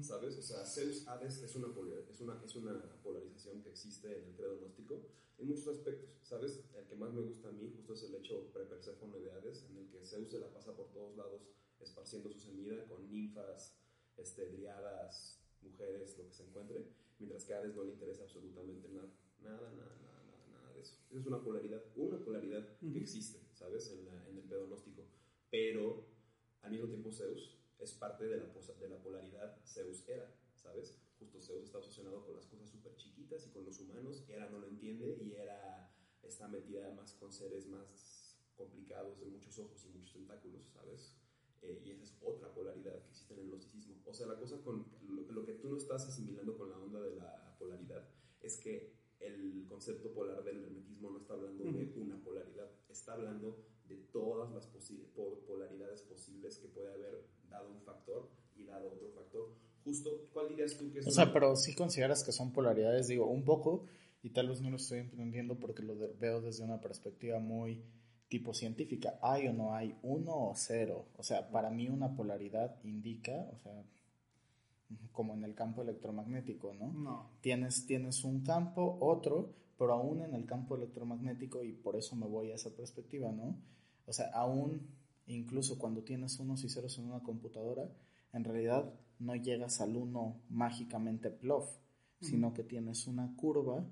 ¿Sabes? 0.00 0.38
O 0.38 0.42
sea, 0.42 0.64
Zeus 0.64 1.06
Hades 1.06 1.42
es 1.42 1.54
una, 1.56 1.66
es, 2.08 2.20
una, 2.22 2.42
es 2.42 2.56
una 2.56 3.02
polarización 3.02 3.62
que 3.62 3.68
existe 3.68 4.16
en 4.16 4.28
el 4.28 4.34
credo 4.34 4.56
gnóstico 4.60 5.10
en 5.36 5.46
muchos 5.46 5.68
aspectos, 5.68 6.08
¿sabes? 6.22 6.64
El 6.74 6.86
que 6.86 6.96
más 6.96 7.12
me 7.12 7.20
gusta 7.20 7.48
a 7.48 7.52
mí 7.52 7.70
justo 7.76 7.92
es 7.92 8.02
el 8.04 8.14
hecho 8.14 8.50
pre-Perséfone 8.54 9.18
de 9.18 9.30
Hades, 9.32 9.66
en 9.68 9.76
el 9.76 9.90
que 9.90 10.06
Zeus 10.06 10.30
se 10.30 10.38
la 10.38 10.50
pasa 10.50 10.74
por 10.74 10.90
todos 10.90 11.14
lados 11.14 11.42
esparciendo 11.80 12.30
su 12.30 12.40
semilla 12.40 12.86
con 12.86 13.10
ninfas, 13.10 13.76
este, 14.16 14.48
driadas, 14.52 15.38
mujeres, 15.60 16.16
lo 16.16 16.28
que 16.28 16.32
se 16.32 16.44
encuentre, 16.44 16.86
mientras 17.18 17.44
que 17.44 17.52
a 17.52 17.58
Hades 17.58 17.74
no 17.74 17.84
le 17.84 17.92
interesa 17.92 18.22
absolutamente 18.22 18.88
nada, 18.88 19.12
nada, 19.42 19.70
nada, 19.72 19.98
nada, 20.00 20.11
eso. 20.82 20.96
Esa 21.10 21.20
es 21.20 21.26
una 21.26 21.42
polaridad, 21.42 21.82
una 21.96 22.18
polaridad 22.18 22.66
que 22.78 22.98
existe, 22.98 23.40
¿sabes? 23.54 23.90
En, 23.90 24.06
en 24.28 24.36
el 24.36 24.44
pedo 24.44 24.66
gnóstico, 24.66 25.06
pero 25.50 26.06
al 26.62 26.70
mismo 26.70 26.88
tiempo 26.88 27.10
Zeus 27.12 27.58
es 27.78 27.92
parte 27.92 28.26
de 28.26 28.36
la, 28.38 28.44
de 28.44 28.88
la 28.88 29.02
polaridad 29.02 29.58
Zeus 29.64 30.08
era, 30.08 30.32
¿sabes? 30.54 30.98
Justo 31.18 31.40
Zeus 31.40 31.64
está 31.64 31.78
obsesionado 31.78 32.24
con 32.24 32.36
las 32.36 32.46
cosas 32.46 32.68
súper 32.68 32.96
chiquitas 32.96 33.46
y 33.46 33.50
con 33.50 33.64
los 33.64 33.78
humanos, 33.80 34.24
Era 34.28 34.48
no 34.48 34.58
lo 34.58 34.68
entiende 34.68 35.18
y 35.20 35.34
Era 35.34 35.92
está 36.22 36.48
metida 36.48 36.90
más 36.92 37.14
con 37.14 37.32
seres 37.32 37.66
más 37.66 38.38
complicados 38.54 39.18
de 39.20 39.26
muchos 39.26 39.58
ojos 39.58 39.84
y 39.84 39.88
muchos 39.88 40.12
tentáculos, 40.12 40.68
¿sabes? 40.68 41.16
Eh, 41.62 41.82
y 41.84 41.90
esa 41.90 42.04
es 42.04 42.16
otra 42.20 42.52
polaridad 42.52 43.00
que 43.02 43.08
existe 43.08 43.34
en 43.34 43.40
el 43.40 43.46
gnosticismo. 43.48 43.96
O 44.04 44.12
sea, 44.12 44.26
la 44.26 44.38
cosa 44.38 44.60
con 44.62 44.86
lo, 45.02 45.44
que 45.44 45.54
tú 45.54 45.68
no 45.68 45.76
estás 45.76 46.06
asimilando 46.06 46.56
con 46.56 46.70
la 46.70 46.78
onda 46.78 47.00
de 47.00 47.16
la 47.16 47.56
polaridad 47.58 48.08
es 48.40 48.56
que 48.58 49.01
el 49.22 49.66
concepto 49.68 50.12
polar 50.12 50.42
del 50.44 50.62
hermetismo 50.64 51.10
no 51.10 51.18
está 51.18 51.34
hablando 51.34 51.64
de 51.64 51.92
una 52.00 52.22
polaridad, 52.22 52.70
está 52.88 53.14
hablando 53.14 53.64
de 53.88 53.96
todas 54.12 54.52
las 54.52 54.66
polaridades 55.46 56.02
posibles 56.02 56.58
que 56.58 56.68
puede 56.68 56.92
haber 56.92 57.26
dado 57.48 57.70
un 57.70 57.80
factor 57.82 58.28
y 58.56 58.64
dado 58.64 58.92
otro 58.92 59.10
factor. 59.10 59.54
Justo, 59.84 60.28
¿cuál 60.32 60.48
dirías 60.48 60.76
tú 60.76 60.92
que 60.92 61.00
es? 61.00 61.06
O 61.06 61.10
sea, 61.10 61.32
pero 61.32 61.56
si 61.56 61.74
consideras 61.74 62.22
que 62.22 62.32
son 62.32 62.52
polaridades, 62.52 63.08
digo, 63.08 63.26
un 63.26 63.44
poco, 63.44 63.86
y 64.22 64.30
tal 64.30 64.48
vez 64.48 64.60
no 64.60 64.70
lo 64.70 64.76
estoy 64.76 65.00
entendiendo 65.00 65.58
porque 65.58 65.82
lo 65.82 65.96
veo 66.18 66.40
desde 66.40 66.62
una 66.62 66.80
perspectiva 66.80 67.40
muy 67.40 67.82
tipo 68.28 68.54
científica. 68.54 69.18
¿Hay 69.20 69.48
o 69.48 69.52
no 69.52 69.74
hay 69.74 69.98
uno 70.02 70.50
o 70.50 70.54
cero? 70.54 71.08
O 71.16 71.22
sea, 71.22 71.50
para 71.50 71.70
mí 71.70 71.88
una 71.88 72.14
polaridad 72.14 72.78
indica, 72.84 73.50
o 73.52 73.58
sea, 73.58 73.84
como 75.12 75.34
en 75.34 75.44
el 75.44 75.54
campo 75.54 75.82
electromagnético, 75.82 76.74
¿no? 76.74 76.92
No. 76.92 77.30
Tienes, 77.40 77.86
tienes 77.86 78.24
un 78.24 78.42
campo, 78.42 78.98
otro, 79.00 79.54
pero 79.78 79.92
aún 79.94 80.20
en 80.22 80.34
el 80.34 80.46
campo 80.46 80.76
electromagnético, 80.76 81.62
y 81.62 81.72
por 81.72 81.96
eso 81.96 82.16
me 82.16 82.26
voy 82.26 82.50
a 82.50 82.54
esa 82.54 82.70
perspectiva, 82.70 83.32
¿no? 83.32 83.56
O 84.06 84.12
sea, 84.12 84.30
aún 84.34 84.88
incluso 85.26 85.78
cuando 85.78 86.02
tienes 86.02 86.38
unos 86.38 86.64
y 86.64 86.68
ceros 86.68 86.98
en 86.98 87.06
una 87.06 87.22
computadora, 87.22 87.90
en 88.32 88.44
realidad 88.44 88.92
no 89.18 89.34
llegas 89.36 89.80
al 89.80 89.96
uno 89.96 90.40
mágicamente 90.48 91.30
plof, 91.30 91.70
sino 92.20 92.54
que 92.54 92.62
tienes 92.62 93.06
una 93.06 93.34
curva 93.36 93.84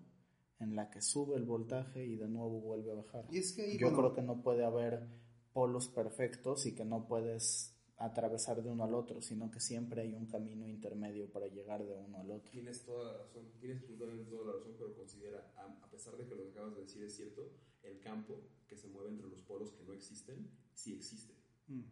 en 0.61 0.77
la 0.77 0.91
que 0.91 1.03
sube 1.03 1.37
el 1.37 1.45
voltaje 1.45 2.05
y 2.05 2.17
de 2.17 2.29
nuevo 2.29 2.61
vuelve 2.61 2.93
a 2.93 2.95
bajar. 2.95 3.27
Y 3.31 3.39
es 3.39 3.53
que 3.53 3.77
Yo 3.77 3.93
creo 3.93 4.13
que 4.13 4.23
no 4.23 4.43
puede 4.43 4.65
haber 4.65 5.09
polos 5.53 5.89
perfectos 5.89 6.67
y 6.67 6.75
que 6.75 6.85
no 6.85 7.07
puedes 7.07 7.75
atravesar 8.01 8.63
de 8.63 8.71
uno 8.71 8.85
al 8.85 8.95
otro, 8.95 9.21
sino 9.21 9.51
que 9.51 9.61
siempre 9.61 10.01
hay 10.01 10.15
un 10.15 10.27
camino 10.27 10.67
intermedio 10.67 11.31
para 11.31 11.49
llegar 11.49 11.85
de 11.85 11.95
uno 11.95 12.19
al 12.19 12.31
otro. 12.31 12.51
Tienes 12.51 12.83
toda 12.83 13.13
la 13.13 13.19
razón, 13.19 13.53
tienes 13.61 13.79
absolutamente 13.79 14.25
toda 14.25 14.47
la 14.47 14.53
razón, 14.53 14.75
pero 14.79 14.95
considera, 14.95 15.53
a, 15.57 15.91
pesar 15.91 16.17
de 16.17 16.27
que 16.27 16.35
lo 16.35 16.45
que 16.45 16.51
acabas 16.51 16.75
de 16.77 16.81
decir 16.81 17.03
es 17.03 17.15
cierto, 17.15 17.53
el 17.83 18.01
campo 18.01 18.41
que 18.67 18.79
se 18.79 18.89
mueve 18.89 19.11
entre 19.11 19.29
los 19.29 19.43
polos 19.43 19.73
que 19.73 19.85
no 19.85 19.93
existen, 19.93 20.51
sí 20.73 20.95
existe. 20.95 21.35
Mm. 21.67 21.83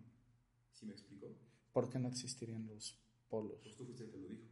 ¿Sí 0.72 0.86
me 0.86 0.92
explico? 0.92 1.36
¿Por 1.72 1.90
qué 1.90 1.98
no 1.98 2.08
existirían 2.08 2.66
los 2.66 2.98
polos? 3.28 3.60
Pues 3.62 3.76
tú 3.76 3.84
fuiste 3.84 4.04
el 4.04 4.10
que 4.10 4.16
lo 4.16 4.28
dijo. 4.28 4.44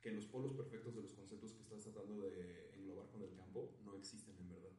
Que 0.00 0.10
los 0.10 0.24
polos 0.24 0.54
perfectos 0.54 0.94
de 0.94 1.02
los 1.02 1.12
conceptos 1.12 1.52
que 1.52 1.60
estás 1.60 1.82
tratando 1.82 2.22
de 2.22 2.70
englobar 2.76 3.10
con 3.10 3.22
el 3.22 3.34
campo 3.34 3.76
no 3.84 3.94
existen 3.94 4.34
en 4.38 4.48
verdad. 4.48 4.72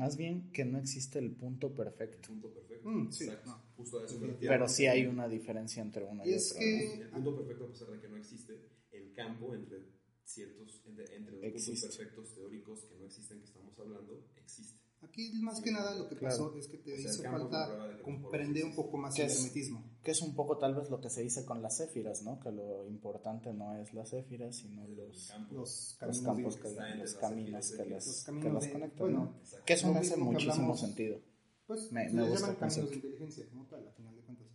Más 0.00 0.16
bien 0.16 0.50
que 0.50 0.64
no 0.64 0.78
existe 0.78 1.18
el 1.18 1.32
punto 1.32 1.74
perfecto. 1.74 2.32
El 2.32 2.40
punto 2.40 2.54
perfecto. 2.54 2.88
Mm, 2.88 3.12
sí, 3.12 3.28
Justo 3.76 4.00
a 4.00 4.06
eso 4.06 4.18
Pero 4.40 4.66
sí 4.66 4.86
hay 4.86 5.04
una 5.04 5.28
diferencia 5.28 5.82
entre 5.82 6.04
uno 6.04 6.24
y, 6.24 6.30
y 6.30 6.32
es 6.32 6.54
Que... 6.54 6.94
El 6.94 7.10
punto 7.10 7.36
perfecto, 7.36 7.64
a 7.66 7.68
pesar 7.68 7.88
de 7.90 8.00
que 8.00 8.08
no 8.08 8.16
existe, 8.16 8.54
el 8.92 9.12
campo 9.12 9.54
entre 9.54 9.90
ciertos, 10.24 10.82
entre, 10.86 11.50
los 11.50 11.52
puntos 11.52 11.82
perfectos 11.82 12.34
teóricos 12.34 12.84
que 12.86 12.94
no 12.94 13.04
existen, 13.04 13.40
que 13.40 13.44
estamos 13.44 13.78
hablando, 13.78 14.26
existe. 14.36 14.80
Aquí 15.02 15.32
más 15.42 15.60
que 15.60 15.70
nada 15.70 15.94
lo 15.94 16.08
que 16.08 16.16
pasó 16.16 16.56
es 16.56 16.66
que 16.66 16.78
te 16.78 16.98
hizo 16.98 17.22
falta 17.22 18.00
comprender 18.02 18.64
un 18.64 18.74
poco 18.74 18.96
más 18.96 19.18
el 19.18 19.30
hermetismo. 19.30 19.84
Que 20.02 20.12
es 20.12 20.22
un 20.22 20.34
poco 20.34 20.56
tal 20.56 20.74
vez 20.74 20.88
lo 20.90 21.00
que 21.00 21.10
se 21.10 21.22
dice 21.22 21.44
con 21.44 21.60
las 21.60 21.76
céfiras, 21.76 22.22
¿no? 22.22 22.40
Que 22.40 22.50
lo 22.50 22.86
importante 22.86 23.52
no 23.52 23.76
es 23.76 23.92
las 23.92 24.10
céfiras, 24.10 24.56
sino 24.56 24.88
los, 24.88 25.32
los, 25.50 25.96
campos, 25.98 26.56
que, 26.56 26.70
los 26.98 27.14
caminos 27.14 27.70
que, 27.72 27.84
las, 27.84 28.24
conectan. 28.24 28.98
Bueno, 28.98 29.34
que 29.66 29.72
eso 29.74 29.92
me 29.92 29.98
hace 29.98 30.16
muchísimo 30.16 30.76
sentido. 30.76 31.20
Pues 31.66 31.92
me, 31.92 32.08
me 32.10 32.28
gusta 32.28 32.56
caminos 32.56 32.90
de 32.90 32.96
inteligencia, 32.96 33.46
como 33.50 33.66
tal, 33.66 33.86
a 33.86 33.92
final 33.92 34.16
de 34.16 34.22
cuentas. 34.22 34.48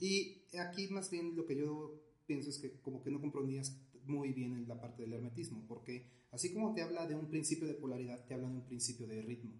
Y 0.00 0.42
aquí 0.58 0.88
más 0.88 1.10
bien 1.10 1.34
lo 1.34 1.46
que 1.46 1.56
yo 1.56 2.00
pienso 2.26 2.50
es 2.50 2.58
que 2.58 2.80
como 2.80 3.02
que 3.02 3.10
no 3.10 3.20
comprendías 3.20 3.80
muy 4.04 4.32
bien 4.32 4.54
en 4.54 4.68
la 4.68 4.80
parte 4.80 5.02
del 5.02 5.12
hermetismo, 5.12 5.64
porque 5.68 6.06
así 6.30 6.52
como 6.52 6.74
te 6.74 6.82
habla 6.82 7.06
de 7.06 7.14
un 7.14 7.28
principio 7.28 7.66
de 7.66 7.74
polaridad, 7.74 8.24
te 8.26 8.34
habla 8.34 8.48
de 8.48 8.56
un 8.56 8.66
principio 8.66 9.06
de 9.06 9.22
ritmo. 9.22 9.52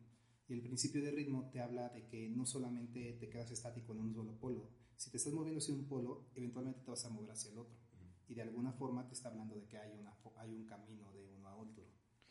Y 0.49 0.55
el 0.55 0.63
principio 0.63 1.03
de 1.03 1.11
ritmo 1.11 1.51
te 1.53 1.61
habla 1.61 1.91
de 1.91 2.07
que 2.07 2.29
no 2.31 2.47
solamente 2.47 3.13
te 3.21 3.29
quedas 3.29 3.51
estático 3.51 3.93
en 3.93 4.01
un 4.01 4.15
solo 4.15 4.33
polo. 4.39 4.71
Si 4.99 5.11
te 5.11 5.17
estás 5.17 5.33
moviendo 5.33 5.59
hacia 5.59 5.73
un 5.73 5.87
polo, 5.87 6.27
eventualmente 6.35 6.81
te 6.81 6.91
vas 6.91 7.05
a 7.05 7.09
mover 7.09 7.31
hacia 7.31 7.53
el 7.53 7.59
otro. 7.59 7.79
Y 8.27 8.35
de 8.35 8.43
alguna 8.43 8.73
forma 8.73 9.07
te 9.07 9.15
está 9.15 9.29
hablando 9.29 9.55
de 9.55 9.65
que 9.65 9.79
hay, 9.79 9.93
una, 9.93 10.13
hay 10.37 10.53
un 10.53 10.67
camino 10.67 11.13
de 11.13 11.25
uno 11.25 11.47
a 11.49 11.57
otro. 11.57 11.85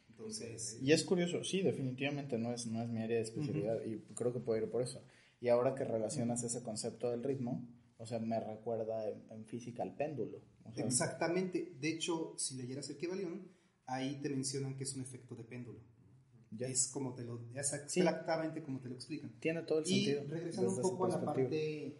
Entonces, 0.10 0.77
y 0.82 0.91
es 0.91 1.06
curioso, 1.06 1.43
sí, 1.45 1.62
definitivamente 1.62 2.38
no 2.38 2.53
es, 2.53 2.67
no 2.67 2.84
es 2.84 2.89
mi 2.89 3.01
área 3.01 3.17
de 3.17 3.23
especialidad 3.23 3.84
y 3.86 3.99
creo 4.13 4.34
que 4.34 4.39
puedo 4.39 4.62
ir 4.62 4.69
por 4.69 4.82
eso. 4.82 5.01
Y 5.39 5.47
ahora 5.47 5.75
que 5.75 5.86
relacionas 5.86 6.43
ese 6.43 6.62
concepto 6.62 7.10
del 7.10 7.23
ritmo, 7.23 7.65
o 7.97 8.06
sea, 8.06 8.19
me 8.19 8.39
recuerda 8.39 9.10
en, 9.10 9.45
física 9.45 9.84
al 9.84 9.95
péndulo. 9.95 10.41
Exactamente. 10.75 11.77
De 11.80 11.89
hecho, 11.89 12.34
si 12.38 12.58
leyeras 12.58 12.89
el 12.89 12.97
Kybalion, 12.97 13.47
ahí 13.86 14.19
te 14.21 14.30
mencionan 14.30 14.75
que 14.75 14.84
es 14.84 14.93
un 14.95 15.03
efecto 15.03 15.36
de 15.36 15.45
péndulo. 15.45 15.80
Es 16.60 16.90
como 16.94 17.14
te 17.14 17.24
lo, 17.24 17.42
es 17.54 17.74
exactamente 17.74 18.64
como 18.64 18.80
te 18.80 18.88
lo 18.90 18.96
explican. 18.96 19.32
Tiene 19.40 19.64
todo 19.64 19.80
el 19.80 19.86
sentido. 19.86 20.24
Y 20.24 20.28
regresando 20.28 20.72
un 20.72 20.82
poco 20.82 21.06
a 21.06 21.10
la 21.10 21.26
parte, 21.26 21.98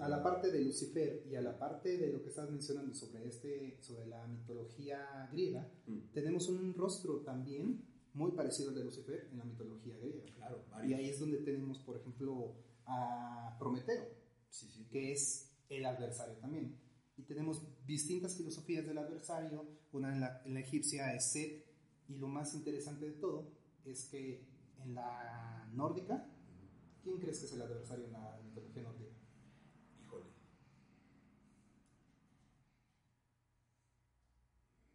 a, 0.00 0.08
la, 0.08 0.22
parte 0.22 0.50
de 0.50 0.60
Lucifer 0.60 1.24
y 1.30 1.36
a 1.36 1.42
la 1.42 1.58
parte 1.58 1.98
de 1.98 2.08
lo 2.12 2.22
que 2.22 2.30
estás 2.30 2.50
mencionando 2.50 2.94
sobre 2.94 3.28
este, 3.28 3.78
sobre 3.80 4.06
la 4.06 4.26
mitología 4.26 5.28
griega, 5.30 5.70
mm. 5.86 6.12
tenemos 6.12 6.48
un 6.48 6.74
rostro 6.74 7.20
también 7.20 7.82
muy 8.14 8.32
parecido 8.32 8.70
al 8.70 8.74
de 8.74 8.84
Lucifer 8.84 9.28
en 9.30 9.38
la 9.38 9.44
mitología 9.44 9.96
griega. 9.98 10.24
Claro, 10.36 10.64
y 10.84 10.94
ahí 10.94 11.08
es 11.10 11.20
donde 11.20 11.38
tenemos, 11.38 11.78
por 11.80 11.96
ejemplo, 11.96 12.54
a 12.86 13.56
Prometeo, 13.58 14.08
que 14.90 15.12
es 15.12 15.52
el 15.68 15.84
adversario 15.84 16.34
también. 16.38 16.76
Y 17.16 17.22
tenemos 17.22 17.62
distintas 17.86 18.36
filosofías 18.36 18.86
del 18.86 18.98
adversario. 18.98 19.66
Una 19.92 20.12
en 20.12 20.20
la, 20.20 20.42
en 20.44 20.54
la 20.54 20.60
egipcia 20.60 21.14
es 21.14 21.32
Set, 21.32 21.67
y 22.08 22.16
lo 22.16 22.26
más 22.26 22.54
interesante 22.54 23.06
de 23.06 23.12
todo 23.12 23.52
es 23.84 24.06
que 24.06 24.48
en 24.78 24.94
la 24.94 25.68
nórdica, 25.72 26.26
¿quién 27.02 27.18
crees 27.18 27.38
que 27.40 27.46
es 27.46 27.52
el 27.52 27.62
adversario 27.62 28.06
en 28.06 28.12
la 28.12 28.40
mitología 28.42 28.82
nórdica? 28.82 29.12
Híjole. 30.00 30.26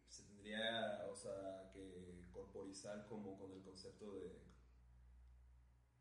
Se 0.08 0.24
tendría, 0.24 1.06
o 1.10 1.14
sea, 1.14 1.70
que 1.72 2.28
corporizar 2.32 3.06
como 3.06 3.38
con 3.38 3.52
el 3.52 3.62
concepto 3.62 4.12
de... 4.14 4.42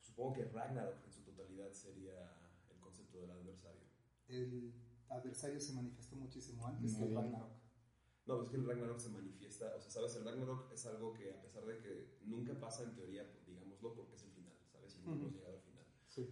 Supongo 0.01 0.33
que 0.33 0.45
Ragnarok 0.45 1.05
en 1.05 1.11
su 1.11 1.21
totalidad 1.23 1.71
sería 1.71 2.35
el 2.71 2.79
concepto 2.79 3.19
del 3.19 3.31
adversario. 3.31 3.83
El 4.27 4.73
adversario 5.09 5.59
se 5.59 5.73
manifestó 5.73 6.15
muchísimo 6.15 6.65
antes 6.65 6.95
que 6.95 7.05
Ragnarok. 7.05 7.62
No, 8.25 8.41
es 8.41 8.49
que 8.49 8.55
el 8.55 8.65
Ragnarok 8.65 8.99
se 8.99 9.09
manifiesta, 9.09 9.75
o 9.75 9.81
sea, 9.81 9.91
sabes, 9.91 10.15
el 10.15 10.23
Ragnarok 10.23 10.71
es 10.71 10.85
algo 10.85 11.13
que 11.13 11.31
a 11.31 11.41
pesar 11.41 11.65
de 11.65 11.77
que 11.79 12.19
nunca 12.25 12.57
pasa 12.57 12.83
en 12.83 12.95
teoría, 12.95 13.29
digámoslo, 13.45 13.93
porque 13.93 14.15
es 14.15 14.23
el 14.23 14.31
final, 14.31 14.53
¿sabes? 14.71 14.95
Y 14.95 15.05
no 15.05 15.13
hemos 15.13 15.33
llegado 15.33 15.55
al 15.55 15.61
final. 15.61 15.85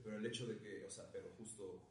Pero 0.03 0.17
el 0.17 0.25
hecho 0.25 0.47
de 0.47 0.57
que, 0.57 0.85
o 0.85 0.89
sea, 0.89 1.11
pero 1.11 1.31
justo 1.37 1.81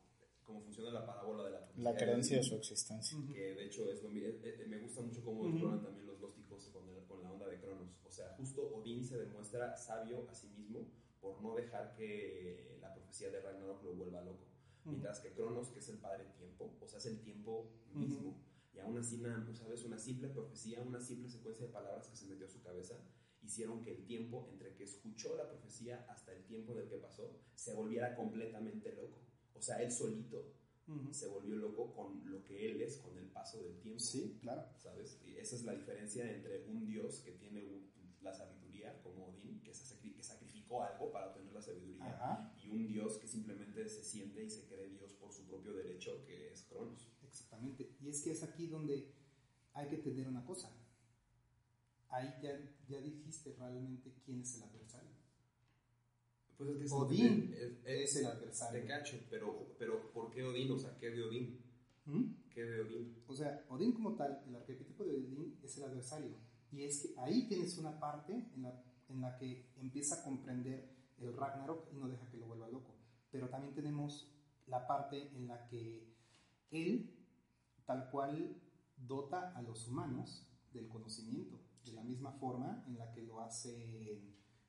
cómo 0.44 0.62
funciona 0.62 0.90
la 0.90 1.04
parábola 1.04 1.44
de 1.44 1.50
la 1.50 1.68
La 1.76 1.96
creencia 1.96 2.38
de 2.38 2.42
su 2.42 2.54
existencia. 2.54 3.18
Que 3.32 3.54
de 3.54 3.66
hecho 3.66 3.90
es 3.90 4.02
lo, 4.02 4.10
eh, 4.10 4.40
eh, 4.42 4.66
me 4.66 4.78
gusta 4.78 5.02
mucho 5.02 5.22
cómo 5.22 5.48
exploran 5.48 5.82
también 5.82 6.06
los 6.06 6.18
gnósticos 6.18 6.68
con, 6.68 6.82
con 7.06 7.22
la 7.22 7.32
onda 7.32 7.46
de 7.46 7.60
Cronos. 7.60 8.00
O 8.04 8.10
sea, 8.10 8.34
justo 8.36 8.62
Odín 8.74 9.04
se 9.04 9.18
demuestra 9.18 9.76
sabio 9.76 10.28
a 10.28 10.34
sí 10.34 10.48
mismo 10.48 10.88
por 11.20 11.40
no 11.42 11.54
dejar 11.54 11.94
que 11.94 12.78
la 12.80 12.92
profecía 12.92 13.30
de 13.30 13.40
Ragnarok 13.40 13.84
lo 13.84 13.94
vuelva 13.94 14.22
loco. 14.22 14.46
Mientras 14.84 15.20
que 15.20 15.32
Cronos, 15.32 15.68
que 15.68 15.80
es 15.80 15.88
el 15.90 15.98
padre 15.98 16.24
tiempo, 16.38 16.72
o 16.80 16.86
sea, 16.86 16.98
es 16.98 17.06
el 17.06 17.20
tiempo 17.20 17.70
mismo 17.92 18.34
y 18.72 18.78
aún 18.78 18.98
así, 18.98 19.16
una, 19.16 19.46
¿sabes? 19.54 19.84
Una 19.84 19.98
simple 19.98 20.28
profecía, 20.28 20.82
una 20.82 21.00
simple 21.00 21.28
secuencia 21.28 21.66
de 21.66 21.72
palabras 21.72 22.08
que 22.08 22.16
se 22.16 22.26
metió 22.26 22.46
a 22.46 22.48
su 22.48 22.62
cabeza, 22.62 23.02
hicieron 23.42 23.82
que 23.82 23.90
el 23.90 24.04
tiempo 24.04 24.48
entre 24.50 24.74
que 24.74 24.84
escuchó 24.84 25.36
la 25.36 25.48
profecía 25.48 26.06
hasta 26.08 26.32
el 26.32 26.44
tiempo 26.44 26.72
en 26.72 26.84
el 26.84 26.88
que 26.88 26.98
pasó 26.98 27.40
se 27.54 27.74
volviera 27.74 28.14
completamente 28.14 28.94
loco. 28.94 29.18
O 29.54 29.62
sea, 29.62 29.82
él 29.82 29.90
solito 29.90 30.54
se 31.12 31.28
volvió 31.28 31.56
loco 31.56 31.92
con 31.94 32.28
lo 32.30 32.44
que 32.44 32.68
él 32.68 32.80
es, 32.82 32.96
con 32.96 33.16
el 33.16 33.26
paso 33.26 33.62
del 33.62 33.78
tiempo. 33.78 34.00
Sí, 34.00 34.38
claro. 34.40 34.66
¿Sabes? 34.76 35.20
Y 35.24 35.36
esa 35.36 35.56
es 35.56 35.64
la 35.64 35.72
diferencia 35.72 36.28
entre 36.30 36.64
un 36.66 36.84
Dios 36.84 37.20
que 37.20 37.32
tiene 37.32 37.90
la 38.22 38.32
sabiduría, 38.32 39.00
como 39.02 39.28
Odín, 39.28 39.60
que, 39.62 39.70
que 39.70 40.22
sacrificó 40.22 40.82
algo 40.82 41.12
para 41.12 41.28
obtener 41.28 41.52
la 41.52 41.62
sabiduría, 41.62 42.52
y 42.62 42.68
un 42.68 42.86
Dios 42.88 43.18
que 43.18 43.26
simplemente 43.26 43.88
se 43.88 44.02
siente 44.02 44.44
y 44.44 44.50
se 44.50 44.66
cree 44.66 44.88
Dios 44.88 45.12
por 45.14 45.32
su 45.32 45.46
propio 45.46 45.72
derecho, 45.72 46.24
que 46.24 46.50
es 46.50 46.64
Cronos. 46.64 47.08
Exactamente. 47.50 47.96
Y 48.00 48.08
es 48.08 48.22
que 48.22 48.30
es 48.30 48.42
aquí 48.42 48.68
donde 48.68 49.12
hay 49.74 49.88
que 49.88 49.96
entender 49.96 50.28
una 50.28 50.44
cosa. 50.44 50.70
Ahí 52.08 52.32
ya, 52.42 52.58
ya 52.88 53.00
dijiste 53.00 53.54
realmente 53.58 54.14
quién 54.24 54.40
es 54.40 54.56
el 54.56 54.64
adversario. 54.64 55.10
Pues 56.56 56.70
es 56.70 56.90
que 56.90 56.96
Odín 56.96 57.54
es, 57.84 58.16
el 58.16 58.26
adversario. 58.26 58.82
Te 58.82 58.86
cacho, 58.86 59.18
pero, 59.30 59.74
pero 59.78 60.12
¿por 60.12 60.30
qué 60.30 60.44
Odín? 60.44 60.70
O 60.72 60.78
sea, 60.78 60.96
¿qué 60.98 61.10
de 61.10 61.24
Odín? 61.24 61.60
¿Mm? 62.04 62.24
¿Qué 62.50 62.62
de 62.64 62.80
Odín? 62.82 63.22
O 63.26 63.34
sea, 63.34 63.64
Odín 63.68 63.92
como 63.92 64.14
tal, 64.14 64.44
el 64.46 64.54
arquetipo 64.54 65.04
de 65.04 65.14
Odín 65.16 65.58
es 65.62 65.76
el 65.78 65.84
adversario. 65.84 66.36
Y 66.72 66.84
es 66.84 67.02
que 67.02 67.14
ahí 67.18 67.48
tienes 67.48 67.78
una 67.78 67.98
parte 67.98 68.32
en 68.32 68.62
la, 68.62 68.84
en 69.08 69.20
la 69.20 69.36
que 69.38 69.70
empieza 69.80 70.16
a 70.16 70.24
comprender 70.24 70.88
el 71.18 71.36
Ragnarok 71.36 71.92
y 71.92 71.96
no 71.96 72.08
deja 72.08 72.28
que 72.30 72.36
lo 72.36 72.46
vuelva 72.46 72.68
loco. 72.68 72.94
Pero 73.30 73.48
también 73.48 73.74
tenemos 73.74 74.30
la 74.66 74.86
parte 74.86 75.30
en 75.34 75.48
la 75.48 75.66
que 75.66 76.10
él, 76.70 77.19
tal 77.90 78.08
cual, 78.08 78.56
dota 78.96 79.50
a 79.56 79.62
los 79.62 79.88
humanos 79.88 80.46
del 80.72 80.86
conocimiento, 80.86 81.60
de 81.84 81.92
la 81.92 82.04
misma 82.04 82.30
forma 82.30 82.84
en 82.86 82.96
la 82.96 83.10
que 83.10 83.22
lo 83.22 83.40
hace 83.40 84.22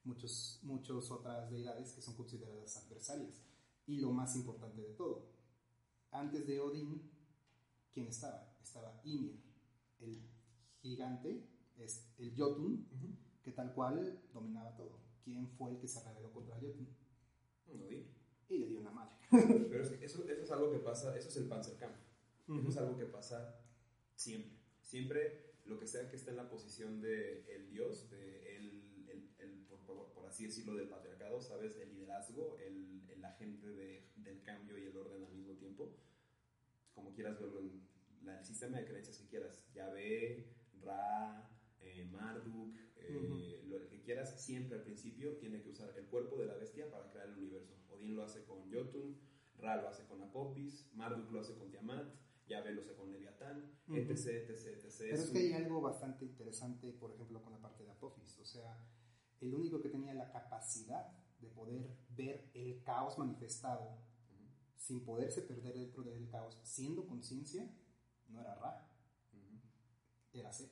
muchos, 0.03 0.59
muchas 0.63 1.11
otras 1.11 1.51
deidades 1.51 1.93
que 1.93 2.01
son 2.01 2.15
consideradas 2.15 2.77
adversarias. 2.77 3.43
Y 3.85 3.97
lo 3.97 4.11
más 4.11 4.35
importante 4.35 4.81
de 4.81 4.93
todo, 4.95 5.27
antes 6.09 6.47
de 6.47 6.59
Odín, 6.61 7.11
¿quién 7.93 8.07
estaba? 8.07 8.57
Estaba 8.59 8.99
Ymir, 9.03 9.39
el 9.99 10.27
gigante, 10.81 11.47
es 11.77 12.11
el 12.17 12.33
Jotun, 12.35 12.87
que 13.43 13.51
tal 13.51 13.71
cual 13.75 14.19
dominaba 14.33 14.75
todo. 14.75 14.97
¿Quién 15.23 15.47
fue 15.47 15.69
el 15.69 15.77
que 15.77 15.87
se 15.87 16.03
rebeló 16.03 16.33
contra 16.33 16.55
Jotun? 16.55 16.87
Odín. 17.67 18.07
Y 18.49 18.57
le 18.57 18.65
dio 18.65 18.79
una 18.79 18.89
madre. 18.89 19.15
Pero 19.29 19.83
eso, 19.83 19.93
eso, 20.01 20.27
es 20.27 20.51
algo 20.51 20.71
que 20.71 20.79
pasa, 20.79 21.15
eso 21.15 21.29
es 21.29 21.37
el 21.37 21.47
Panzerkampf. 21.47 22.10
Eso 22.59 22.69
es 22.69 22.77
algo 22.77 22.97
que 22.97 23.05
pasa 23.05 23.59
siempre. 24.15 24.57
Siempre 24.81 25.51
lo 25.65 25.79
que 25.79 25.87
sea 25.87 26.09
que 26.09 26.15
esté 26.15 26.31
en 26.31 26.37
la 26.37 26.49
posición 26.49 27.01
de 27.01 27.45
el 27.55 27.69
dios, 27.69 28.09
de 28.09 28.57
el 28.57 28.81
así 30.31 30.45
decirlo, 30.45 30.75
del 30.75 30.87
patriarcado, 30.87 31.41
¿sabes? 31.41 31.75
El 31.75 31.89
liderazgo, 31.89 32.57
el, 32.59 33.03
el 33.09 33.23
agente 33.25 33.67
de, 33.67 34.07
del 34.15 34.41
cambio 34.41 34.77
y 34.77 34.85
el 34.85 34.95
orden 34.95 35.25
al 35.25 35.33
mismo 35.33 35.55
tiempo, 35.55 35.97
como 36.93 37.13
quieras 37.13 37.37
verlo 37.37 37.59
en 37.59 37.83
el 38.27 38.45
sistema 38.45 38.77
de 38.77 38.85
creencias 38.85 39.17
que 39.17 39.27
quieras, 39.27 39.69
Yahvé, 39.73 40.47
Ra, 40.81 41.49
eh, 41.81 42.07
Marduk, 42.09 42.77
eh, 42.95 43.61
lo 43.67 43.89
que 43.89 44.01
quieras, 44.01 44.41
siempre 44.41 44.77
al 44.77 44.83
principio 44.83 45.35
tiene 45.35 45.61
que 45.61 45.69
usar 45.69 45.93
el 45.97 46.05
cuerpo 46.05 46.37
de 46.37 46.45
la 46.45 46.55
bestia 46.55 46.89
para 46.89 47.11
crear 47.11 47.27
el 47.27 47.37
universo. 47.37 47.75
Odín 47.89 48.15
lo 48.15 48.23
hace 48.23 48.45
con 48.45 48.71
Jotun, 48.71 49.19
Ra 49.57 49.81
lo 49.81 49.89
hace 49.89 50.05
con 50.05 50.21
Apopis, 50.21 50.89
Marduk 50.93 51.29
lo 51.29 51.41
hace 51.41 51.55
con 51.55 51.69
Tiamat, 51.69 52.07
Lo 52.59 52.81
hace 52.81 52.93
con 52.95 53.11
Leviatán, 53.11 53.71
etc, 53.87 54.49
etc, 54.49 54.67
etc. 54.83 54.95
Pero 54.99 55.15
es 55.15 55.29
que 55.29 55.39
hay 55.39 55.53
algo 55.53 55.81
bastante 55.81 56.25
interesante, 56.25 56.91
por 56.91 57.11
ejemplo, 57.11 57.41
con 57.41 57.53
la 57.53 57.61
parte 57.61 57.83
de 57.83 57.91
Apophis, 57.91 58.37
o 58.39 58.45
sea 58.45 58.77
el 59.41 59.55
único 59.55 59.81
que 59.81 59.89
tenía 59.89 60.13
la 60.13 60.31
capacidad 60.31 61.07
de 61.39 61.49
poder 61.49 61.97
ver 62.15 62.49
el 62.53 62.81
caos 62.83 63.17
manifestado 63.17 63.97
sin 64.77 65.03
poderse 65.03 65.41
perder 65.41 65.75
dentro 65.75 66.03
del 66.03 66.27
caos, 66.29 66.57
siendo 66.63 67.07
conciencia, 67.07 67.69
no 68.29 68.41
era 68.41 68.55
Ra, 68.55 68.87
era 70.33 70.51
Set. 70.51 70.71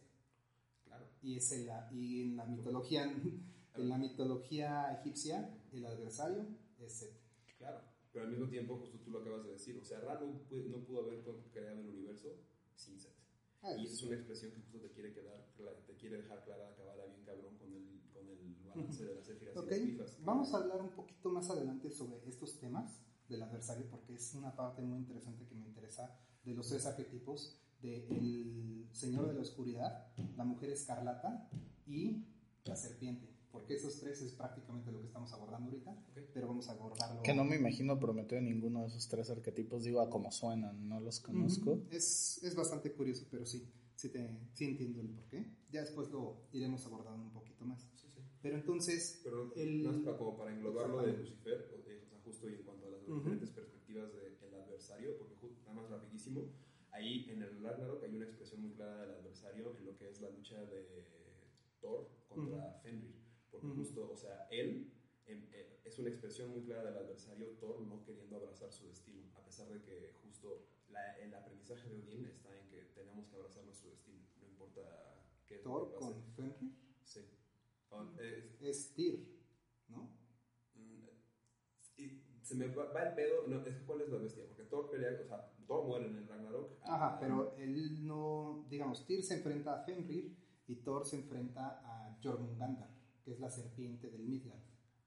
Claro. 0.84 1.08
Y, 1.22 1.38
es 1.38 1.52
el, 1.52 1.70
y 1.92 2.22
en 2.24 2.36
la 2.36 2.46
mitología, 2.46 3.04
en 3.04 3.90
la 3.90 3.98
mitología 3.98 4.94
egipcia, 5.00 5.56
el 5.72 5.86
adversario 5.86 6.48
es 6.80 6.94
Set. 6.94 7.20
Claro, 7.58 7.82
pero 8.12 8.26
al 8.26 8.32
mismo 8.32 8.48
tiempo, 8.48 8.78
justo 8.78 9.00
tú 9.00 9.12
lo 9.12 9.20
acabas 9.20 9.44
de 9.46 9.52
decir, 9.52 9.78
o 9.78 9.84
sea, 9.84 10.00
Ra 10.00 10.20
no, 10.20 10.28
no 10.70 10.86
pudo 10.86 11.02
haber 11.02 11.24
creado 11.52 11.82
el 11.82 11.88
universo 11.88 12.36
sin 12.76 13.00
Set. 13.00 13.14
Ah, 13.62 13.74
y 13.78 13.86
esa 13.86 13.94
es 13.94 14.04
una 14.04 14.16
expresión 14.16 14.52
que 14.52 14.62
justo 14.62 14.80
te 14.80 14.92
quiere, 14.92 15.14
quedar, 15.14 15.46
te 15.86 15.96
quiere 15.96 16.18
dejar 16.18 16.44
clara, 16.46 16.70
acabar 16.70 16.96
bien 17.10 17.26
cabrón 17.26 17.58
con 17.58 17.74
el 17.74 18.00
Vamos 20.24 20.54
a 20.54 20.58
hablar 20.58 20.82
un 20.82 20.92
poquito 20.92 21.30
más 21.30 21.50
adelante 21.50 21.90
sobre 21.90 22.18
estos 22.28 22.60
temas 22.60 23.02
del 23.28 23.42
adversario 23.42 23.86
porque 23.90 24.16
es 24.16 24.34
una 24.34 24.56
parte 24.56 24.82
muy 24.82 25.00
interesante 25.00 25.46
que 25.46 25.56
me 25.56 25.66
interesa 25.66 26.18
de 26.44 26.54
los 26.54 26.68
tres 26.68 26.86
arquetipos 26.86 27.60
de 27.82 28.08
el 28.08 28.88
Señor 28.92 29.28
de 29.28 29.34
la 29.34 29.42
Oscuridad, 29.42 30.08
la 30.36 30.44
Mujer 30.44 30.72
Escarlata 30.72 31.50
y 31.86 32.26
la 32.66 32.76
Serpiente. 32.76 33.39
Porque 33.52 33.76
esos 33.76 34.00
tres 34.00 34.22
es 34.22 34.34
prácticamente 34.34 34.92
lo 34.92 35.00
que 35.00 35.08
estamos 35.08 35.34
abordando 35.34 35.72
ahorita, 35.72 35.96
pero 36.34 36.48
vamos 36.48 36.70
a 36.70 36.74
abordarlo. 36.74 37.24
Que 37.24 37.34
no 37.34 37.44
me 37.44 37.56
imagino 37.56 38.00
prometer 38.00 38.42
ninguno 38.44 38.82
de 38.82 38.88
esos 38.88 39.08
tres 39.08 39.30
arquetipos, 39.30 39.84
digo 39.84 40.02
a 40.02 40.10
cómo 40.10 40.32
suenan, 40.32 40.88
no 40.88 41.00
los 41.00 41.20
conozco. 41.20 41.82
es, 41.90 42.40
es, 42.44 42.56
bastante 42.56 42.92
curioso, 42.94 43.26
pero 43.32 43.46
sí, 43.46 43.68
sí, 43.96 44.10
te, 44.10 44.40
sí 44.54 44.66
entiendo 44.66 45.02
el 45.02 45.10
porqué. 45.10 45.46
Ya 45.72 45.82
después 45.82 46.10
lo 46.10 46.48
iremos 46.52 46.86
abordando 46.86 47.24
un 47.24 47.32
poquito 47.32 47.66
más. 47.66 47.88
Pero 48.42 48.56
entonces... 48.56 49.20
Pero 49.24 49.54
el... 49.56 49.84
más 49.84 49.98
para, 49.98 50.18
como 50.18 50.38
para 50.38 50.54
englobarlo 50.54 51.02
de 51.02 51.14
Lucifer, 51.14 51.70
o, 51.78 51.82
sea, 51.82 52.20
justo 52.24 52.50
y 52.50 52.54
en 52.54 52.64
cuanto 52.64 52.88
a 52.88 52.92
las 52.92 53.06
diferentes 53.06 53.50
perspectivas 53.50 54.14
del 54.14 54.54
adversario, 54.54 55.18
porque 55.18 55.36
nada 55.66 55.74
más 55.74 55.90
rapidísimo, 55.90 56.50
ahí 56.92 57.30
en 57.30 57.42
el 57.42 57.62
Ragnarok 57.62 58.04
hay 58.04 58.16
una 58.16 58.26
expresión 58.26 58.62
muy 58.62 58.72
clara 58.72 59.02
del 59.02 59.12
adversario 59.12 59.76
en 59.78 59.86
lo 59.86 59.98
que 59.98 60.10
es 60.10 60.22
la 60.22 60.30
lucha 60.30 60.64
de 60.66 61.06
Thor 61.82 62.10
contra 62.28 62.80
Fenrir, 62.84 63.19
porque 63.60 63.76
justo, 63.76 64.10
o 64.10 64.16
sea, 64.16 64.48
él 64.52 64.92
eh, 65.26 65.82
es 65.84 66.00
una 66.00 66.10
expresión 66.10 66.52
muy 66.52 66.64
clara 66.64 66.92
del 66.92 66.98
adversario, 66.98 67.50
Thor 67.60 67.82
no 67.82 68.04
queriendo 68.04 68.38
abrazar 68.38 68.72
su 68.72 68.88
destino, 68.88 69.24
a 69.36 69.44
pesar 69.44 69.68
de 69.70 69.82
que 69.82 70.14
justo 70.24 70.68
la, 70.90 71.18
el 71.18 71.34
aprendizaje 71.34 71.90
de 71.90 71.96
Odín 71.96 72.26
está 72.26 72.58
en 72.58 72.68
que 72.70 72.82
tenemos 72.96 73.28
que 73.28 73.36
abrazar 73.36 73.66
nuestro 73.66 73.90
destino, 73.90 74.24
no 74.42 74.48
importa 74.48 75.24
qué 75.48 75.58
¿Thor 75.58 75.96
con 75.96 76.24
Fenrir? 76.34 76.74
Sí 77.04 77.22
es, 78.62 78.94
Tyr, 78.94 79.28
¿no? 79.88 80.12
Mm, 80.76 81.08
y 81.98 82.22
se 82.42 82.56
me 82.56 82.68
va, 82.68 83.04
el 83.04 83.16
pedo, 83.16 83.48
no, 83.48 83.66
es 83.66 83.76
¿cuál 83.86 84.02
es 84.02 84.10
la 84.10 84.18
bestia? 84.18 84.46
Porque 84.48 84.64
Thor 84.64 84.90
pelea, 84.90 85.20
o 85.22 85.26
sea, 85.26 85.52
Thor 85.68 85.86
muere 85.86 86.08
en 86.08 86.18
el 86.18 86.28
Ragnarok. 86.28 86.78
Ajá, 86.84 87.18
pero 87.20 87.56
él 87.58 88.06
no, 88.06 88.66
digamos, 88.70 89.06
Tyr 89.06 89.24
se 89.24 89.36
enfrenta 89.36 89.80
a 89.80 89.84
Fenrir 89.84 90.36
y 90.68 90.76
Thor 90.78 91.06
se 91.06 91.18
enfrenta 91.18 91.82
a 91.84 92.18
Jormungandr, 92.22 92.88
que 93.30 93.36
es 93.36 93.40
la 93.40 93.50
serpiente 93.52 94.10
del 94.10 94.24
Midgard. 94.24 94.58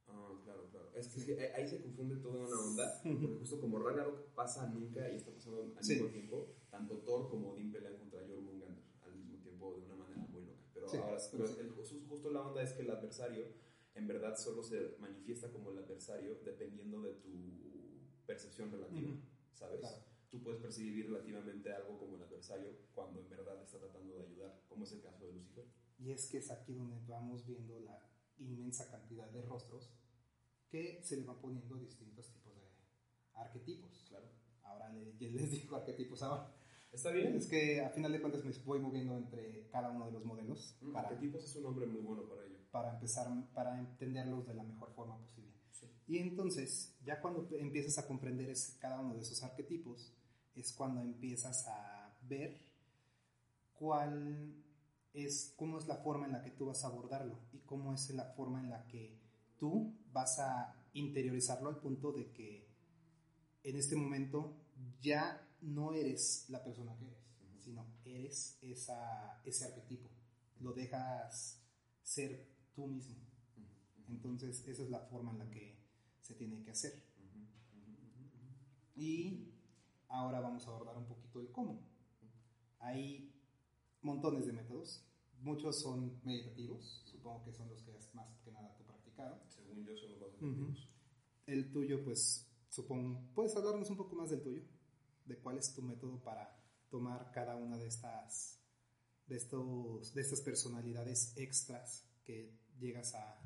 Ah, 0.06 0.40
claro, 0.44 0.68
claro. 0.70 0.92
Es 0.94 1.08
que 1.08 1.52
ahí 1.56 1.66
se 1.66 1.82
confunde 1.82 2.14
toda 2.18 2.46
una 2.46 2.60
onda, 2.60 3.00
porque 3.02 3.26
justo 3.40 3.60
como 3.60 3.80
Ragnarok 3.80 4.28
pasa 4.32 4.68
nunca 4.68 5.10
y 5.10 5.16
está 5.16 5.32
pasando 5.32 5.74
al 5.76 5.84
mismo 5.84 6.06
tiempo, 6.06 6.54
tanto 6.70 6.98
Thor 6.98 7.28
como 7.28 7.50
Odín 7.50 7.72
pelean 7.72 7.96
contra 7.98 8.20
Jormungandr 8.20 8.80
al 9.04 9.16
mismo 9.16 9.38
tiempo 9.38 9.74
de 9.74 9.86
una 9.86 9.96
manera 9.96 10.20
muy 10.28 10.44
loca. 10.44 10.62
Pero 10.72 10.86
ahora, 10.86 11.18
pero 11.32 11.46
el, 11.46 11.70
justo 12.08 12.30
la 12.30 12.42
onda 12.42 12.62
es 12.62 12.72
que 12.74 12.82
el 12.82 12.90
adversario 12.90 13.44
en 13.96 14.06
verdad 14.06 14.36
solo 14.36 14.62
se 14.62 14.94
manifiesta 15.00 15.50
como 15.50 15.72
el 15.72 15.78
adversario 15.78 16.38
dependiendo 16.44 17.02
de 17.02 17.14
tu 17.14 17.28
percepción 18.24 18.70
relativa, 18.70 19.16
¿sabes? 19.52 19.80
Tú 20.30 20.40
puedes 20.40 20.60
percibir 20.60 21.06
relativamente 21.06 21.72
algo 21.72 21.98
como 21.98 22.16
el 22.16 22.22
adversario 22.22 22.70
cuando 22.94 23.18
en 23.18 23.28
verdad 23.28 23.60
está 23.60 23.78
tratando 23.78 24.14
de 24.14 24.26
ayudar, 24.26 24.62
como 24.68 24.84
es 24.84 24.92
el 24.92 25.00
caso 25.00 25.26
de 25.26 25.32
Lucifer. 25.32 25.64
Y 25.98 26.10
es 26.10 26.26
que 26.26 26.38
es 26.38 26.50
aquí 26.50 26.74
donde 26.74 26.98
vamos 27.06 27.46
viendo 27.46 27.78
la 27.78 28.11
inmensa 28.42 28.90
cantidad 28.90 29.28
de 29.30 29.42
rostros 29.42 29.90
que 30.68 31.00
se 31.02 31.16
le 31.16 31.24
van 31.24 31.40
poniendo 31.40 31.76
distintos 31.76 32.30
tipos 32.30 32.54
de 32.54 32.62
arquetipos. 33.34 34.04
Claro. 34.08 34.26
Ahora 34.64 34.90
les 34.92 35.50
digo 35.50 35.76
arquetipos 35.76 36.22
ahora. 36.22 36.52
Está 36.92 37.10
bien. 37.10 37.36
Es 37.36 37.46
que 37.46 37.80
a 37.80 37.90
final 37.90 38.12
de 38.12 38.20
cuentas 38.20 38.44
me 38.44 38.52
voy 38.64 38.78
moviendo 38.78 39.16
entre 39.16 39.68
cada 39.68 39.90
uno 39.90 40.06
de 40.06 40.12
los 40.12 40.24
modelos. 40.24 40.76
Mm, 40.80 40.96
arquetipos 40.96 41.44
es 41.44 41.56
un 41.56 41.62
nombre 41.64 41.86
muy 41.86 42.00
bueno 42.00 42.22
para 42.28 42.44
ello. 42.44 42.58
Para 42.70 42.94
empezar, 42.94 43.28
para 43.54 43.78
entenderlos 43.78 44.46
de 44.46 44.54
la 44.54 44.62
mejor 44.62 44.92
forma 44.94 45.18
posible. 45.18 45.52
Y 46.06 46.18
entonces, 46.18 46.94
ya 47.04 47.20
cuando 47.20 47.48
empiezas 47.52 47.98
a 47.98 48.06
comprender 48.06 48.52
cada 48.80 49.00
uno 49.00 49.14
de 49.14 49.20
esos 49.20 49.42
arquetipos, 49.42 50.12
es 50.54 50.72
cuando 50.72 51.00
empiezas 51.00 51.66
a 51.68 52.14
ver 52.28 52.60
cuál 53.74 54.54
es, 55.14 55.54
cómo 55.56 55.78
es 55.78 55.86
la 55.86 55.96
forma 55.96 56.26
en 56.26 56.32
la 56.32 56.42
que 56.42 56.50
tú 56.50 56.66
vas 56.66 56.84
a 56.84 56.88
abordarlo 56.88 57.38
y 57.52 57.58
cómo 57.60 57.92
es 57.92 58.10
la 58.10 58.32
forma 58.32 58.60
en 58.60 58.70
la 58.70 58.86
que 58.86 59.18
tú 59.58 59.94
vas 60.12 60.38
a 60.38 60.74
interiorizarlo 60.94 61.68
al 61.68 61.80
punto 61.80 62.12
de 62.12 62.32
que 62.32 62.68
en 63.62 63.76
este 63.76 63.96
momento 63.96 64.56
ya 65.00 65.48
no 65.60 65.92
eres 65.92 66.46
la 66.48 66.62
persona 66.62 66.96
que 66.96 67.06
eres, 67.06 67.22
sino 67.60 67.86
eres 68.04 68.58
esa, 68.62 69.40
ese 69.44 69.66
arquetipo. 69.66 70.10
Lo 70.60 70.72
dejas 70.72 71.60
ser 72.02 72.48
tú 72.74 72.86
mismo. 72.86 73.16
Entonces, 74.08 74.66
esa 74.66 74.82
es 74.82 74.90
la 74.90 75.00
forma 75.00 75.32
en 75.32 75.38
la 75.38 75.50
que 75.50 75.78
se 76.20 76.34
tiene 76.34 76.62
que 76.62 76.70
hacer. 76.70 77.02
Y 78.94 79.52
ahora 80.08 80.40
vamos 80.40 80.66
a 80.66 80.70
abordar 80.70 80.96
un 80.96 81.06
poquito 81.06 81.40
el 81.40 81.50
cómo. 81.50 81.80
Hay 82.80 83.31
montones 84.02 84.46
de 84.46 84.52
métodos. 84.52 85.04
Muchos 85.40 85.80
son 85.80 86.20
meditativos, 86.24 87.02
supongo 87.04 87.42
que 87.44 87.52
son 87.52 87.68
los 87.68 87.82
que 87.82 87.92
has 87.92 88.14
más 88.14 88.38
que 88.44 88.52
nada 88.52 88.76
tú 88.76 88.84
practicado. 88.84 89.42
Según 89.48 89.84
yo, 89.84 89.96
son 89.96 90.10
los 90.12 90.20
más 90.20 90.40
meditativos. 90.40 90.88
El 91.46 91.72
tuyo, 91.72 92.04
pues, 92.04 92.46
supongo, 92.68 93.20
¿puedes 93.34 93.56
hablarnos 93.56 93.90
un 93.90 93.96
poco 93.96 94.14
más 94.14 94.30
del 94.30 94.42
tuyo? 94.42 94.62
De 95.24 95.38
cuál 95.38 95.58
es 95.58 95.74
tu 95.74 95.82
método 95.82 96.22
para 96.22 96.56
tomar 96.90 97.32
cada 97.32 97.56
una 97.56 97.76
de 97.78 97.88
estas, 97.88 98.60
de 99.26 99.36
estos, 99.36 100.14
de 100.14 100.20
estas 100.20 100.40
personalidades 100.42 101.32
extras 101.36 102.08
que 102.24 102.56
llegas 102.78 103.14
a, 103.14 103.40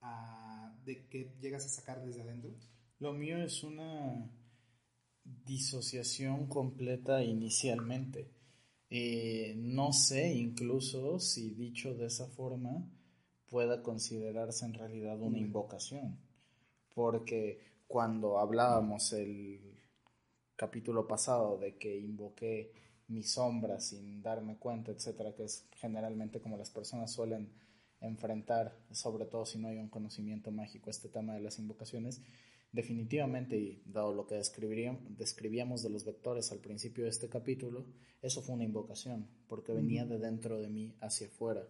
a, 0.00 0.76
de 0.84 1.06
que 1.08 1.36
llegas 1.40 1.64
a 1.66 1.68
sacar 1.68 2.04
desde 2.04 2.22
adentro. 2.22 2.50
Lo 2.98 3.12
mío 3.12 3.38
es 3.38 3.62
una 3.62 4.28
disociación 5.24 6.48
completa 6.48 7.22
inicialmente. 7.22 8.37
Eh, 8.90 9.54
no 9.56 9.92
sé 9.92 10.32
incluso 10.32 11.20
si 11.20 11.50
dicho 11.50 11.94
de 11.94 12.06
esa 12.06 12.26
forma 12.26 12.88
pueda 13.50 13.82
considerarse 13.82 14.64
en 14.64 14.74
realidad 14.74 15.20
una 15.20 15.38
invocación, 15.38 16.18
porque 16.94 17.60
cuando 17.86 18.38
hablábamos 18.38 19.12
el 19.12 19.60
capítulo 20.56 21.06
pasado 21.06 21.58
de 21.58 21.76
que 21.76 21.98
invoqué 21.98 22.72
mi 23.08 23.22
sombra 23.22 23.80
sin 23.80 24.22
darme 24.22 24.56
cuenta, 24.58 24.90
etcétera, 24.90 25.34
que 25.34 25.44
es 25.44 25.66
generalmente 25.76 26.40
como 26.40 26.56
las 26.56 26.70
personas 26.70 27.12
suelen 27.12 27.50
enfrentar, 28.00 28.76
sobre 28.92 29.24
todo 29.24 29.46
si 29.46 29.58
no 29.58 29.68
hay 29.68 29.78
un 29.78 29.88
conocimiento 29.88 30.50
mágico, 30.50 30.90
este 30.90 31.08
tema 31.08 31.34
de 31.34 31.40
las 31.40 31.58
invocaciones, 31.58 32.20
definitivamente, 32.72 33.56
y 33.56 33.82
dado 33.86 34.12
lo 34.12 34.26
que 34.26 34.34
describíamos 34.36 35.82
de 35.82 35.90
los 35.90 36.04
vectores 36.04 36.52
al 36.52 36.58
principio 36.58 37.04
de 37.04 37.10
este 37.10 37.28
capítulo, 37.28 37.86
eso 38.22 38.42
fue 38.42 38.54
una 38.54 38.64
invocación, 38.64 39.28
porque 39.48 39.72
venía 39.72 40.04
de 40.04 40.18
dentro 40.18 40.60
de 40.60 40.68
mí 40.68 40.94
hacia 41.00 41.28
afuera. 41.28 41.66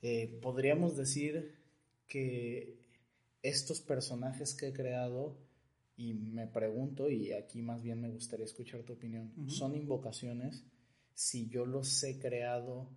Eh, 0.00 0.38
podríamos 0.42 0.96
decir 0.96 1.54
que 2.08 2.80
estos 3.42 3.80
personajes 3.80 4.54
que 4.54 4.68
he 4.68 4.72
creado, 4.72 5.36
y 5.96 6.14
me 6.14 6.46
pregunto, 6.46 7.08
y 7.08 7.32
aquí 7.32 7.62
más 7.62 7.82
bien 7.82 8.00
me 8.00 8.10
gustaría 8.10 8.46
escuchar 8.46 8.82
tu 8.82 8.94
opinión, 8.94 9.32
¿son 9.48 9.74
invocaciones? 9.76 10.64
Si 11.14 11.48
yo 11.48 11.66
los 11.66 12.02
he 12.02 12.18
creado, 12.18 12.88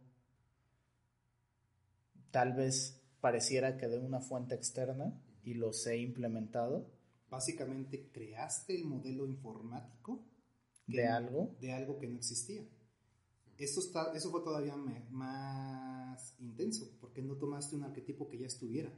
tal 2.31 2.53
vez 2.53 3.01
pareciera 3.21 3.77
que 3.77 3.87
de 3.87 3.97
una 3.97 4.21
fuente 4.21 4.55
externa 4.55 5.21
y 5.45 5.53
los 5.53 5.85
he 5.87 5.97
implementado. 5.97 6.91
Básicamente 7.29 8.09
creaste 8.11 8.75
el 8.75 8.85
modelo 8.85 9.25
informático 9.25 10.25
de 10.87 11.07
algo. 11.07 11.55
De 11.61 11.71
algo 11.71 11.97
que 11.99 12.07
no 12.07 12.17
existía. 12.17 12.67
Eso, 13.57 13.79
está, 13.79 14.11
eso 14.13 14.31
fue 14.31 14.41
todavía 14.41 14.75
más 14.75 16.35
intenso, 16.39 16.97
porque 16.99 17.21
no 17.21 17.35
tomaste 17.35 17.75
un 17.75 17.83
arquetipo 17.83 18.27
que 18.27 18.37
ya 18.37 18.47
estuviera. 18.47 18.91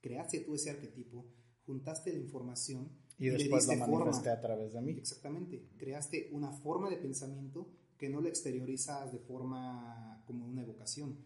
Creaste 0.00 0.40
tú 0.40 0.54
ese 0.54 0.70
arquetipo, 0.70 1.26
juntaste 1.66 2.12
la 2.12 2.18
información 2.18 2.88
y, 3.18 3.28
después 3.28 3.66
lo 3.66 3.76
manifesté 3.76 4.30
a 4.30 4.40
través 4.40 4.72
de 4.72 4.80
mí. 4.80 4.92
Exactamente. 4.92 5.68
Creaste 5.76 6.30
una 6.32 6.52
forma 6.52 6.88
de 6.88 6.96
pensamiento 6.96 7.68
que 7.98 8.08
no 8.08 8.20
la 8.20 8.28
exteriorizas 8.28 9.12
de 9.12 9.18
forma 9.18 10.22
como 10.26 10.46
una 10.46 10.62
evocación. 10.62 11.18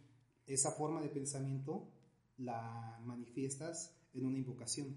Esa 0.46 0.72
forma 0.72 1.02
de 1.02 1.08
pensamiento 1.08 1.88
la 2.38 2.98
manifiestas 3.04 3.94
en 4.14 4.26
una 4.26 4.38
invocación. 4.38 4.96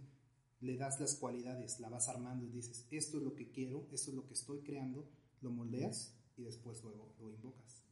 Le 0.61 0.77
das 0.77 0.99
las 0.99 1.15
cualidades, 1.15 1.79
la 1.79 1.89
vas 1.89 2.09
armando 2.09 2.45
y 2.45 2.49
dices, 2.49 2.87
esto 2.91 3.17
es 3.17 3.23
lo 3.23 3.35
que 3.35 3.51
quiero, 3.51 3.87
esto 3.91 4.11
es 4.11 4.15
lo 4.15 4.25
que 4.25 4.33
estoy 4.33 4.59
creando, 4.61 5.07
lo 5.41 5.51
moldeas 5.51 6.13
y 6.37 6.43
después 6.43 6.83
luego 6.83 7.13
lo 7.19 7.29
invocas. 7.29 7.83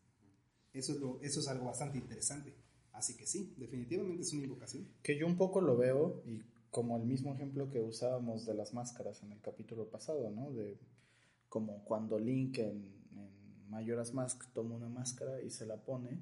Eso 0.74 0.94
es, 0.94 1.32
eso 1.32 1.40
es 1.40 1.48
algo 1.48 1.66
bastante 1.66 1.98
interesante. 1.98 2.54
Así 2.94 3.16
que 3.16 3.26
sí, 3.26 3.54
definitivamente 3.58 4.22
es 4.22 4.34
una 4.34 4.44
invocación. 4.44 4.88
Que 5.02 5.18
yo 5.18 5.28
un 5.28 5.38
poco 5.38 5.62
lo 5.62 5.78
veo 5.78 6.24
y 6.26 6.42
como 6.72 6.98
el 6.98 7.04
mismo 7.04 7.34
ejemplo 7.34 7.70
que 7.70 7.80
usábamos 7.80 8.46
de 8.46 8.56
las 8.56 8.74
máscaras 8.74 9.22
en 9.24 9.32
el 9.32 9.42
capítulo 9.42 9.90
pasado, 9.90 10.32
¿no? 10.32 10.52
De 10.52 10.80
como 11.50 11.84
cuando 11.86 12.18
Link 12.18 12.58
en, 12.58 12.92
en 13.16 13.70
Majora's 13.70 14.14
Mask 14.14 14.52
toma 14.54 14.76
una 14.76 14.90
máscara 14.90 15.42
y 15.42 15.52
se 15.52 15.68
la 15.68 15.78
pone 15.78 16.20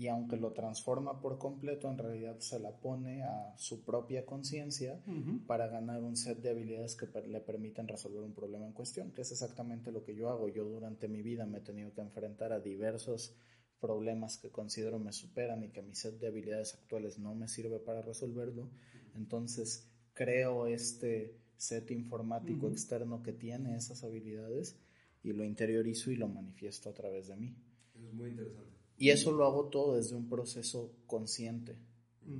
y 0.00 0.08
aunque 0.08 0.38
lo 0.38 0.54
transforma 0.54 1.20
por 1.20 1.36
completo, 1.36 1.90
en 1.90 1.98
realidad 1.98 2.38
se 2.38 2.58
la 2.58 2.70
pone 2.70 3.22
a 3.22 3.52
su 3.58 3.84
propia 3.84 4.24
conciencia 4.24 4.98
para 5.46 5.66
ganar 5.66 6.02
un 6.02 6.16
set 6.16 6.40
de 6.40 6.48
habilidades 6.48 6.96
que 6.96 7.06
le 7.28 7.40
permiten 7.40 7.86
resolver 7.86 8.22
un 8.22 8.32
problema 8.32 8.64
en 8.64 8.72
cuestión, 8.72 9.10
que 9.12 9.20
es 9.20 9.30
exactamente 9.30 9.92
lo 9.92 10.02
que 10.02 10.14
yo 10.14 10.30
hago. 10.30 10.48
Yo 10.48 10.64
durante 10.64 11.06
mi 11.06 11.20
vida 11.20 11.44
me 11.44 11.58
he 11.58 11.60
tenido 11.60 11.92
que 11.92 12.00
enfrentar 12.00 12.50
a 12.54 12.60
diversos 12.60 13.36
problemas 13.78 14.38
que 14.38 14.48
considero 14.48 14.98
me 14.98 15.12
superan 15.12 15.64
y 15.64 15.68
que 15.68 15.82
mi 15.82 15.94
set 15.94 16.18
de 16.18 16.28
habilidades 16.28 16.72
actuales 16.72 17.18
no 17.18 17.34
me 17.34 17.46
sirve 17.46 17.78
para 17.78 18.00
resolverlo. 18.00 18.70
Entonces 19.14 19.86
creo 20.14 20.66
este 20.66 21.36
set 21.58 21.90
informático 21.90 22.70
externo 22.70 23.22
que 23.22 23.34
tiene 23.34 23.76
esas 23.76 24.02
habilidades 24.02 24.78
y 25.22 25.34
lo 25.34 25.44
interiorizo 25.44 26.10
y 26.10 26.16
lo 26.16 26.26
manifiesto 26.26 26.88
a 26.88 26.94
través 26.94 27.28
de 27.28 27.36
mí. 27.36 27.54
es 28.02 28.14
muy 28.14 28.30
interesante. 28.30 28.69
Y 29.00 29.08
eso 29.08 29.32
lo 29.32 29.46
hago 29.46 29.70
todo 29.70 29.96
desde 29.96 30.14
un 30.14 30.28
proceso 30.28 30.92
consciente. 31.06 31.78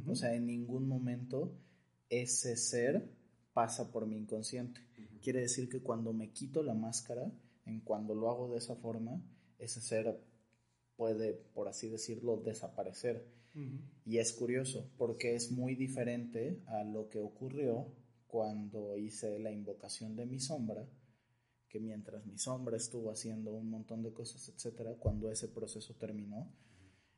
O 0.07 0.15
sea, 0.15 0.35
en 0.35 0.47
ningún 0.47 0.87
momento 0.87 1.55
ese 2.11 2.55
ser 2.55 3.09
pasa 3.55 3.91
por 3.91 4.07
mi 4.07 4.19
inconsciente. 4.19 4.83
Quiere 5.23 5.41
decir 5.41 5.71
que 5.71 5.81
cuando 5.81 6.13
me 6.13 6.33
quito 6.33 6.63
la 6.63 6.75
máscara, 6.75 7.33
en 7.65 7.81
cuando 7.81 8.15
lo 8.15 8.31
hago 8.31 8.53
de 8.53 8.59
esa 8.59 8.77
forma, 8.77 9.23
ese 9.59 9.81
ser 9.81 10.21
puede, 10.97 11.33
por 11.33 11.67
así 11.67 11.89
decirlo, 11.89 12.37
desaparecer. 12.37 13.27
Y 14.05 14.19
es 14.19 14.35
curioso, 14.35 14.87
porque 14.99 15.35
es 15.35 15.51
muy 15.51 15.75
diferente 15.75 16.61
a 16.67 16.85
lo 16.85 17.09
que 17.09 17.21
ocurrió 17.21 17.87
cuando 18.27 18.99
hice 18.99 19.39
la 19.39 19.51
invocación 19.51 20.15
de 20.15 20.27
mi 20.27 20.39
sombra, 20.39 20.87
que 21.71 21.79
mientras 21.81 22.27
mi 22.27 22.37
sombra 22.37 22.77
estuvo 22.77 23.11
haciendo 23.11 23.53
un 23.53 23.71
montón 23.71 24.03
de 24.03 24.13
cosas, 24.13 24.49
etcétera, 24.49 24.97
cuando 24.99 25.31
ese 25.31 25.49
proceso 25.49 25.95
terminó, 25.95 26.53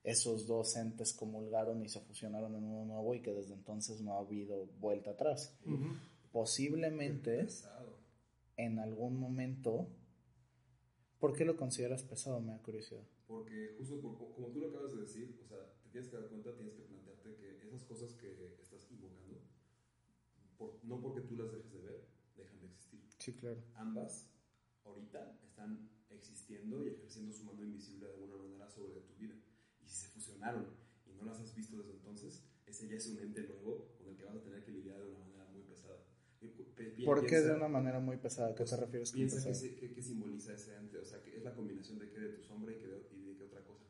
esos 0.05 0.46
dos 0.46 0.76
entes 0.76 1.12
comulgaron 1.14 1.82
y 1.82 1.88
se 1.88 2.00
fusionaron 2.00 2.55
en 2.55 2.64
uno 2.64 2.84
nuevo 2.84 3.14
y 3.14 3.22
que 3.22 3.32
desde 3.32 3.55
entonces 3.55 4.00
no 4.03 4.14
ha 4.14 4.20
habido 4.20 4.66
vuelta 4.78 5.12
atrás. 5.12 5.57
Posiblemente 6.32 7.46
en 8.57 8.78
algún 8.78 9.18
momento, 9.18 9.88
¿por 11.18 11.34
qué 11.34 11.44
lo 11.44 11.57
consideras 11.57 12.03
pesado? 12.03 12.40
Me 12.40 12.53
da 12.53 12.59
curiosidad. 12.62 13.03
Porque 13.26 13.74
justo 13.78 14.00
como 14.03 14.48
tú 14.48 14.61
lo 14.61 14.68
acabas 14.68 14.92
de 14.94 15.00
decir, 15.00 15.40
o 15.42 15.46
sea, 15.46 15.59
te 15.82 15.88
tienes 15.88 16.11
que 16.11 16.16
dar 16.16 16.28
cuenta, 16.28 16.55
tienes 16.55 16.74
que 16.74 16.82
plantearte 16.82 17.36
que 17.36 17.66
esas 17.66 17.84
cosas 17.84 18.12
que 18.14 18.57
estás 18.61 18.90
invocando, 18.90 19.40
no 20.82 21.00
porque 21.00 21.22
tú 21.22 21.36
las 21.36 21.50
dejes 21.53 21.72
de 21.72 21.80
ver, 21.80 22.09
dejan 22.36 22.61
de 22.61 22.66
existir. 22.66 23.00
Sí, 23.18 23.32
claro. 23.34 23.62
Ambas 23.76 24.28
ahorita 24.85 25.39
están 25.45 25.91
existiendo 26.11 26.85
y 26.85 26.89
ejerciendo 26.89 27.33
su 27.33 27.45
mano 27.45 27.62
invisible 27.62 28.07
de 28.07 28.14
alguna 28.14 28.37
manera 28.37 28.68
sobre 28.68 29.01
tu 29.01 29.14
vida. 29.14 29.35
Y 29.83 29.87
si 29.87 29.95
se 29.95 30.09
fusionaron 30.09 30.66
y 31.07 31.14
no 31.14 31.24
las 31.24 31.41
has 31.41 31.55
visto 31.55 31.78
desde 31.78 31.93
entonces, 31.93 32.43
ese 32.66 32.89
ya 32.89 32.97
es 32.97 33.07
un 33.07 33.18
ente 33.18 33.43
nuevo 33.43 33.95
con 33.99 34.09
el 34.09 34.16
que 34.16 34.24
vas 34.24 34.37
a 34.37 34.43
tener 34.43 34.64
que 34.64 34.72
lidiar 34.72 34.99
de 34.99 35.09
una 35.09 35.18
manera 35.18 35.45
muy 35.53 35.62
pesada. 35.62 35.99
¿Por 37.05 37.26
qué 37.26 37.41
de 37.41 37.55
una 37.55 37.68
manera 37.68 38.01
muy 38.01 38.16
pesada? 38.16 38.55
¿Qué 38.55 38.64
te 38.64 38.70
pues, 38.70 38.80
refieres 38.80 39.11
con 39.11 39.18
Piensa 39.18 39.51
qué, 39.51 40.03
simboliza 40.03 40.55
ese 40.55 40.76
ente, 40.76 40.99
o 40.99 41.05
sea, 41.05 41.22
que 41.22 41.37
es 41.37 41.43
la 41.43 41.55
combinación 41.55 41.99
de 41.99 42.09
qué 42.11 42.20
de 42.20 42.28
tu 42.30 42.43
sombra 42.43 42.72
y, 42.72 42.76
de, 42.76 43.37
qué 43.37 43.45
otra 43.45 43.62
cosa. 43.64 43.85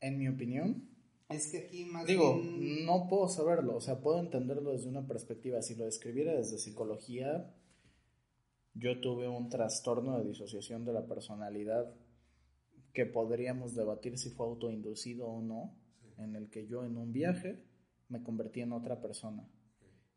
En 0.00 0.18
mi 0.18 0.28
opinión, 0.28 0.88
es 1.28 1.48
que 1.48 1.58
aquí 1.58 1.84
más 1.84 2.06
Digo, 2.06 2.40
no 2.42 3.06
puedo 3.08 3.28
saberlo, 3.28 3.76
o 3.76 3.80
sea, 3.80 4.00
puedo 4.00 4.18
entenderlo 4.18 4.72
desde 4.72 4.88
una 4.88 5.06
perspectiva. 5.06 5.62
Si 5.62 5.74
lo 5.74 5.84
describiera 5.84 6.32
desde 6.34 6.58
psicología, 6.58 7.54
yo 8.80 8.98
tuve 8.98 9.28
un 9.28 9.50
trastorno 9.50 10.18
de 10.18 10.24
disociación 10.24 10.86
de 10.86 10.94
la 10.94 11.06
personalidad 11.06 11.94
que 12.94 13.04
podríamos 13.04 13.74
debatir 13.74 14.16
si 14.16 14.30
fue 14.30 14.46
autoinducido 14.46 15.28
o 15.28 15.42
no, 15.42 15.76
en 16.16 16.34
el 16.34 16.48
que 16.48 16.66
yo 16.66 16.84
en 16.84 16.96
un 16.96 17.12
viaje 17.12 17.62
me 18.08 18.22
convertí 18.22 18.62
en 18.62 18.72
otra 18.72 19.00
persona. 19.02 19.46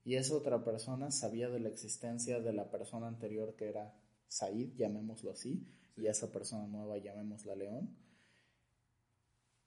Y 0.05 0.15
esa 0.15 0.35
otra 0.35 0.63
persona 0.63 1.11
sabía 1.11 1.49
de 1.49 1.59
la 1.59 1.69
existencia 1.69 2.39
de 2.39 2.53
la 2.53 2.71
persona 2.71 3.07
anterior 3.07 3.55
que 3.55 3.67
era 3.67 3.93
Said, 4.27 4.75
llamémoslo 4.75 5.31
así, 5.31 5.67
y 5.97 6.07
esa 6.07 6.31
persona 6.31 6.65
nueva 6.65 6.97
llamémosla 6.97 7.55
León. 7.55 7.95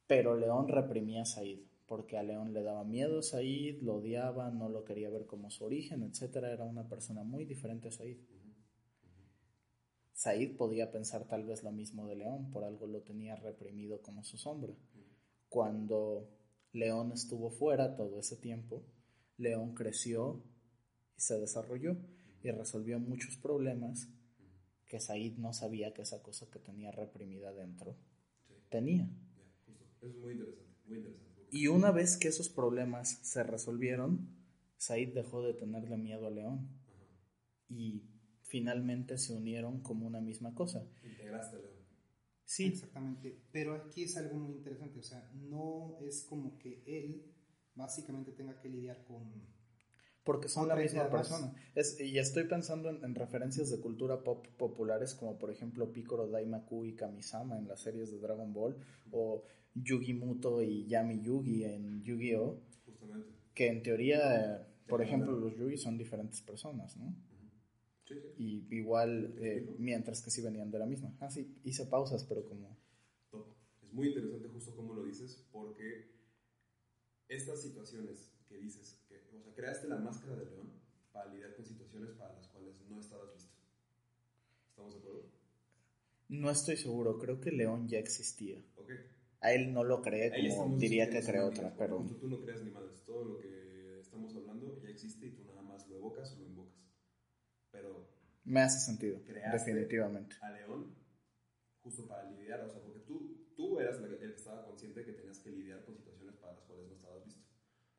Pero 0.06 0.36
León 0.36 0.68
reprimía 0.68 1.22
a 1.22 1.26
Said, 1.26 1.60
porque 1.86 2.16
a 2.16 2.22
León 2.22 2.54
le 2.54 2.62
daba 2.62 2.84
miedo 2.84 3.18
a 3.18 3.22
Said, 3.22 3.82
lo 3.82 3.96
odiaba, 3.96 4.50
no 4.50 4.70
lo 4.70 4.84
quería 4.84 5.10
ver 5.10 5.26
como 5.26 5.50
su 5.50 5.64
origen, 5.64 6.02
etc. 6.02 6.36
Era 6.36 6.64
una 6.64 6.88
persona 6.88 7.22
muy 7.22 7.44
diferente 7.44 7.88
a 7.88 7.92
Said. 7.92 8.16
Said 10.26 10.56
podía 10.56 10.90
pensar 10.90 11.28
tal 11.28 11.44
vez 11.44 11.62
lo 11.62 11.70
mismo 11.70 12.08
de 12.08 12.16
León, 12.16 12.50
por 12.50 12.64
algo 12.64 12.88
lo 12.88 13.00
tenía 13.02 13.36
reprimido 13.36 14.02
como 14.02 14.24
su 14.24 14.36
sombra. 14.36 14.74
Cuando 15.48 16.28
León 16.72 17.12
estuvo 17.12 17.48
fuera 17.48 17.94
todo 17.94 18.18
ese 18.18 18.36
tiempo, 18.36 18.84
León 19.36 19.74
creció 19.74 20.42
y 21.16 21.20
se 21.20 21.38
desarrolló 21.38 21.96
y 22.42 22.50
resolvió 22.50 22.98
muchos 22.98 23.36
problemas 23.36 24.08
que 24.86 24.98
Said 24.98 25.36
no 25.36 25.52
sabía 25.52 25.94
que 25.94 26.02
esa 26.02 26.20
cosa 26.24 26.50
que 26.50 26.58
tenía 26.58 26.90
reprimida 26.90 27.52
dentro 27.52 27.96
tenía. 28.68 29.08
es 30.00 30.12
muy 30.16 30.32
interesante, 30.32 30.88
muy 30.88 30.98
interesante. 30.98 31.46
Y 31.52 31.68
una 31.68 31.92
vez 31.92 32.16
que 32.16 32.26
esos 32.26 32.48
problemas 32.48 33.20
se 33.22 33.44
resolvieron, 33.44 34.28
Said 34.76 35.14
dejó 35.14 35.44
de 35.44 35.54
tenerle 35.54 35.96
miedo 35.96 36.26
a 36.26 36.30
León. 36.30 36.68
Y 37.68 38.15
finalmente 38.46 39.18
se 39.18 39.34
unieron 39.34 39.80
como 39.80 40.06
una 40.06 40.20
misma 40.20 40.54
cosa. 40.54 40.86
Integraste 41.04 41.56
a 41.56 41.58
León. 41.60 41.76
Sí. 42.44 42.66
Exactamente. 42.66 43.42
Pero 43.52 43.74
aquí 43.74 44.04
es 44.04 44.16
algo 44.16 44.38
muy 44.38 44.54
interesante. 44.54 45.00
O 45.00 45.02
sea, 45.02 45.28
no 45.34 45.98
es 46.00 46.22
como 46.22 46.58
que 46.58 46.82
él 46.86 47.32
básicamente 47.74 48.32
tenga 48.32 48.58
que 48.60 48.68
lidiar 48.68 49.04
con 49.04 49.56
porque 50.24 50.48
son 50.48 50.66
la 50.66 50.74
misma 50.74 51.08
persona. 51.08 51.54
y 52.00 52.18
estoy 52.18 52.44
pensando 52.44 52.90
en, 52.90 53.14
referencias 53.14 53.70
de 53.70 53.78
cultura 53.78 54.24
pop 54.24 54.44
populares 54.56 55.14
como 55.14 55.38
por 55.38 55.52
ejemplo 55.52 55.92
Piccolo 55.92 56.26
Daimaku 56.26 56.84
y 56.84 56.96
Kamisama 56.96 57.56
en 57.56 57.68
las 57.68 57.80
series 57.80 58.10
de 58.10 58.18
Dragon 58.18 58.52
Ball 58.52 58.76
o 59.12 59.44
Yugi 59.74 60.14
Muto 60.14 60.60
y 60.62 60.84
Yami 60.88 61.22
Yugi 61.22 61.62
en 61.62 62.02
Yu-Gi-Oh! 62.02 62.60
Justamente. 62.86 63.28
Que 63.54 63.68
en 63.68 63.84
teoría, 63.84 64.66
por 64.88 65.00
ejemplo, 65.00 65.30
los 65.30 65.56
Yugi 65.56 65.76
son 65.76 65.96
diferentes 65.96 66.42
personas, 66.42 66.96
¿no? 66.96 67.14
Sí, 68.06 68.14
sí. 68.14 68.28
Y 68.38 68.76
igual, 68.76 69.34
eh, 69.38 69.74
mientras 69.78 70.22
que 70.22 70.30
sí 70.30 70.40
venían 70.40 70.70
de 70.70 70.78
la 70.78 70.86
misma. 70.86 71.14
Ah, 71.20 71.30
sí, 71.30 71.60
hice 71.64 71.86
pausas, 71.86 72.24
pero 72.24 72.44
como... 72.44 72.76
Es 73.82 73.92
muy 73.92 74.08
interesante 74.08 74.48
justo 74.48 74.74
como 74.74 74.94
lo 74.94 75.04
dices, 75.04 75.46
porque 75.52 76.10
estas 77.28 77.62
situaciones 77.62 78.32
que 78.48 78.56
dices, 78.58 79.02
que, 79.08 79.16
o 79.36 79.40
sea, 79.42 79.54
creaste 79.54 79.88
la 79.88 79.98
máscara 79.98 80.36
de 80.36 80.46
león 80.46 80.72
para 81.12 81.32
lidiar 81.32 81.54
con 81.56 81.64
situaciones 81.64 82.10
para 82.12 82.34
las 82.34 82.48
cuales 82.48 82.74
no 82.88 83.00
estabas 83.00 83.32
listo. 83.34 83.54
¿Estamos 84.68 84.94
de 84.94 85.00
acuerdo? 85.00 85.30
No 86.28 86.50
estoy 86.50 86.76
seguro, 86.76 87.18
creo 87.18 87.40
que 87.40 87.52
León 87.52 87.88
ya 87.88 87.98
existía. 87.98 88.62
Ok. 88.76 88.90
A 89.40 89.52
él 89.52 89.72
no 89.72 89.84
lo 89.84 90.02
cree 90.02 90.32
como 90.54 90.76
diría 90.76 91.08
que 91.08 91.22
creó 91.22 91.46
otra, 91.46 91.74
pero... 91.76 92.04
Tú, 92.20 92.28
no 92.28 92.40
creas 92.40 92.62
ni 92.62 92.70
madres, 92.70 93.02
todo 93.04 93.24
lo 93.24 93.38
que 93.38 94.00
estamos 94.00 94.34
hablando 94.34 94.80
ya 94.82 94.88
existe 94.88 95.26
y 95.26 95.30
tú 95.30 95.44
nada 95.44 95.62
más 95.62 95.88
lo 95.88 95.96
evocas 95.96 96.32
o 96.32 96.40
lo 96.40 96.46
invocas. 96.46 96.74
Pero... 97.70 98.08
Me 98.46 98.62
hace 98.62 98.78
sentido, 98.78 99.20
definitivamente. 99.52 100.36
A 100.40 100.50
León 100.50 100.94
justo 101.86 102.08
para 102.08 102.28
lidiar, 102.28 102.60
o 102.64 102.68
sea, 102.68 102.82
porque 102.82 102.98
tú, 103.00 103.46
tú 103.54 103.78
eras 103.78 104.00
el 104.00 104.18
que 104.18 104.26
estaba 104.34 104.66
consciente 104.66 105.00
de 105.00 105.06
que 105.06 105.12
tenías 105.12 105.38
que 105.38 105.50
lidiar 105.50 105.84
con 105.84 105.96
situaciones 105.96 106.34
para 106.34 106.54
las 106.54 106.64
cuales 106.64 106.88
no 106.88 106.94
estabas 106.94 107.24
listo. 107.24 107.46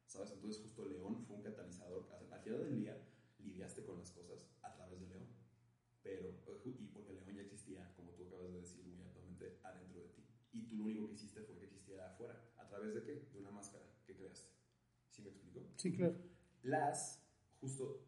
¿Sabes? 0.06 0.32
Entonces 0.32 0.62
justo 0.62 0.86
León 0.86 1.26
fue 1.26 1.38
un 1.38 1.43
catalizador. 1.43 2.10
Al 2.32 2.41
final 2.41 2.60
del 2.64 2.76
día 2.76 2.98
lidiaste 3.39 3.86
con 3.86 3.98
las 3.98 4.12
cosas 4.12 4.50
a 4.62 4.74
través 4.74 5.00
de 5.00 5.08
León. 5.08 5.28
Pero, 6.04 6.34
y 6.66 6.88
porque 6.88 7.14
León 7.14 7.34
ya 7.34 7.41
existía, 7.41 7.93
como 7.95 8.12
tú 8.12 8.28
acabas 8.28 8.52
de 8.52 8.60
decir 8.60 8.86
muy 8.86 9.02
actualmente, 9.02 9.60
adentro 9.64 10.02
de 10.02 10.10
ti. 10.10 10.28
Y 10.52 10.68
tú 10.68 10.76
lo 10.78 10.84
único 10.84 11.08
que 11.08 11.14
hiciste 11.14 11.41
fue 11.43 11.58
que 11.58 11.66
existiera 11.66 12.12
afuera. 12.12 12.41
¿A 12.58 12.68
través 12.68 12.93
de 12.93 13.04
qué? 13.04 13.30
De 13.32 13.39
una 13.39 13.52
máscara 13.52 13.86
que 14.06 14.16
creaste. 14.16 14.50
¿Sí 15.12 15.22
me 15.22 15.30
explico? 15.30 15.62
Sí, 15.78 15.95
claro. 15.95 16.18
Las, 16.64 17.26
justo, 17.62 18.07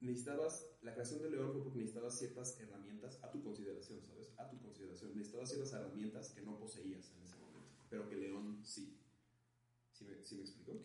necesitabas, 0.00 0.66
la 0.82 0.92
creación 0.92 1.22
de 1.22 1.30
León 1.30 1.52
fue 1.52 1.62
porque 1.62 1.78
necesitabas 1.78 2.18
ciertas 2.18 2.58
herramientas 2.60 3.18
a 3.22 3.30
tu 3.30 3.42
consideración, 3.42 4.02
¿sabes? 4.02 4.32
A 4.36 4.48
tu 4.48 4.58
consideración. 4.60 5.14
Necesitabas 5.14 5.50
ciertas 5.50 5.72
herramientas 5.72 6.30
que 6.30 6.42
no 6.42 6.58
poseías 6.58 7.10
en 7.16 7.22
ese 7.22 7.36
momento, 7.36 7.68
pero 7.88 8.08
que 8.08 8.16
León 8.16 8.60
sí. 8.64 8.96
¿Sí 9.92 10.04
me, 10.04 10.22
¿sí 10.24 10.36
me 10.36 10.42
explico? 10.42 10.80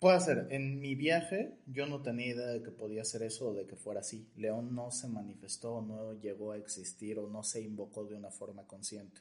Puede 0.00 0.20
ser. 0.20 0.46
En 0.50 0.80
mi 0.80 0.94
viaje 0.94 1.58
yo 1.66 1.86
no 1.86 2.00
tenía 2.00 2.28
idea 2.28 2.46
de 2.46 2.62
que 2.62 2.70
podía 2.70 3.04
ser 3.04 3.22
eso 3.22 3.50
o 3.50 3.54
de 3.54 3.66
que 3.66 3.76
fuera 3.76 4.00
así. 4.00 4.30
León 4.34 4.74
no 4.74 4.90
se 4.90 5.08
manifestó, 5.08 5.82
no 5.82 6.14
llegó 6.14 6.52
a 6.52 6.56
existir 6.56 7.18
o 7.18 7.28
no 7.28 7.42
se 7.42 7.60
invocó 7.60 8.06
de 8.06 8.14
una 8.14 8.30
forma 8.30 8.66
consciente, 8.66 9.20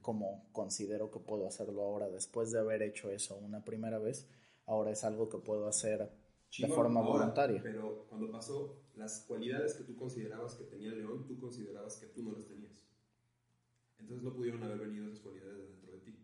como 0.00 0.48
considero 0.50 1.12
que 1.12 1.20
puedo 1.20 1.46
hacerlo 1.46 1.82
ahora. 1.82 2.08
Después 2.08 2.50
de 2.50 2.58
haber 2.58 2.82
hecho 2.82 3.08
eso 3.12 3.36
una 3.36 3.64
primera 3.64 4.00
vez, 4.00 4.26
ahora 4.66 4.90
es 4.90 5.04
algo 5.04 5.28
que 5.28 5.38
puedo 5.38 5.68
hacer 5.68 6.10
de 6.58 6.68
forma 6.68 7.00
voluntaria. 7.00 7.60
Pero 7.62 8.06
cuando 8.08 8.30
pasó, 8.30 8.82
las 8.94 9.24
cualidades 9.26 9.74
que 9.74 9.84
tú 9.84 9.96
considerabas 9.96 10.54
que 10.54 10.64
tenía 10.64 10.92
León, 10.92 11.26
tú 11.26 11.38
considerabas 11.38 11.96
que 11.96 12.06
tú 12.06 12.22
no 12.22 12.32
las 12.32 12.46
tenías. 12.46 12.82
Entonces 13.98 14.22
no 14.24 14.34
pudieron 14.34 14.62
haber 14.62 14.78
venido 14.78 15.06
esas 15.06 15.20
cualidades 15.20 15.68
dentro 15.68 15.92
de 15.92 15.98
ti. 16.00 16.18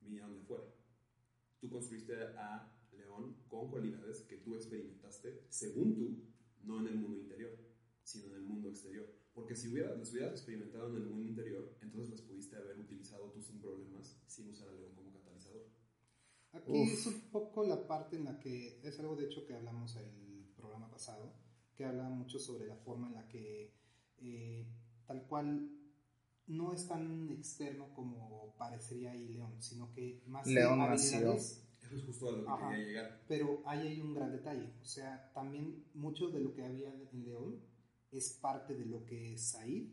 Vinieron 0.00 0.34
de 0.34 0.40
fuera 0.40 0.64
tú 1.64 1.70
construiste 1.70 2.12
a 2.36 2.70
León 2.92 3.36
con 3.48 3.70
cualidades 3.70 4.20
que 4.28 4.36
tú 4.36 4.54
experimentaste, 4.54 5.46
según 5.48 5.94
tú, 5.94 6.22
no 6.62 6.80
en 6.80 6.88
el 6.88 6.96
mundo 6.96 7.20
interior, 7.20 7.56
sino 8.02 8.26
en 8.26 8.34
el 8.34 8.42
mundo 8.42 8.68
exterior. 8.68 9.10
Porque 9.32 9.56
si 9.56 9.68
hubieras, 9.68 9.96
las 9.96 10.12
hubieras 10.12 10.32
experimentado 10.32 10.90
en 10.90 10.96
el 10.96 11.06
mundo 11.06 11.26
interior, 11.26 11.74
entonces 11.80 12.10
las 12.10 12.20
pudiste 12.20 12.56
haber 12.56 12.78
utilizado 12.78 13.30
tú 13.30 13.40
sin 13.40 13.60
problemas, 13.60 14.22
sin 14.26 14.50
usar 14.50 14.68
a 14.68 14.72
León 14.72 14.92
como. 14.94 15.13
Aquí 16.54 16.82
es 16.82 17.06
un 17.06 17.20
poco 17.32 17.64
la 17.64 17.86
parte 17.86 18.16
en 18.16 18.24
la 18.24 18.38
que, 18.38 18.80
es 18.82 18.98
algo 19.00 19.16
de 19.16 19.26
hecho 19.26 19.44
que 19.46 19.54
hablamos 19.54 19.96
el 19.96 20.46
programa 20.56 20.90
pasado, 20.90 21.32
que 21.74 21.84
habla 21.84 22.08
mucho 22.08 22.38
sobre 22.38 22.66
la 22.66 22.76
forma 22.76 23.08
en 23.08 23.14
la 23.14 23.28
que 23.28 23.74
eh, 24.18 24.66
tal 25.06 25.26
cual 25.26 25.70
no 26.46 26.72
es 26.72 26.86
tan 26.86 27.30
externo 27.30 27.92
como 27.94 28.54
parecería 28.56 29.10
ahí 29.10 29.28
León, 29.28 29.60
sino 29.60 29.92
que 29.92 30.22
más 30.26 30.46
León 30.46 30.80
habilidades. 30.80 31.60
Eso 31.80 31.96
es 31.96 32.04
justo 32.04 32.28
a 32.28 32.32
lo 32.32 32.44
que 32.44 32.68
quería 32.68 32.86
llegar. 32.86 33.24
Pero 33.28 33.62
ahí 33.66 33.88
hay 33.88 34.00
un 34.00 34.14
gran 34.14 34.32
detalle. 34.32 34.72
O 34.80 34.84
sea, 34.84 35.30
también 35.34 35.84
mucho 35.92 36.30
de 36.30 36.40
lo 36.40 36.54
que 36.54 36.64
había 36.64 36.94
en 37.12 37.24
León 37.24 37.60
es 38.10 38.38
parte 38.40 38.74
de 38.74 38.86
lo 38.86 39.04
que 39.04 39.36
Said 39.36 39.88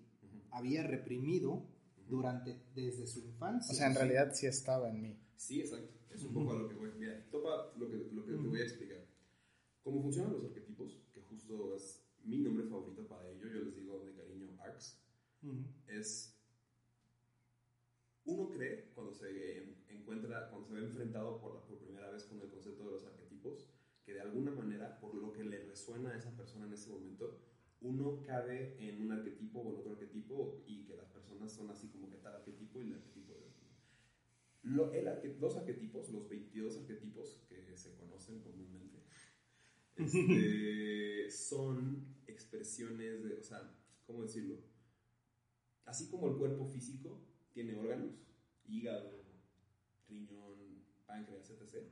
había 0.51 0.83
reprimido 0.83 1.65
durante, 2.07 2.61
desde 2.75 3.07
su 3.07 3.19
infancia. 3.19 3.71
O 3.71 3.75
sea, 3.75 3.87
en 3.87 3.95
realidad 3.95 4.31
sí 4.33 4.45
estaba 4.45 4.89
en 4.89 5.01
mí. 5.01 5.20
Sí, 5.41 5.59
exacto. 5.59 5.91
Es 6.11 6.23
un 6.23 6.33
poco 6.33 6.51
a 6.51 6.59
lo 6.59 6.69
que 6.69 6.75
voy. 6.75 6.91
Mira, 6.99 7.27
topa 7.31 7.73
lo 7.75 7.89
que, 7.89 7.97
lo 8.13 8.23
que 8.23 8.33
te 8.33 8.47
voy 8.47 8.59
a 8.59 8.63
explicar. 8.63 9.07
Cómo 9.81 9.99
funcionan 10.03 10.33
los 10.33 10.45
arquetipos, 10.45 11.01
que 11.11 11.21
justo 11.21 11.75
es 11.75 12.05
mi 12.23 12.37
nombre 12.37 12.67
favorito 12.67 13.07
para 13.07 13.27
ello, 13.27 13.47
yo 13.47 13.63
les 13.63 13.75
digo 13.75 14.05
de 14.05 14.13
cariño 14.13 14.55
ARCS, 14.59 15.01
es 15.87 16.37
uno 18.25 18.51
cree 18.51 18.91
cuando 18.93 19.15
se 19.15 19.63
encuentra, 19.89 20.47
cuando 20.51 20.67
se 20.67 20.75
ve 20.75 20.81
enfrentado 20.81 21.41
por, 21.41 21.63
por 21.63 21.79
primera 21.79 22.11
vez 22.11 22.25
con 22.25 22.39
el 22.39 22.47
concepto 22.51 22.85
de 22.85 22.91
los 22.91 23.05
arquetipos, 23.05 23.67
que 24.05 24.13
de 24.13 24.21
alguna 24.21 24.51
manera, 24.51 24.99
por 24.99 25.15
lo 25.15 25.33
que 25.33 25.43
le 25.43 25.65
resuena 25.65 26.11
a 26.11 26.17
esa 26.17 26.37
persona 26.37 26.67
en 26.67 26.73
ese 26.73 26.91
momento, 26.91 27.39
uno 27.81 28.21
cabe 28.21 28.77
en 28.79 29.01
un 29.01 29.11
arquetipo 29.11 29.59
o 29.61 29.73
en 29.73 29.79
otro 29.79 29.93
arquetipo 29.93 30.61
y 30.67 30.85
que 30.85 30.95
las 30.95 31.09
personas 31.09 31.51
son 31.51 31.71
así 31.71 31.87
como 31.87 32.11
que 32.11 32.17
tal 32.17 32.35
arquetipo 32.35 32.79
y 32.79 32.89
el 32.89 32.93
arquetipo 32.93 33.20
Lo, 34.63 34.93
el 34.93 35.05
los 35.39 35.57
arquetipos, 35.57 36.09
los 36.09 36.29
22 36.29 36.77
arquetipos 36.77 37.41
que 37.49 37.75
se 37.75 37.95
conocen 37.95 38.41
comúnmente, 38.41 38.99
este, 39.95 41.31
son 41.31 42.15
expresiones 42.27 43.23
de, 43.23 43.39
o 43.39 43.43
sea, 43.43 43.73
¿cómo 44.05 44.23
decirlo? 44.23 44.59
Así 45.85 46.09
como 46.09 46.27
el 46.27 46.37
cuerpo 46.37 46.67
físico 46.67 47.21
tiene 47.53 47.75
órganos, 47.75 48.13
hígado, 48.67 49.11
riñón, 50.07 50.83
páncreas, 51.05 51.49
etc. 51.49 51.87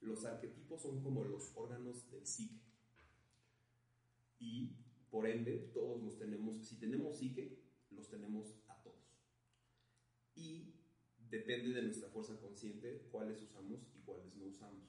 Los 0.00 0.24
arquetipos 0.24 0.82
son 0.82 1.02
como 1.02 1.24
los 1.24 1.52
órganos 1.56 2.10
del 2.10 2.26
psique. 2.26 2.60
Y 4.38 4.76
por 5.10 5.26
ende, 5.26 5.70
todos 5.72 6.02
los 6.02 6.18
tenemos, 6.18 6.66
si 6.66 6.76
tenemos 6.78 7.18
psique, 7.18 7.58
los 7.90 8.08
tenemos 8.08 8.54
a 8.68 8.80
todos. 8.82 9.16
Y 10.34 10.74
depende 11.30 11.72
de 11.72 11.82
nuestra 11.82 12.08
fuerza 12.08 12.38
consciente 12.40 13.08
cuáles 13.10 13.42
usamos 13.42 13.90
y 13.94 14.00
cuáles 14.00 14.34
no 14.36 14.46
usamos. 14.46 14.88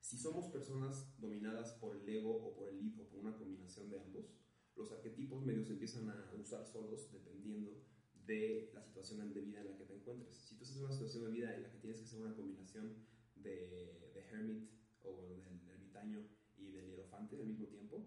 Si 0.00 0.16
somos 0.18 0.46
personas 0.46 1.18
dominadas 1.18 1.72
por 1.72 1.96
el 1.96 2.08
ego 2.08 2.36
o 2.36 2.54
por 2.54 2.68
el 2.68 2.80
id 2.80 3.00
o 3.00 3.08
por 3.08 3.20
una 3.20 3.36
combinación 3.36 3.90
de 3.90 3.98
ambos, 3.98 4.36
los 4.76 4.92
arquetipos 4.92 5.44
medios 5.44 5.70
empiezan 5.70 6.08
a 6.10 6.32
usar 6.38 6.66
solos 6.66 7.10
dependiendo 7.10 7.82
de 8.26 8.70
la 8.74 8.82
situación 8.82 9.32
de 9.32 9.40
vida 9.40 9.60
en 9.60 9.70
la 9.70 9.76
que 9.76 9.84
te 9.84 9.94
encuentres. 9.94 10.36
Si 10.36 10.56
tú 10.56 10.62
estás 10.62 10.78
en 10.78 10.84
una 10.84 10.92
situación 10.92 11.24
de 11.24 11.30
vida 11.30 11.54
en 11.54 11.62
la 11.62 11.70
que 11.70 11.78
tienes 11.78 11.98
que 11.98 12.04
hacer 12.04 12.20
una 12.20 12.34
combinación 12.34 12.94
de, 13.36 14.10
de 14.14 14.20
hermit 14.30 14.70
o 15.02 15.22
del 15.22 15.40
ermitaño 15.70 16.26
y 16.56 16.70
del 16.70 16.88
hierofante 16.88 17.36
al 17.36 17.46
mismo 17.46 17.66
tiempo, 17.66 18.06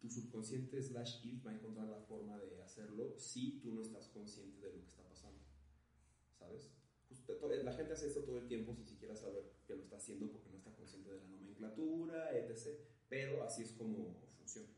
tu 0.00 0.10
subconsciente 0.10 0.82
slash 0.82 1.24
id 1.24 1.44
va 1.44 1.50
a 1.50 1.54
encontrar 1.54 1.88
la 1.88 2.00
forma 2.00 2.38
de 2.38 2.62
hacerlo 2.62 3.18
si 3.18 3.60
tú 3.60 3.72
no 3.72 3.80
estás 3.80 4.08
consciente 4.08 4.60
de 4.60 4.72
lo 4.72 4.80
que 4.80 4.88
está 4.88 5.02
pasando. 5.02 5.42
¿Sabes? 6.38 6.70
La 7.64 7.72
gente 7.72 7.92
hace 7.92 8.08
esto 8.08 8.22
todo 8.22 8.38
el 8.38 8.46
tiempo 8.46 8.74
sin 8.74 8.86
siquiera 8.86 9.16
saber 9.16 9.50
que 9.66 9.74
lo 9.74 9.82
está 9.82 9.96
haciendo 9.96 10.30
porque 10.30 10.50
no 10.50 10.56
está 10.58 10.72
consciente 10.72 11.10
de 11.10 11.18
la 11.18 11.26
nomenclatura, 11.26 12.36
etc. 12.36 12.78
Pero 13.08 13.42
así 13.44 13.62
es 13.62 13.72
como 13.72 14.16
funciona. 14.38 14.68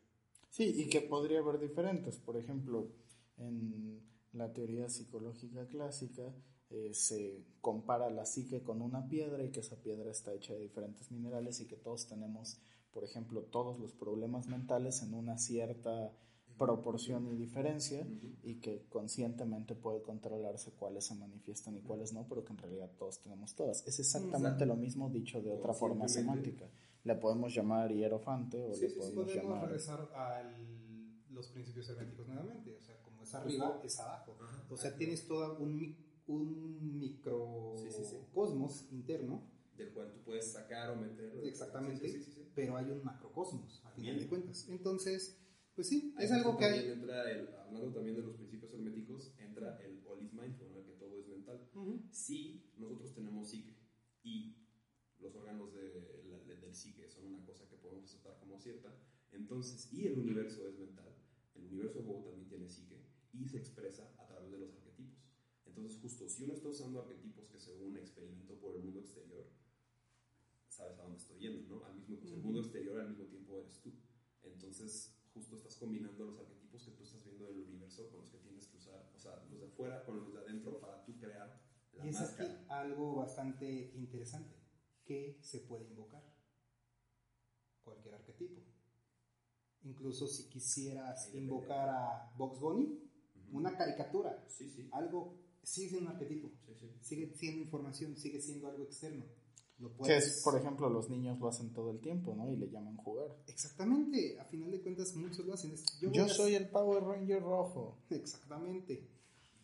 Sí, 0.50 0.72
y 0.76 0.88
que 0.88 1.02
podría 1.02 1.40
haber 1.40 1.58
diferentes. 1.58 2.18
Por 2.18 2.36
ejemplo, 2.36 2.90
en 3.36 4.00
la 4.32 4.52
teoría 4.52 4.88
psicológica 4.88 5.66
clásica, 5.66 6.34
eh, 6.70 6.94
se 6.94 7.44
compara 7.60 8.10
la 8.10 8.26
psique 8.26 8.62
con 8.62 8.82
una 8.82 9.08
piedra 9.08 9.44
y 9.44 9.50
que 9.50 9.60
esa 9.60 9.76
piedra 9.76 10.10
está 10.10 10.34
hecha 10.34 10.52
de 10.52 10.60
diferentes 10.60 11.10
minerales 11.12 11.60
y 11.60 11.66
que 11.66 11.76
todos 11.76 12.08
tenemos, 12.08 12.58
por 12.92 13.04
ejemplo, 13.04 13.42
todos 13.42 13.78
los 13.78 13.92
problemas 13.92 14.48
mentales 14.48 15.02
en 15.02 15.14
una 15.14 15.38
cierta 15.38 16.12
proporción 16.58 17.26
y 17.28 17.36
diferencia 17.36 18.06
y 18.42 18.54
que 18.56 18.86
conscientemente 18.88 19.74
puede 19.74 20.02
controlarse 20.02 20.72
cuáles 20.72 21.04
se 21.04 21.14
manifiestan 21.14 21.76
y 21.76 21.80
cuáles 21.80 22.12
no, 22.12 22.26
pero 22.28 22.44
que 22.44 22.52
en 22.52 22.58
realidad 22.58 22.90
todos 22.98 23.20
tenemos 23.20 23.54
todas. 23.54 23.86
Es 23.86 23.98
exactamente 23.98 24.64
lo 24.66 24.76
mismo 24.76 25.10
dicho 25.10 25.42
de 25.42 25.50
otra 25.52 25.74
forma 25.74 26.08
semántica. 26.08 26.66
Le 27.04 27.14
podemos 27.14 27.54
llamar 27.54 27.92
hierofante 27.92 28.64
o 28.64 28.74
le 28.74 28.88
podemos, 28.90 29.24
podemos 29.26 29.60
regresar 29.62 30.08
a 30.14 30.42
los 31.30 31.48
principios 31.48 31.88
herméticos 31.90 32.26
nuevamente, 32.26 32.74
o 32.74 32.80
sea, 32.80 32.96
como 33.02 33.22
es 33.22 33.34
arriba, 33.34 33.80
es 33.84 34.00
abajo. 34.00 34.36
o 34.70 34.76
sea, 34.76 34.96
tienes 34.96 35.26
todo 35.26 35.58
un, 35.58 35.94
un 36.26 36.98
microcosmos 36.98 38.86
interno 38.90 39.42
del 39.76 39.92
cual 39.92 40.10
tú 40.10 40.20
puedes 40.24 40.50
sacar 40.52 40.90
o 40.90 40.96
meter. 40.96 41.44
Exactamente, 41.44 42.24
pero 42.54 42.76
hay 42.76 42.90
un 42.90 43.04
macrocosmos, 43.04 43.82
a 43.84 43.90
final 43.90 44.18
de 44.18 44.26
cuentas. 44.26 44.66
Entonces, 44.70 45.36
pues 45.76 45.88
sí, 45.88 46.14
es 46.18 46.32
algo 46.32 46.56
que 46.56 46.64
hay. 46.64 46.90
Entra 46.90 47.30
el, 47.30 47.54
hablando 47.54 47.92
también 47.92 48.16
de 48.16 48.22
los 48.22 48.34
principios 48.34 48.72
herméticos, 48.72 49.34
entra 49.38 49.78
el 49.82 50.02
all 50.06 50.22
is 50.22 50.32
mindful, 50.32 50.66
en 50.68 50.78
el 50.78 50.84
que 50.86 50.94
todo 50.94 51.20
es 51.20 51.28
mental. 51.28 51.68
Si 52.10 52.72
nosotros 52.78 53.14
tenemos 53.14 53.50
psique 53.50 53.76
y 54.22 54.56
los 55.20 55.34
órganos 55.36 55.74
de, 55.74 55.90
del 56.46 56.74
psique 56.74 57.08
son 57.10 57.26
una 57.26 57.44
cosa 57.44 57.68
que 57.68 57.76
podemos 57.76 58.04
aceptar 58.04 58.38
como 58.40 58.58
cierta, 58.58 58.96
entonces, 59.32 59.92
y 59.92 60.06
el 60.06 60.18
universo 60.18 60.66
es 60.66 60.78
mental, 60.78 61.14
el 61.54 61.66
universo 61.66 62.02
juego 62.02 62.24
también 62.24 62.48
tiene 62.48 62.70
psique 62.70 62.96
y 63.34 63.46
se 63.46 63.58
expresa 63.58 64.10
a 64.16 64.26
través 64.26 64.50
de 64.50 64.58
los 64.58 64.72
arquetipos. 64.72 65.18
Entonces, 65.66 66.00
justo 66.00 66.26
si 66.26 66.44
uno 66.44 66.54
está 66.54 66.68
usando 66.68 67.00
arquetipos 67.00 67.48
que 67.48 67.58
según 67.58 67.98
experimentó 67.98 68.54
por 68.58 68.76
el 68.76 68.82
mundo 68.82 69.00
exterior, 69.00 69.46
sabes 70.68 70.98
a 70.98 71.02
dónde 71.02 71.18
estoy 71.18 71.38
yendo, 71.38 71.62
¿no? 71.68 71.84
Al 71.84 71.96
mismo, 71.96 72.16
pues, 72.18 72.32
el 72.32 72.40
mundo 72.40 72.60
exterior 72.60 72.98
al 72.98 73.10
mismo 73.10 73.26
tiempo 73.26 73.58
eres 73.58 73.78
tú. 73.82 73.92
Entonces, 74.42 75.15
justo 75.36 75.56
estás 75.56 75.76
combinando 75.76 76.24
los 76.24 76.38
arquetipos 76.38 76.82
que 76.82 76.92
tú 76.92 77.02
estás 77.02 77.22
viendo 77.22 77.44
del 77.46 77.60
universo 77.60 78.08
con 78.10 78.20
los 78.20 78.30
que 78.30 78.38
tienes 78.38 78.66
que 78.66 78.78
usar, 78.78 79.12
o 79.14 79.18
sea, 79.18 79.44
los 79.50 79.60
de 79.60 79.66
afuera 79.66 80.02
con 80.04 80.16
los 80.18 80.32
de 80.32 80.40
adentro 80.40 80.80
para 80.80 81.04
tú 81.04 81.14
crear 81.18 81.60
la 81.92 82.06
y 82.06 82.08
es 82.08 82.20
aquí 82.20 82.46
algo 82.68 83.16
bastante 83.16 83.92
interesante. 83.94 84.56
¿Qué 85.04 85.38
se 85.42 85.60
puede 85.60 85.84
invocar? 85.84 86.22
Cualquier 87.84 88.14
arquetipo. 88.14 88.62
Incluso 89.82 90.26
si 90.26 90.48
quisieras 90.48 91.32
invocar 91.34 91.88
a 91.88 92.32
Box 92.36 92.58
Bunny, 92.58 92.98
una 93.52 93.76
caricatura, 93.76 94.44
sí, 94.48 94.68
sí. 94.70 94.88
algo 94.92 95.38
sigue 95.62 95.90
siendo 95.90 96.10
un 96.10 96.16
arquetipo, 96.16 96.50
sí, 96.74 96.98
sigue 97.00 97.34
siendo 97.36 97.62
información, 97.62 98.16
sigue 98.16 98.40
siendo 98.40 98.68
algo 98.68 98.84
externo 98.84 99.24
que 100.04 100.16
es, 100.16 100.40
por 100.42 100.58
ejemplo, 100.58 100.88
los 100.88 101.10
niños 101.10 101.38
lo 101.38 101.48
hacen 101.48 101.72
todo 101.72 101.90
el 101.90 102.00
tiempo, 102.00 102.34
¿no? 102.34 102.50
Y 102.50 102.56
le 102.56 102.70
llaman 102.70 102.96
jugar. 102.96 103.36
Exactamente, 103.46 104.38
a 104.40 104.44
final 104.44 104.70
de 104.70 104.80
cuentas 104.80 105.14
muchos 105.14 105.44
lo 105.44 105.52
hacen. 105.52 105.74
yo, 106.00 106.28
soy 106.28 106.54
el 106.54 106.68
Power 106.68 107.02
Ranger 107.02 107.42
rojo. 107.42 107.98
Exactamente. 108.10 109.06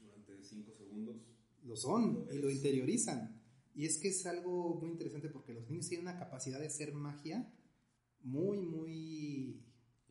Durante 0.01 0.45
cinco 0.45 0.73
segundos. 0.75 1.17
Lo 1.65 1.77
son 1.77 2.27
y 2.31 2.39
lo 2.39 2.51
interiorizan. 2.51 3.41
Y 3.75 3.87
es 3.87 3.99
que 3.99 4.09
es 4.09 4.27
algo 4.27 4.75
muy 4.75 4.91
interesante 4.91 5.31
porque 5.31 5.55
los 5.55 5.69
niños 5.69 5.89
tienen 5.89 6.07
una 6.07 6.19
capacidad 6.19 6.61
de 6.61 6.67
hacer 6.67 6.93
magia 6.93 7.51
muy, 8.23 8.61
muy... 8.61 9.65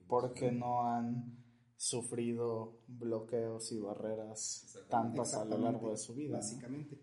Porque 0.07 0.51
no 0.51 0.87
han 0.87 1.37
sufrido 1.77 2.79
bloqueos 2.87 3.71
y 3.71 3.79
barreras 3.79 4.77
tantas 4.89 5.33
a 5.35 5.45
lo 5.45 5.57
largo 5.57 5.91
de 5.91 5.97
su 5.97 6.15
vida. 6.15 6.37
Básicamente. 6.37 6.99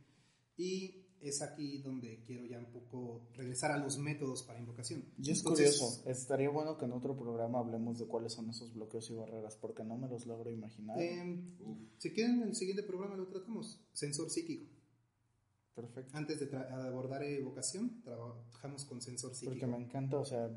Y 0.57 1.07
es 1.20 1.42
aquí 1.42 1.78
donde 1.78 2.22
quiero 2.24 2.44
ya 2.46 2.58
un 2.58 2.70
poco 2.70 3.28
regresar 3.34 3.72
a 3.72 3.78
los 3.78 3.98
métodos 3.98 4.42
para 4.42 4.58
invocación. 4.58 5.04
Y 5.22 5.30
es 5.30 5.42
curioso, 5.42 6.02
estaría 6.06 6.50
bueno 6.50 6.78
que 6.78 6.84
en 6.84 6.92
otro 6.92 7.16
programa 7.16 7.58
hablemos 7.58 7.98
de 7.98 8.06
cuáles 8.06 8.32
son 8.32 8.48
esos 8.50 8.72
bloqueos 8.74 9.10
y 9.10 9.14
barreras, 9.14 9.56
porque 9.56 9.84
no 9.84 9.96
me 9.96 10.08
los 10.08 10.26
logro 10.26 10.50
imaginar. 10.50 11.00
Em, 11.00 11.44
si 11.98 12.12
quieren, 12.12 12.42
en 12.42 12.48
el 12.48 12.54
siguiente 12.54 12.82
programa 12.82 13.16
lo 13.16 13.26
tratamos, 13.26 13.80
sensor 13.92 14.30
psíquico. 14.30 14.66
Perfecto. 15.74 16.16
Antes 16.16 16.40
de 16.40 16.56
abordar 16.56 17.22
evocación, 17.22 18.02
trabajamos 18.02 18.84
con 18.84 19.00
sensor 19.00 19.34
psíquico. 19.34 19.52
Porque 19.52 19.66
me 19.66 19.78
encanta, 19.78 20.18
o 20.18 20.24
sea, 20.24 20.50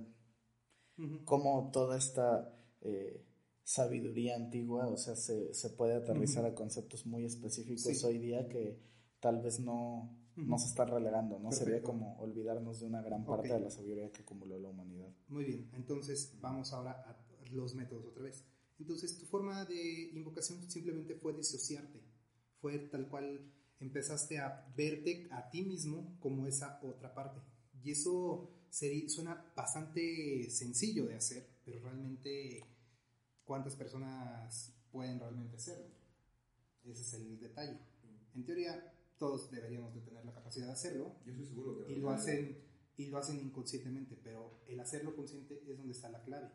cómo 1.26 1.70
toda 1.72 1.98
esta... 1.98 2.56
Eh, 2.82 3.26
sabiduría 3.64 4.36
antigua, 4.36 4.88
o 4.88 4.98
sea, 4.98 5.16
se, 5.16 5.54
se 5.54 5.70
puede 5.70 5.94
aterrizar 5.94 6.46
a 6.46 6.56
conceptos 6.56 7.06
muy 7.06 7.24
específicos 7.24 8.04
hoy 8.04 8.18
día 8.18 8.50
que 8.50 8.82
tal 9.22 9.42
vez 9.42 9.60
no, 9.60 10.21
no 10.36 10.58
se 10.58 10.68
está 10.68 10.86
relegando, 10.86 11.40
¿no? 11.40 11.52
Sería 11.52 11.82
como 11.82 12.18
olvidarnos 12.20 12.80
de 12.80 12.88
una 12.88 13.02
gran 13.02 13.26
parte 13.26 13.54
de 13.54 13.60
la 13.60 13.70
sabiduría 13.70 14.12
que 14.12 14.22
acumuló 14.22 14.60
la 14.60 14.70
humanidad. 14.70 15.10
Muy 15.28 15.46
bien, 15.46 15.70
entonces 15.74 16.38
vamos 16.42 16.74
ahora 16.74 16.92
a 16.92 17.18
los 17.52 17.76
métodos 17.76 18.06
otra 18.06 18.24
vez. 18.24 18.46
Entonces 18.80 19.18
tu 19.18 19.26
forma 19.26 19.66
de 19.66 20.10
invocación 20.14 20.70
simplemente 20.70 21.16
fue 21.16 21.34
disociarte, 21.34 22.02
fue 22.60 22.80
tal 22.80 23.08
cual 23.08 23.52
empezaste 23.80 24.40
a 24.40 24.72
verte 24.76 25.28
a 25.32 25.50
ti 25.50 25.64
mismo 25.64 26.18
como 26.20 26.48
esa 26.48 26.80
otra 26.84 27.14
parte. 27.14 27.42
Y 27.84 27.92
eso 27.92 28.50
sería, 28.70 29.10
suena 29.10 29.52
bastante 29.56 30.50
sencillo 30.50 31.06
de 31.06 31.16
hacer, 31.16 31.48
pero 31.66 31.80
realmente 31.82 32.64
cuántas 33.44 33.76
personas 33.76 34.74
pueden 34.92 35.20
realmente 35.20 35.58
hacerlo. 35.58 35.94
Ese 36.84 37.02
es 37.02 37.14
el 37.14 37.40
detalle. 37.40 37.78
En 38.34 38.46
teoría, 38.46 38.94
todos 39.22 39.52
deberíamos 39.52 39.94
de 39.94 40.02
tener 40.02 40.26
la 40.26 40.34
capacidad 40.34 40.66
de 40.66 40.72
hacerlo. 40.72 41.16
Yo 41.24 41.32
estoy 41.32 41.46
seguro 41.46 41.86
que 41.86 41.94
y 41.94 41.98
lo 41.98 42.10
hacen 42.10 42.58
y 42.98 43.06
lo 43.06 43.20
hacen 43.20 43.40
inconscientemente, 43.40 44.18
pero 44.24 44.64
el 44.66 44.80
hacerlo 44.80 45.16
consciente 45.16 45.62
es 45.68 45.78
donde 45.78 45.94
está 45.94 46.10
la 46.10 46.24
clave. 46.24 46.50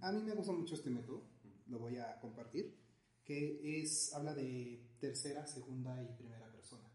A 0.00 0.10
mí 0.10 0.20
me 0.20 0.34
gusta 0.34 0.50
mucho 0.50 0.74
este 0.74 0.90
método, 0.90 1.22
lo 1.68 1.78
voy 1.78 1.96
a 1.98 2.18
compartir, 2.18 2.76
que 3.24 3.80
es 3.80 4.12
habla 4.14 4.34
de 4.34 4.84
tercera, 4.98 5.46
segunda 5.46 6.02
y 6.02 6.12
primera 6.16 6.50
persona. 6.50 6.90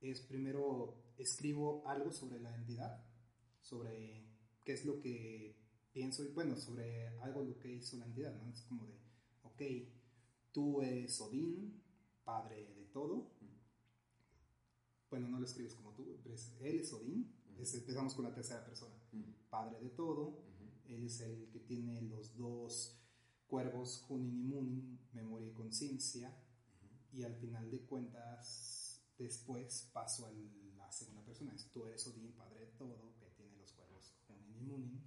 Es 0.00 0.20
primero 0.20 1.02
escribo 1.18 1.82
algo 1.84 2.12
sobre 2.12 2.38
la 2.38 2.54
entidad, 2.54 3.04
sobre 3.60 4.24
qué 4.64 4.72
es 4.72 4.84
lo 4.84 5.00
que 5.00 5.56
pienso 5.92 6.22
y 6.24 6.28
bueno, 6.28 6.54
sobre 6.54 7.08
algo 7.22 7.42
lo 7.42 7.58
que 7.58 7.72
hizo 7.72 7.96
la 7.96 8.06
entidad, 8.06 8.40
¿no? 8.40 8.52
Es 8.52 8.62
como 8.62 8.86
de, 8.86 9.00
ok, 9.42 9.62
tú 10.52 10.80
eres 10.80 11.20
Odín, 11.20 11.82
padre 12.22 12.72
de 12.74 12.84
todo, 12.92 13.35
bueno, 15.10 15.28
no 15.28 15.38
lo 15.38 15.46
escribes 15.46 15.74
como 15.74 15.92
tú, 15.92 16.18
pero 16.22 16.34
él 16.60 16.80
es 16.80 16.92
Odín, 16.92 17.32
empezamos 17.58 18.14
con 18.14 18.24
la 18.24 18.34
tercera 18.34 18.64
persona, 18.64 18.94
padre 19.48 19.80
de 19.80 19.90
todo, 19.90 20.44
él 20.88 21.04
es 21.04 21.20
el 21.20 21.48
que 21.50 21.60
tiene 21.60 22.02
los 22.02 22.36
dos 22.36 23.00
cuervos, 23.46 24.04
Junin 24.08 24.36
y 24.36 24.44
Munin, 24.44 25.00
memoria 25.12 25.48
y 25.48 25.52
conciencia, 25.52 26.36
y 27.12 27.22
al 27.22 27.34
final 27.36 27.70
de 27.70 27.86
cuentas, 27.86 29.02
después 29.18 29.90
paso 29.92 30.26
a 30.26 30.32
la 30.32 30.90
segunda 30.92 31.24
persona, 31.24 31.54
es 31.54 31.70
tú 31.70 31.86
eres 31.86 32.06
Odín, 32.06 32.32
padre 32.32 32.60
de 32.60 32.72
todo, 32.72 33.14
que 33.18 33.26
tiene 33.36 33.56
los 33.56 33.72
cuervos, 33.72 34.14
Junin 34.26 34.56
y 34.56 34.64
Munin. 34.64 35.02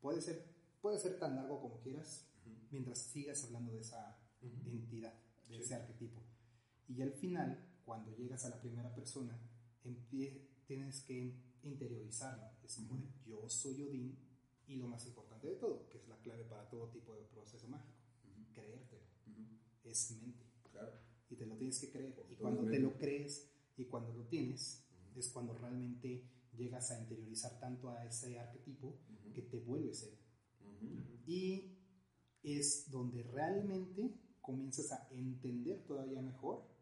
Puede 0.00 0.20
ser, 0.20 0.44
puede 0.80 0.98
ser 0.98 1.18
tan 1.18 1.36
largo 1.36 1.60
como 1.60 1.80
quieras, 1.80 2.28
mientras 2.70 2.98
sigas 2.98 3.44
hablando 3.44 3.72
de 3.72 3.80
esa 3.80 4.18
entidad, 4.42 5.14
de 5.48 5.58
ese 5.58 5.74
arquetipo. 5.74 6.22
Y 6.88 7.00
al 7.02 7.12
final 7.12 7.73
cuando 7.84 8.14
llegas 8.16 8.44
a 8.44 8.50
la 8.50 8.60
primera 8.60 8.94
persona, 8.94 9.38
tienes 10.66 11.02
que 11.02 11.34
interiorizarlo. 11.62 12.44
Es 12.62 12.76
como 12.76 12.96
de 12.96 13.08
yo 13.26 13.48
soy 13.48 13.82
Odín 13.82 14.18
y 14.66 14.76
lo 14.76 14.88
más 14.88 15.06
importante 15.06 15.48
de 15.48 15.56
todo, 15.56 15.88
que 15.88 15.98
es 15.98 16.08
la 16.08 16.16
clave 16.18 16.44
para 16.44 16.68
todo 16.68 16.88
tipo 16.88 17.14
de 17.14 17.22
proceso 17.24 17.68
mágico, 17.68 17.98
creértelo. 18.54 19.02
Es 19.84 20.10
mente. 20.12 20.44
Y 21.30 21.36
te 21.36 21.46
lo 21.46 21.56
tienes 21.56 21.78
que 21.80 21.90
creer. 21.90 22.14
y 22.30 22.34
cuando 22.34 22.64
te 22.70 22.78
lo 22.78 22.96
crees 22.96 23.50
y 23.76 23.84
cuando 23.84 24.12
lo 24.12 24.24
tienes, 24.24 24.84
es 25.14 25.28
cuando 25.28 25.54
realmente 25.54 26.24
llegas 26.56 26.90
a 26.90 27.00
interiorizar 27.00 27.58
tanto 27.58 27.90
a 27.90 28.04
ese 28.06 28.38
arquetipo 28.38 28.96
que 29.34 29.42
te 29.42 29.58
vuelves 29.58 30.02
él. 30.04 30.18
Y 31.26 31.76
es 32.42 32.90
donde 32.90 33.22
realmente 33.22 34.14
comienzas 34.40 34.92
a 34.92 35.08
entender 35.10 35.84
todavía 35.86 36.20
mejor 36.20 36.73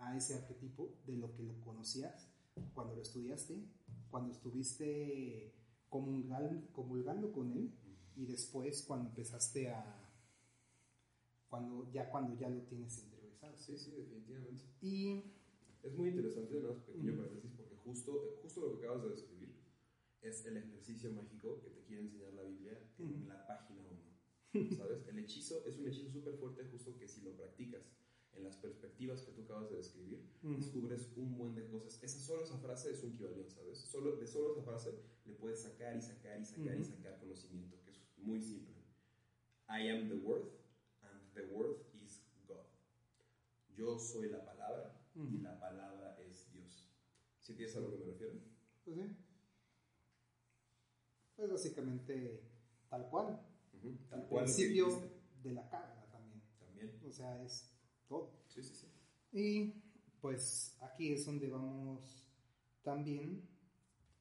a 0.00 0.16
ese 0.16 0.34
arquetipo 0.34 0.94
de 1.06 1.16
lo 1.16 1.32
que 1.34 1.42
lo 1.42 1.58
conocías 1.60 2.28
cuando 2.74 2.94
lo 2.94 3.02
estudiaste, 3.02 3.62
cuando 4.10 4.32
estuviste 4.32 5.54
comulgando, 5.88 7.32
con 7.32 7.50
él 7.52 7.72
y 8.16 8.26
después 8.26 8.82
cuando 8.82 9.08
empezaste 9.08 9.70
a 9.70 9.96
cuando 11.48 11.90
ya 11.90 12.08
cuando 12.10 12.34
ya 12.38 12.48
lo 12.48 12.62
tienes 12.62 13.02
interiorizado. 13.02 13.56
Sí, 13.56 13.76
sí, 13.76 13.90
definitivamente. 13.90 14.64
Y 14.80 15.24
es 15.82 15.96
muy 15.96 16.10
interesante, 16.10 16.56
un 16.56 16.80
pequeño 16.82 17.16
paréntesis, 17.16 17.50
porque 17.56 17.76
justo, 17.76 18.38
justo 18.42 18.60
lo 18.60 18.78
que 18.78 18.86
acabas 18.86 19.02
de 19.02 19.10
describir 19.10 19.56
es 20.22 20.44
el 20.46 20.58
ejercicio 20.58 21.12
mágico 21.12 21.60
que 21.60 21.70
te 21.70 21.82
quiere 21.82 22.02
enseñar 22.02 22.32
la 22.34 22.42
Biblia 22.42 22.78
en 22.98 23.26
la 23.26 23.46
página 23.46 23.82
1. 24.52 24.76
¿Sabes? 24.76 25.06
El 25.08 25.18
hechizo 25.18 25.64
es 25.66 25.78
un 25.78 25.88
hechizo 25.88 26.10
súper 26.10 26.36
fuerte, 26.36 26.64
justo 26.70 26.96
que 26.96 27.08
si 27.08 27.22
lo 27.22 27.32
practicas 27.36 27.82
en 28.34 28.44
las 28.44 28.56
perspectivas 28.56 29.22
que 29.22 29.32
tú 29.32 29.42
acabas 29.42 29.70
de 29.70 29.76
describir, 29.76 30.22
descubres 30.42 31.08
un 31.16 31.36
buen 31.36 31.54
de 31.54 31.66
cosas. 31.66 32.02
Esa 32.02 32.18
solo 32.18 32.44
esa 32.44 32.58
frase 32.58 32.92
es 32.92 33.02
un 33.02 33.12
equivalente, 33.12 33.50
¿sabes? 33.50 33.78
Solo, 33.78 34.16
de 34.16 34.26
solo 34.26 34.52
esa 34.52 34.62
frase 34.62 34.94
le 35.24 35.34
puedes 35.34 35.62
sacar 35.62 35.96
y 35.96 36.00
sacar 36.00 36.40
y 36.40 36.44
sacar 36.44 36.78
y 36.78 36.84
sacar 36.84 37.18
conocimiento, 37.18 37.76
que 37.84 37.90
es 37.90 38.00
muy 38.18 38.40
simple. 38.40 38.74
I 39.68 39.88
am 39.88 40.08
the 40.08 40.16
word 40.16 40.48
and 41.02 41.20
the 41.34 41.42
word 41.54 41.76
is 41.94 42.22
God. 42.48 42.66
Yo 43.76 43.98
soy 43.98 44.28
la 44.28 44.44
palabra 44.44 45.00
y 45.14 45.38
la 45.38 45.58
palabra 45.58 46.18
es 46.20 46.50
Dios. 46.52 46.88
¿Sí 47.40 47.54
tienes 47.54 47.76
a 47.76 47.80
lo 47.80 47.90
que 47.90 47.98
me 47.98 48.04
refiero? 48.06 48.34
Pues 48.84 48.96
sí. 48.96 49.16
Pues 51.36 51.50
básicamente 51.50 52.42
tal 52.88 53.08
cual. 53.08 53.40
Tal 54.10 54.26
cual. 54.26 54.44
El 54.44 54.52
principio 54.52 54.88
de 55.42 55.52
la 55.52 55.68
carga 55.68 56.04
también. 56.10 56.42
También. 56.58 57.00
O 57.06 57.12
sea, 57.12 57.42
es 57.42 57.69
todo. 58.10 58.42
Sí, 58.48 58.62
sí, 58.62 58.74
sí. 58.74 58.86
Y 59.32 59.82
pues 60.20 60.76
aquí 60.80 61.12
es 61.12 61.24
donde 61.24 61.48
vamos 61.48 62.26
también 62.82 63.48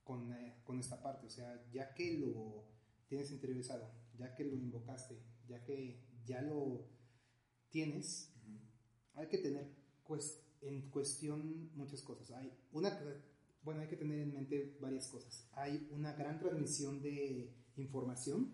con, 0.03 0.31
eh, 0.31 0.61
con 0.63 0.79
esta 0.79 1.01
parte. 1.01 1.25
O 1.25 1.29
sea, 1.29 1.61
ya 1.71 1.93
que 1.93 2.13
lo 2.19 2.63
tienes 3.07 3.31
interiorizado, 3.31 3.91
ya 4.17 4.33
que 4.35 4.45
lo 4.45 4.55
invocaste, 4.55 5.19
ya 5.47 5.63
que 5.65 5.99
ya 6.23 6.41
lo 6.41 6.87
tienes, 7.69 8.33
hay 9.15 9.27
que 9.27 9.39
tener 9.39 9.75
pues, 10.05 10.41
en 10.61 10.89
cuestión 10.89 11.71
muchas 11.75 12.01
cosas. 12.03 12.31
Hay 12.31 12.53
una, 12.71 12.97
bueno, 13.63 13.81
hay 13.81 13.87
que 13.87 13.97
tener 13.97 14.19
en 14.19 14.33
mente 14.33 14.77
varias 14.79 15.07
cosas. 15.07 15.49
Hay 15.53 15.89
una 15.91 16.13
gran 16.13 16.39
transmisión 16.39 17.01
de 17.01 17.53
información 17.75 18.53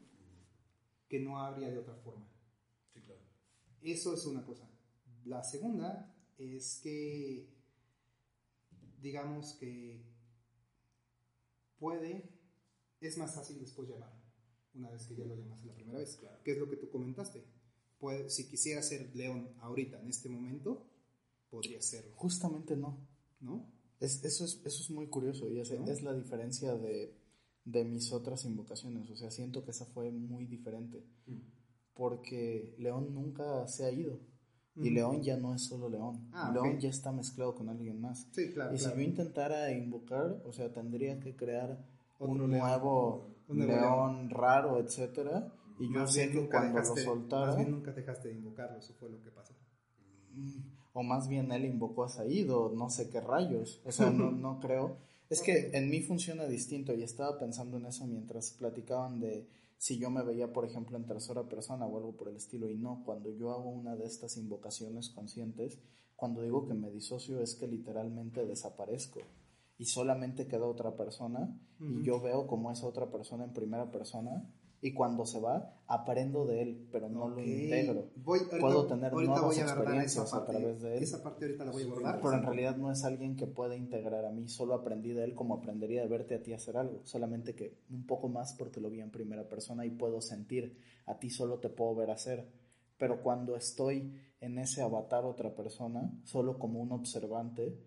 que 1.09 1.19
no 1.19 1.39
habría 1.39 1.69
de 1.69 1.77
otra 1.77 1.95
forma. 1.95 2.25
Sí, 2.93 3.01
claro. 3.01 3.21
Eso 3.81 4.13
es 4.13 4.25
una 4.25 4.45
cosa. 4.45 4.69
La 5.25 5.43
segunda 5.43 6.15
es 6.37 6.79
que, 6.83 7.49
digamos 9.01 9.53
que 9.53 10.03
puede, 11.79 12.29
es 13.01 13.17
más 13.17 13.33
fácil 13.33 13.59
después 13.59 13.89
llamar, 13.89 14.13
una 14.75 14.91
vez 14.91 15.07
que 15.07 15.15
ya 15.15 15.25
lo 15.25 15.35
llamaste 15.35 15.65
la 15.65 15.73
primera 15.73 15.99
vez. 15.99 16.15
Claro. 16.17 16.37
¿Qué 16.43 16.51
es 16.51 16.57
lo 16.57 16.69
que 16.69 16.77
tú 16.77 16.89
comentaste? 16.89 17.43
Puede, 17.99 18.29
si 18.29 18.47
quisiera 18.47 18.81
ser 18.83 19.15
león 19.15 19.49
ahorita, 19.61 19.99
en 19.99 20.09
este 20.09 20.29
momento, 20.29 20.85
podría 21.49 21.81
serlo. 21.81 22.13
Justamente 22.15 22.75
no. 22.75 23.07
¿No? 23.39 23.65
Es, 23.99 24.23
eso, 24.25 24.45
es, 24.45 24.61
eso 24.63 24.83
es 24.83 24.89
muy 24.89 25.07
curioso 25.07 25.49
y 25.49 25.59
es, 25.59 25.71
es 25.71 26.01
la 26.03 26.13
diferencia 26.13 26.75
de, 26.75 27.15
de, 27.63 27.83
mis 27.83 28.11
otras 28.11 28.45
invocaciones. 28.45 29.09
O 29.09 29.15
sea, 29.15 29.31
siento 29.31 29.63
que 29.63 29.71
esa 29.71 29.85
fue 29.85 30.11
muy 30.11 30.45
diferente. 30.45 31.03
Mm. 31.25 31.39
Porque 31.93 32.75
León 32.77 33.13
nunca 33.13 33.67
se 33.67 33.85
ha 33.85 33.91
ido. 33.91 34.19
Y 34.77 34.89
León 34.89 35.21
ya 35.21 35.37
no 35.37 35.55
es 35.55 35.63
solo 35.63 35.89
León. 35.89 36.27
Ah, 36.33 36.51
León 36.53 36.79
ya 36.79 36.89
está 36.89 37.11
mezclado 37.11 37.55
con 37.55 37.69
alguien 37.69 38.01
más. 38.01 38.27
Sí, 38.31 38.51
claro. 38.51 38.73
Y 38.73 38.77
si 38.77 38.89
yo 38.89 38.99
intentara 38.99 39.71
invocar, 39.71 40.41
o 40.45 40.51
sea, 40.51 40.71
tendría 40.73 41.19
que 41.19 41.35
crear 41.35 41.77
un 42.19 42.49
nuevo, 42.49 43.35
león, 43.47 44.29
raro, 44.29 44.79
etcétera. 44.79 45.53
Y 45.79 45.93
yo 45.93 46.05
sé 46.07 46.29
que 46.29 46.47
cuando 46.47 46.79
lo 46.79 46.95
soltara. 46.95 47.47
Más 47.47 47.57
bien 47.57 47.71
nunca 47.71 47.91
dejaste 47.91 48.29
de 48.29 48.35
invocarlo, 48.35 48.79
eso 48.79 48.93
fue 48.99 49.09
lo 49.09 49.21
que 49.21 49.31
pasó. 49.31 49.53
Mm, 50.33 50.59
o 50.93 51.03
más 51.03 51.27
bien 51.27 51.51
él 51.51 51.65
invocó 51.65 52.03
a 52.03 52.09
Saído, 52.09 52.71
no 52.75 52.89
sé 52.89 53.09
qué 53.09 53.21
rayos. 53.21 53.81
O 53.85 53.91
sea, 53.91 54.09
no, 54.09 54.31
no 54.31 54.59
creo. 54.61 54.97
Es 55.29 55.41
que 55.41 55.71
en 55.73 55.89
mí 55.89 56.01
funciona 56.01 56.45
distinto 56.45 56.93
y 56.93 57.03
estaba 57.03 57.39
pensando 57.39 57.77
en 57.77 57.85
eso 57.87 58.05
mientras 58.05 58.51
platicaban 58.51 59.19
de 59.19 59.47
si 59.77 59.97
yo 59.99 60.09
me 60.09 60.23
veía, 60.23 60.51
por 60.51 60.65
ejemplo, 60.65 60.97
en 60.97 61.05
tercera 61.05 61.47
persona 61.47 61.85
o 61.85 61.97
algo 61.97 62.15
por 62.15 62.29
el 62.29 62.37
estilo, 62.37 62.69
y 62.69 62.77
no, 62.77 63.03
cuando 63.05 63.31
yo 63.31 63.51
hago 63.51 63.69
una 63.69 63.95
de 63.95 64.05
estas 64.05 64.37
invocaciones 64.37 65.09
conscientes, 65.09 65.79
cuando 66.15 66.41
digo 66.41 66.65
que 66.65 66.73
me 66.73 66.91
disocio 66.91 67.41
es 67.41 67.55
que 67.55 67.67
literalmente 67.67 68.45
desaparezco 68.45 69.19
y 69.77 69.85
solamente 69.85 70.47
queda 70.47 70.65
otra 70.65 70.95
persona 70.95 71.59
y 71.79 72.03
yo 72.03 72.21
veo 72.21 72.47
como 72.47 72.71
esa 72.71 72.87
otra 72.87 73.11
persona 73.11 73.43
en 73.43 73.53
primera 73.53 73.91
persona 73.91 74.49
y 74.81 74.93
cuando 74.93 75.25
se 75.25 75.39
va 75.39 75.75
aprendo 75.87 76.45
de 76.45 76.61
él, 76.61 76.87
pero 76.91 77.09
no 77.09 77.29
lo 77.29 77.39
integro. 77.39 78.09
Puedo 78.23 78.87
tener 78.87 79.13
nuevas 79.13 79.57
experiencias 79.57 80.33
a, 80.33 80.45
través 80.45 80.81
de 80.81 80.97
él. 80.97 81.03
Esa 81.03 81.23
parte 81.23 81.45
ahorita 81.45 81.65
la 81.65 81.71
voy 81.71 81.83
a 81.83 81.85
abordar. 81.85 82.21
Pero 82.21 82.33
en 82.33 82.43
realidad 82.43 82.77
no 82.77 82.91
es 82.91 83.03
alguien 83.03 83.35
que 83.35 83.47
pueda 83.47 83.75
integrar 83.75 84.25
a 84.25 84.31
mí, 84.31 84.47
solo 84.47 84.73
aprendí 84.73 85.13
de 85.13 85.23
él 85.23 85.35
como 85.35 85.55
aprendería 85.55 86.01
de 86.01 86.07
verte 86.07 86.35
a 86.35 86.43
ti 86.43 86.53
hacer 86.53 86.77
algo, 86.77 87.01
solamente 87.03 87.55
que 87.55 87.77
un 87.89 88.05
poco 88.05 88.29
más 88.29 88.53
porque 88.53 88.79
lo 88.79 88.89
vi 88.89 89.01
en 89.01 89.11
primera 89.11 89.47
persona 89.47 89.85
y 89.85 89.91
puedo 89.91 90.21
sentir, 90.21 90.77
a 91.05 91.17
ti 91.19 91.29
solo 91.29 91.59
te 91.59 91.69
puedo 91.69 91.95
ver 91.95 92.11
hacer. 92.11 92.47
Pero 92.97 93.21
cuando 93.21 93.55
estoy 93.55 94.13
en 94.39 94.57
ese 94.57 94.81
avatar 94.81 95.25
otra 95.25 95.55
persona, 95.55 96.11
solo 96.23 96.59
como 96.59 96.79
un 96.79 96.91
observante, 96.91 97.77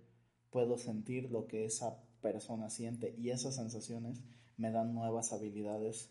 puedo 0.51 0.79
sentir 0.79 1.31
lo 1.31 1.47
que 1.47 1.65
esa 1.65 2.03
persona 2.21 2.69
siente 2.71 3.15
y 3.17 3.31
esas 3.31 3.57
sensaciones 3.57 4.23
me 4.59 4.73
dan 4.73 4.93
nuevas 4.93 5.33
habilidades 5.33 6.11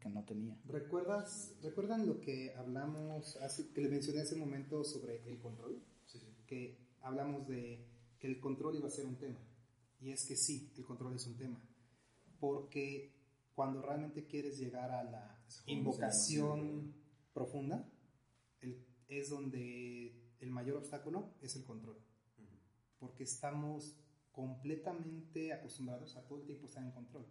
que 0.00 0.10
no 0.10 0.24
tenía. 0.24 0.58
¿Recuerdas, 0.66 1.54
¿Recuerdan 1.62 2.06
lo 2.06 2.20
que 2.20 2.52
hablamos, 2.54 3.38
que 3.74 3.80
le 3.80 3.88
mencioné 3.88 4.20
hace 4.20 4.34
un 4.34 4.40
momento 4.40 4.84
sobre 4.84 5.26
el 5.30 5.38
control? 5.38 5.82
Sí, 6.04 6.18
sí. 6.18 6.26
Que 6.46 6.76
hablamos 7.00 7.46
de 7.48 7.86
que 8.18 8.26
el 8.26 8.40
control 8.40 8.76
iba 8.76 8.88
a 8.88 8.90
ser 8.90 9.06
un 9.06 9.16
tema. 9.16 9.38
Y 10.00 10.10
es 10.10 10.26
que 10.26 10.36
sí, 10.36 10.72
el 10.76 10.84
control 10.84 11.14
es 11.14 11.26
un 11.26 11.36
tema. 11.36 11.62
Porque 12.40 13.14
cuando 13.54 13.80
realmente 13.80 14.26
quieres 14.26 14.58
llegar 14.58 14.90
a 14.90 15.04
la 15.04 15.40
invocación 15.66 16.92
profunda, 17.32 17.88
es 19.08 19.30
donde 19.30 20.34
el 20.40 20.50
mayor 20.50 20.78
obstáculo 20.78 21.34
es 21.40 21.54
el 21.56 21.64
control. 21.64 21.98
Porque 22.98 23.22
estamos 23.22 23.96
completamente 24.32 25.52
acostumbrados 25.52 26.16
a 26.16 26.26
todo 26.26 26.40
el 26.40 26.46
tiempo 26.46 26.66
estar 26.66 26.82
en 26.82 26.90
control. 26.90 27.26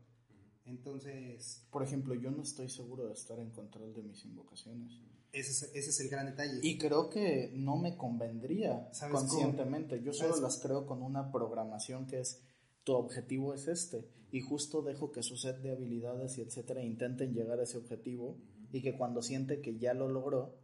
Entonces... 0.66 1.66
Por 1.72 1.84
ejemplo, 1.84 2.16
yo 2.16 2.32
no 2.32 2.41
estoy 2.41 2.70
seguro 2.70 3.07
de 3.07 3.13
estar 3.13 3.39
en 3.39 3.51
control 3.51 3.93
de 3.93 4.03
mis 4.03 4.26
invocaciones. 4.26 4.99
Ese 5.32 5.78
es, 5.78 5.99
el 5.99 6.09
gran 6.09 6.26
detalle. 6.28 6.59
Y 6.63 6.78
creo 6.78 7.09
que 7.09 7.51
no 7.53 7.76
me 7.76 7.97
convendría 7.97 8.89
conscientemente. 9.11 10.01
Yo 10.01 10.13
solo 10.13 10.39
las 10.39 10.59
creo 10.59 10.86
con 10.86 11.01
una 11.01 11.32
programación 11.32 12.07
que 12.07 12.22
es, 12.22 12.41
tu 12.84 12.93
objetivo 12.93 13.53
es 13.53 13.68
este. 13.68 14.09
Y 14.32 14.41
justo 14.41 14.82
dejo 14.82 15.11
que 15.11 15.24
su 15.24 15.36
set 15.36 15.61
de 15.61 15.72
habilidades 15.72 16.38
y 16.38 16.41
etcétera 16.41 16.84
intenten 16.84 17.34
llegar 17.34 17.59
a 17.59 17.63
ese 17.63 17.78
objetivo. 17.78 18.38
Y 18.72 18.82
que 18.82 18.97
cuando 18.97 19.22
siente 19.22 19.61
que 19.61 19.78
ya 19.78 19.93
lo 19.93 20.07
logró, 20.07 20.57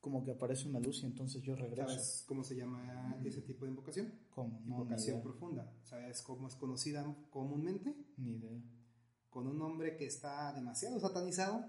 como 0.00 0.22
que 0.24 0.32
aparece 0.32 0.68
una 0.68 0.80
luz 0.80 1.02
y 1.02 1.06
entonces 1.06 1.42
yo 1.42 1.56
regreso. 1.56 1.88
¿Sabes 1.88 2.24
cómo 2.26 2.44
se 2.44 2.54
llama 2.54 3.18
ese 3.24 3.40
tipo 3.40 3.64
de 3.64 3.70
invocación? 3.70 4.12
¿Cómo? 4.34 4.60
invocación 4.66 5.22
profunda. 5.22 5.72
¿Sabes 5.84 6.20
cómo 6.20 6.48
es 6.48 6.54
conocida 6.54 7.02
comúnmente? 7.30 7.94
Ni 8.18 8.32
idea 8.32 8.62
con 9.32 9.46
un 9.46 9.60
hombre 9.62 9.96
que 9.96 10.06
está 10.06 10.52
demasiado 10.52 11.00
satanizado, 11.00 11.64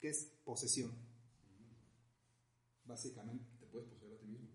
que 0.00 0.08
es 0.08 0.32
posesión. 0.44 0.90
Básicamente. 2.84 3.44
Te 3.60 3.66
puedes 3.66 3.86
poseer 3.88 4.14
a 4.14 4.18
ti 4.18 4.26
mismo. 4.26 4.48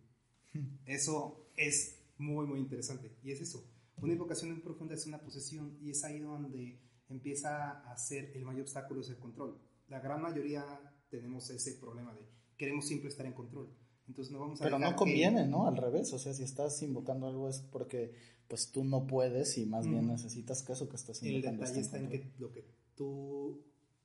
Eso 0.85 1.45
es 1.55 1.99
muy, 2.17 2.47
muy 2.47 2.59
interesante. 2.59 3.15
Y 3.23 3.31
es 3.31 3.41
eso. 3.41 3.63
Una 3.97 4.13
invocación 4.13 4.51
en 4.51 4.61
profunda 4.61 4.95
es 4.95 5.05
una 5.05 5.21
posesión 5.21 5.77
y 5.81 5.91
es 5.91 6.03
ahí 6.03 6.19
donde 6.19 6.79
empieza 7.09 7.81
a 7.91 7.97
ser 7.97 8.35
el 8.35 8.43
mayor 8.43 8.61
obstáculo 8.61 9.01
es 9.01 9.09
el 9.09 9.17
control. 9.17 9.59
La 9.87 9.99
gran 9.99 10.21
mayoría 10.21 10.63
tenemos 11.09 11.49
ese 11.49 11.73
problema 11.73 12.13
de 12.13 12.27
queremos 12.57 12.85
siempre 12.85 13.09
estar 13.09 13.25
en 13.25 13.33
control. 13.33 13.69
Entonces 14.07 14.31
no 14.31 14.39
vamos 14.39 14.61
a 14.61 14.63
Pero 14.63 14.79
no 14.79 14.95
conviene, 14.95 15.45
¿no? 15.45 15.67
Al 15.67 15.77
revés. 15.77 16.11
O 16.13 16.19
sea, 16.19 16.33
si 16.33 16.43
estás 16.43 16.81
invocando 16.81 17.27
algo 17.27 17.49
es 17.49 17.59
porque 17.59 18.13
pues 18.47 18.71
tú 18.71 18.83
no 18.83 19.07
puedes 19.07 19.57
y 19.57 19.65
más 19.65 19.87
bien 19.87 20.07
necesitas 20.07 20.63
que 20.63 20.73
eso 20.73 20.87
que 20.89 20.95
estás 20.95 21.21
invocando. 21.23 21.63
El 21.63 21.69
detalle 21.69 21.81
está 21.81 21.97
en 21.97 22.09
que 22.09 22.31
lo 22.39 22.51
que 22.51 22.65
tú 22.95 23.61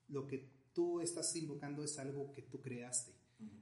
lo 0.09 0.27
que 0.27 0.49
tú 0.73 1.01
estás 1.01 1.35
invocando 1.37 1.83
es 1.85 1.99
algo 1.99 2.33
que 2.33 2.43
tú 2.43 2.61
creaste, 2.61 3.13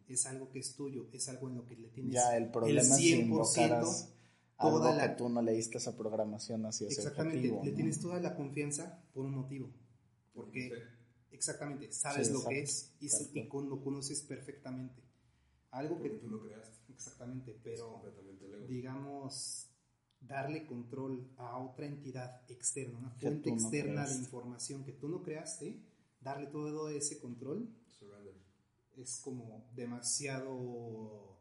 es 0.08 0.26
algo 0.26 0.50
que 0.50 0.58
es 0.58 0.74
tuyo, 0.74 1.08
es 1.12 1.28
algo 1.28 1.48
en 1.48 1.56
lo 1.56 1.66
que 1.66 1.76
le 1.76 1.88
tienes 1.88 2.14
ya 2.14 2.36
el 2.36 2.50
problema 2.50 2.80
es 2.80 2.96
si 2.96 3.14
invocaras 3.14 4.12
algo 4.56 4.98
que 4.98 5.08
tú 5.10 5.28
no 5.28 5.42
leíste 5.42 5.78
esa 5.78 5.96
programación 5.96 6.66
hacia 6.66 6.88
ese 6.88 7.00
exactamente 7.00 7.60
le 7.64 7.72
tienes 7.72 8.00
toda 8.00 8.20
la 8.20 8.34
confianza 8.34 9.02
por 9.14 9.24
un 9.24 9.34
motivo 9.34 9.70
porque 10.34 10.70
exactamente 11.40 11.90
sabes 11.92 12.30
lo 12.30 12.44
que 12.44 12.60
es 12.60 12.92
y, 13.00 13.06
y, 13.06 13.42
lo 13.44 13.82
conoces 13.82 14.22
perfectamente. 14.22 15.02
Algo 15.70 16.02
que 16.02 16.10
tú 16.10 16.28
lo 16.28 16.42
creaste. 16.42 16.92
Exactamente 16.92 17.58
pero 17.62 18.02
digamos 18.68 19.69
darle 20.20 20.66
control 20.66 21.32
a 21.36 21.58
otra 21.58 21.86
entidad 21.86 22.42
externa, 22.48 22.98
una 22.98 23.10
fuente 23.10 23.50
externa 23.50 24.06
de 24.06 24.14
información 24.14 24.84
que 24.84 24.92
tú 24.92 25.08
no 25.08 25.22
creaste, 25.22 25.80
darle 26.20 26.46
todo 26.46 26.88
ese 26.90 27.18
control, 27.18 27.68
es 28.96 29.20
como 29.24 29.64
demasiado, 29.74 31.38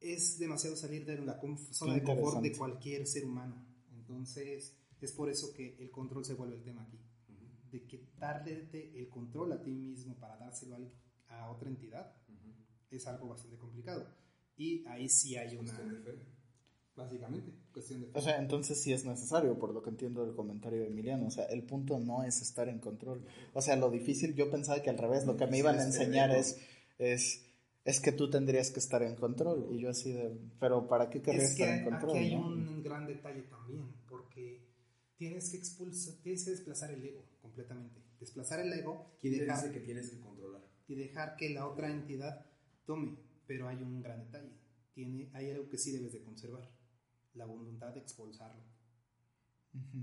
es 0.00 0.38
demasiado 0.38 0.76
salir 0.76 1.04
de 1.04 1.18
la 1.18 1.40
zona 1.72 1.94
de 1.94 2.02
confort 2.02 2.40
de 2.42 2.56
cualquier 2.56 3.06
ser 3.06 3.24
humano. 3.24 3.66
Entonces, 3.92 4.74
es 5.00 5.12
por 5.12 5.28
eso 5.28 5.52
que 5.52 5.76
el 5.78 5.90
control 5.90 6.24
se 6.24 6.34
vuelve 6.34 6.56
el 6.56 6.62
tema 6.62 6.82
aquí. 6.82 6.98
De 7.70 7.86
que 7.86 8.08
darle 8.18 8.66
el 8.72 9.08
control 9.10 9.52
a 9.52 9.62
ti 9.62 9.70
mismo 9.70 10.14
para 10.18 10.38
dárselo 10.38 10.78
a, 11.28 11.50
otra 11.50 11.68
entidad 11.68 12.16
es 12.90 13.06
algo 13.06 13.28
bastante 13.28 13.58
complicado. 13.58 14.08
Y 14.56 14.86
ahí 14.86 15.08
sí 15.08 15.36
hay 15.36 15.56
una... 15.56 15.78
Básicamente, 16.98 17.52
cuestión 17.72 18.00
de 18.00 18.10
O 18.12 18.20
sea, 18.20 18.40
entonces 18.40 18.82
sí 18.82 18.92
es 18.92 19.04
necesario, 19.04 19.56
por 19.56 19.72
lo 19.72 19.82
que 19.82 19.90
entiendo 19.90 20.26
del 20.26 20.34
comentario 20.34 20.80
de 20.80 20.88
Emiliano. 20.88 21.28
O 21.28 21.30
sea, 21.30 21.44
el 21.44 21.62
punto 21.62 22.00
no 22.00 22.24
es 22.24 22.42
estar 22.42 22.68
en 22.68 22.80
control. 22.80 23.24
O 23.54 23.62
sea, 23.62 23.76
lo 23.76 23.88
difícil, 23.88 24.34
yo 24.34 24.50
pensaba 24.50 24.82
que 24.82 24.90
al 24.90 24.98
revés, 24.98 25.24
lo 25.24 25.36
que 25.36 25.46
me 25.46 25.58
iban 25.58 25.78
a 25.78 25.84
enseñar 25.84 26.32
es, 26.32 26.58
es, 26.98 27.46
es 27.84 28.00
que 28.00 28.10
tú 28.10 28.28
tendrías 28.30 28.72
que 28.72 28.80
estar 28.80 29.00
en 29.04 29.14
control. 29.14 29.68
Y 29.70 29.78
yo 29.78 29.90
así 29.90 30.10
de, 30.10 30.36
pero 30.58 30.88
¿para 30.88 31.08
qué 31.08 31.22
querrías 31.22 31.52
estar 31.52 31.68
en 31.68 31.84
control? 31.84 32.10
Aquí 32.10 32.18
hay 32.18 32.34
un 32.34 32.82
gran 32.82 33.06
detalle 33.06 33.42
también, 33.42 33.94
porque 34.08 34.66
tienes 35.16 35.50
que 35.50 35.56
expulsar, 35.56 36.14
tienes 36.24 36.44
que 36.44 36.50
desplazar 36.50 36.90
el 36.90 37.04
ego 37.04 37.24
completamente. 37.40 38.02
Desplazar 38.18 38.58
el 38.58 38.72
ego 38.72 39.14
y 39.22 39.28
dejar 39.28 39.70
que 39.70 39.78
tienes 39.78 40.10
que 40.10 40.18
controlar. 40.18 40.62
Y 40.88 40.96
dejar 40.96 41.36
que 41.36 41.50
la 41.50 41.68
otra 41.68 41.92
entidad 41.92 42.44
tome. 42.84 43.18
Pero 43.46 43.68
hay 43.68 43.76
un 43.76 44.02
gran 44.02 44.18
detalle. 44.18 44.50
Tiene, 44.94 45.30
hay 45.32 45.52
algo 45.52 45.68
que 45.68 45.78
sí 45.78 45.92
debes 45.92 46.12
de 46.12 46.24
conservar 46.24 46.76
la 47.38 47.46
voluntad 47.46 47.94
de 47.94 48.00
expulsarlo. 48.00 48.62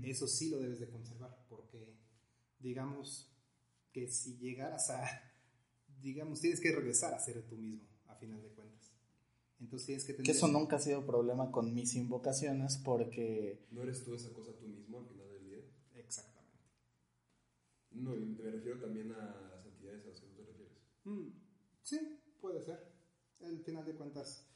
Eso 0.02 0.26
sí 0.26 0.48
lo 0.48 0.58
debes 0.58 0.80
de 0.80 0.88
conservar, 0.88 1.44
porque 1.48 1.96
digamos 2.58 3.32
que 3.92 4.08
si 4.08 4.38
llegaras 4.38 4.90
a, 4.90 5.04
digamos, 6.00 6.40
tienes 6.40 6.60
que 6.60 6.72
regresar 6.72 7.14
a 7.14 7.18
ser 7.18 7.42
tú 7.46 7.56
mismo, 7.56 7.86
a 8.06 8.14
final 8.14 8.42
de 8.42 8.48
cuentas. 8.50 8.92
Entonces 9.60 9.86
tienes 9.86 10.04
que 10.04 10.12
tener... 10.12 10.26
Que 10.26 10.32
eso 10.32 10.48
nunca 10.48 10.76
ha 10.76 10.80
sido 10.80 11.06
problema 11.06 11.50
con 11.50 11.74
mis 11.74 11.94
invocaciones 11.94 12.78
porque... 12.78 13.66
¿No 13.70 13.82
eres 13.82 14.04
tú 14.04 14.14
esa 14.14 14.32
cosa 14.32 14.52
tú 14.58 14.66
mismo 14.66 15.00
al 15.00 15.06
final 15.06 15.28
del 15.30 15.44
día? 15.44 15.64
Exactamente. 15.94 16.58
No, 17.92 18.14
me 18.14 18.50
refiero 18.50 18.78
también 18.78 19.12
a 19.12 19.48
las 19.50 19.66
entidades 19.66 20.04
a 20.04 20.08
las 20.08 20.20
que 20.20 20.26
tú 20.26 20.34
te 20.34 20.44
refieres. 20.44 20.78
Mm, 21.04 21.28
sí, 21.82 22.20
puede 22.40 22.60
ser. 22.60 22.92
Al 23.40 23.60
final 23.60 23.84
de 23.84 23.94
cuentas 23.94 24.46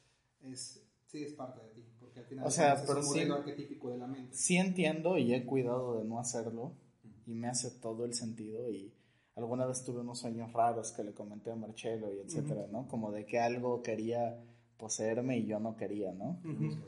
es 0.43 0.90
sí 1.11 1.25
es 1.25 1.33
parte 1.33 1.61
de 1.61 1.69
ti, 1.71 1.85
porque 1.99 2.21
al 2.21 2.27
final 2.27 2.47
o 2.47 2.51
sea, 2.51 2.75
es 2.75 2.83
pero 2.83 3.01
un 3.01 3.07
modelo 3.07 3.35
arquetípico 3.35 3.91
de 3.91 3.99
la 3.99 4.07
mente. 4.07 4.35
Sí 4.35 4.57
entiendo 4.57 5.19
y 5.19 5.35
he 5.35 5.45
cuidado 5.45 5.99
de 5.99 6.05
no 6.05 6.21
hacerlo 6.21 6.73
y 7.27 7.35
me 7.35 7.49
hace 7.49 7.71
todo 7.71 8.05
el 8.05 8.15
sentido 8.15 8.71
y 8.71 8.93
alguna 9.35 9.67
vez 9.67 9.83
tuve 9.85 10.01
unos 10.01 10.21
sueños 10.21 10.53
raros 10.53 10.93
que 10.93 11.03
le 11.03 11.13
comenté 11.13 11.51
a 11.51 11.57
Marcelo 11.57 12.13
y 12.15 12.21
etcétera, 12.21 12.67
¿no? 12.71 12.87
Como 12.87 13.11
de 13.11 13.27
que 13.27 13.41
algo 13.41 13.83
quería 13.83 14.41
poseerme 14.77 15.39
y 15.39 15.47
yo 15.47 15.59
no 15.59 15.77
quería, 15.77 16.13
¿no? 16.13 16.41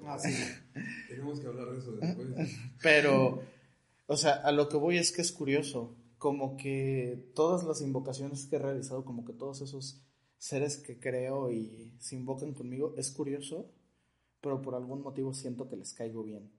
Ah, 0.06 0.18
sí. 0.18 0.32
Tenemos 1.08 1.40
que 1.40 1.46
hablar 1.46 1.70
de 1.70 1.78
eso 1.78 1.92
después. 1.92 2.28
Pero, 2.82 3.42
o 4.06 4.16
sea, 4.16 4.34
a 4.34 4.52
lo 4.52 4.68
que 4.68 4.76
voy 4.76 4.98
es 4.98 5.12
que 5.12 5.20
es 5.20 5.32
curioso, 5.32 5.94
como 6.18 6.56
que 6.56 7.30
todas 7.34 7.64
las 7.64 7.80
invocaciones 7.82 8.46
que 8.46 8.56
he 8.56 8.58
realizado, 8.60 9.04
como 9.04 9.24
que 9.24 9.32
todos 9.32 9.60
esos 9.62 10.00
seres 10.38 10.76
que 10.76 10.98
creo 10.98 11.50
y 11.50 11.92
se 11.98 12.16
invocan 12.16 12.54
conmigo, 12.54 12.94
es 12.96 13.10
curioso 13.10 13.70
pero 14.42 14.60
por 14.60 14.74
algún 14.74 15.02
motivo 15.02 15.32
siento 15.32 15.68
que 15.68 15.76
les 15.76 15.94
caigo 15.94 16.22
bien. 16.24 16.50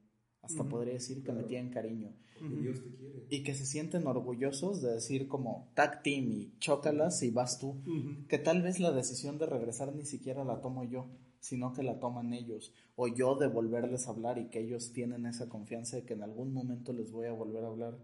Hasta 0.41 0.65
podría 0.65 0.93
decir 0.93 1.23
que 1.23 1.31
me 1.31 1.43
tienen 1.43 1.71
cariño. 1.71 2.11
Dios 2.41 2.83
te 2.83 2.89
quiere. 2.95 3.25
Y 3.29 3.43
que 3.43 3.55
se 3.55 3.65
sienten 3.65 4.07
orgullosos 4.07 4.81
de 4.81 4.93
decir 4.93 5.29
como 5.29 5.71
tag 5.73 6.03
team 6.03 6.31
y 6.31 6.53
chócalas 6.59 7.23
y 7.23 7.31
vas 7.31 7.59
tú. 7.59 7.81
Que 8.27 8.39
tal 8.39 8.61
vez 8.61 8.79
la 8.79 8.91
decisión 8.91 9.37
de 9.37 9.45
regresar 9.45 9.95
ni 9.95 10.03
siquiera 10.03 10.43
la 10.43 10.59
tomo 10.59 10.83
yo, 10.83 11.07
sino 11.39 11.71
que 11.71 11.83
la 11.83 11.99
toman 11.99 12.33
ellos. 12.33 12.73
O 12.95 13.07
yo 13.07 13.35
de 13.35 13.47
volverles 13.47 14.07
a 14.07 14.11
hablar 14.11 14.37
y 14.37 14.49
que 14.49 14.59
ellos 14.59 14.91
tienen 14.91 15.25
esa 15.25 15.47
confianza 15.47 15.95
de 15.95 16.03
que 16.03 16.13
en 16.13 16.23
algún 16.23 16.51
momento 16.51 16.91
les 16.91 17.11
voy 17.11 17.27
a 17.27 17.31
volver 17.31 17.63
a 17.63 17.67
hablar. 17.67 17.97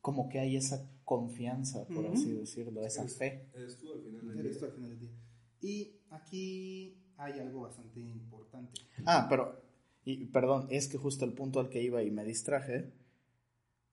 Como 0.00 0.28
que 0.28 0.40
hay 0.40 0.56
esa 0.56 0.90
confianza, 1.04 1.86
por 1.86 2.06
así 2.06 2.32
decirlo, 2.32 2.84
esa 2.84 3.06
fe. 3.06 3.48
Eres 3.54 3.78
tú 3.78 3.92
al 3.92 4.02
final 4.02 4.26
del 4.26 4.38
Eres 4.40 4.58
tú 4.58 4.64
al 4.64 4.72
final 4.72 4.90
del 4.90 4.98
día. 4.98 5.10
Y 5.60 6.00
aquí 6.10 6.96
hay 7.20 7.38
algo 7.38 7.60
bastante 7.60 8.00
importante. 8.00 8.80
Ah, 9.04 9.26
pero, 9.28 9.60
y, 10.04 10.24
perdón, 10.26 10.66
es 10.70 10.88
que 10.88 10.96
justo 10.96 11.24
el 11.24 11.34
punto 11.34 11.60
al 11.60 11.68
que 11.68 11.82
iba 11.82 12.02
y 12.02 12.10
me 12.10 12.24
distraje, 12.24 12.92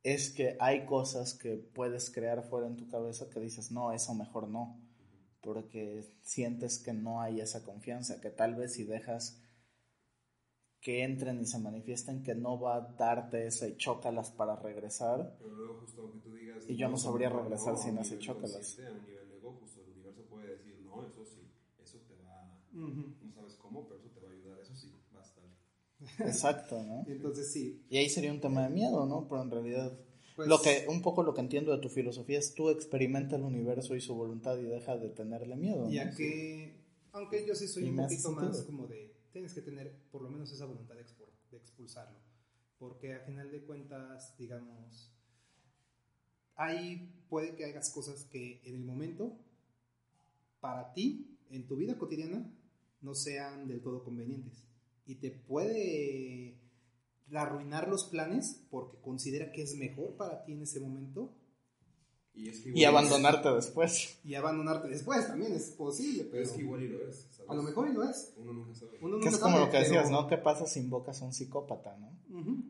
es 0.04 0.32
que 0.32 0.56
hay 0.60 0.86
cosas 0.86 1.34
que 1.34 1.58
puedes 1.58 2.10
crear 2.10 2.44
fuera 2.44 2.68
en 2.68 2.78
tu 2.78 2.88
cabeza 2.88 3.30
que 3.30 3.42
dices, 3.42 3.72
no, 3.72 3.92
eso 3.92 4.14
mejor 4.14 4.48
no, 4.48 4.80
porque 5.42 6.10
sientes 6.22 6.80
que 6.80 6.94
no 6.94 7.22
hay 7.22 7.42
esa 7.42 7.66
confianza, 7.66 8.22
que 8.22 8.30
tal 8.30 8.56
vez 8.56 8.74
si 8.74 8.86
dejas 8.86 9.42
que 10.80 11.04
entren 11.04 11.42
y 11.42 11.46
se 11.46 11.60
manifiesten 11.60 12.24
que 12.24 12.34
no 12.34 12.58
va 12.58 12.78
a 12.78 12.82
darte 12.82 13.46
ese 13.46 13.76
chócalas 13.76 14.32
para 14.32 14.56
regresar. 14.56 15.36
Pero 15.38 15.54
luego 15.54 15.82
justo 15.82 16.02
aunque 16.02 16.20
tú 16.20 16.34
digas... 16.34 16.64
Y 16.70 16.78
yo 16.78 16.88
no, 16.88 16.98
sabría 16.98 17.30
regresar 17.30 17.78
sin 17.78 17.98
ese 17.98 18.20
chócalas. 18.20 18.78
No 18.80 19.18
sabes 23.34 23.56
cómo, 23.56 23.88
pero 23.88 24.00
eso 24.00 24.10
te 24.10 24.20
va 24.20 24.30
a 24.30 24.34
ayudar, 24.34 24.60
eso 24.60 24.76
sí, 24.76 24.92
va 25.16 25.22
a 25.22 25.24
estar. 25.24 25.44
Exacto, 26.28 26.84
¿no? 26.84 27.06
Entonces 27.08 27.52
sí. 27.52 27.86
Y 27.90 27.98
ahí 27.98 28.10
sería 28.10 28.32
un 28.32 28.42
tema 28.42 28.68
de 28.68 28.74
miedo, 28.74 29.06
¿no? 29.06 29.28
Pero 29.28 29.42
en 29.42 29.52
realidad, 29.52 30.00
pues 30.36 30.48
lo 30.48 30.62
que, 30.62 30.86
un 30.88 31.02
poco 31.02 31.24
lo 31.24 31.34
que 31.34 31.42
entiendo 31.42 31.72
de 31.72 31.80
tu 31.80 31.90
filosofía 31.90 32.40
es 32.40 32.54
tú 32.54 32.70
experimenta 32.70 33.36
el 33.36 33.44
universo 33.44 33.96
y 33.96 34.02
su 34.02 34.16
voluntad 34.16 34.58
y 34.60 34.64
deja 34.64 34.98
de 34.98 35.10
tenerle 35.10 35.56
miedo. 35.56 35.90
Ya 35.90 36.14
que, 36.14 36.84
aunque 37.12 37.46
yo 37.46 37.56
sí 37.56 37.68
soy 37.68 37.86
un 37.86 37.98
poquito 37.98 38.32
más 38.32 38.62
como 38.64 38.88
de, 38.88 39.16
tienes 39.32 39.54
que 39.54 39.62
tener 39.62 39.96
por 40.12 40.22
lo 40.22 40.30
menos 40.30 40.52
esa 40.52 40.66
voluntad 40.66 40.96
de, 40.96 41.04
de 41.52 41.58
expulsarlo. 41.58 42.20
Porque 42.78 43.16
a 43.16 43.22
final 43.22 43.50
de 43.50 43.64
cuentas, 43.64 44.38
digamos, 44.38 45.12
ahí 46.56 47.12
puede 47.30 47.56
que 47.56 47.66
hagas 47.66 47.90
cosas 47.90 48.26
que 48.26 48.62
en 48.66 48.76
el 48.76 48.84
momento, 48.84 49.36
para 50.60 50.94
ti, 50.94 51.38
en 51.50 51.66
tu 51.66 51.76
vida 51.76 51.98
cotidiana, 51.98 52.52
no 53.02 53.16
sean 53.16 53.68
del 53.68 53.82
todo 53.82 54.04
convenientes. 54.04 54.64
Y 55.06 55.16
te 55.16 55.32
puede 55.32 56.60
arruinar 57.34 57.88
los 57.88 58.06
planes 58.06 58.66
porque 58.70 58.98
considera 59.02 59.52
que 59.52 59.62
es 59.62 59.76
mejor 59.76 60.16
para 60.16 60.44
ti 60.46 60.54
en 60.54 60.62
ese 60.64 60.80
momento. 60.80 61.37
Y, 62.38 62.84
abandonarte 62.84 63.50
después. 63.50 64.20
Y 64.24 64.36
abandonarte 64.36 64.88
después 64.88 65.28
también 65.28 65.54
es 65.54 65.72
posible. 65.72 66.28
Pero, 66.30 66.44
es 66.44 66.52
que 66.52 66.62
igual 66.62 66.84
y 66.84 66.90
lo 66.90 67.08
es. 67.08 67.28
A 67.48 67.56
lo 67.56 67.64
mejor 67.64 67.90
y 67.90 67.94
lo 67.94 68.04
es. 68.04 68.34
Uno 68.38 68.54
nunca 68.54 68.76
sabe. 68.76 69.00
que 69.22 69.30
es 69.30 69.38
como 69.38 69.58
lo 69.60 69.70
que 69.72 69.78
decías, 69.78 70.12
¿no? 70.12 70.28
¿Qué 70.28 70.38
pasa 70.38 70.68
si 70.68 70.80
invocas 70.80 71.22
a 71.22 71.26
un 71.26 71.34
psicópata, 71.34 71.98
no? 71.98 72.18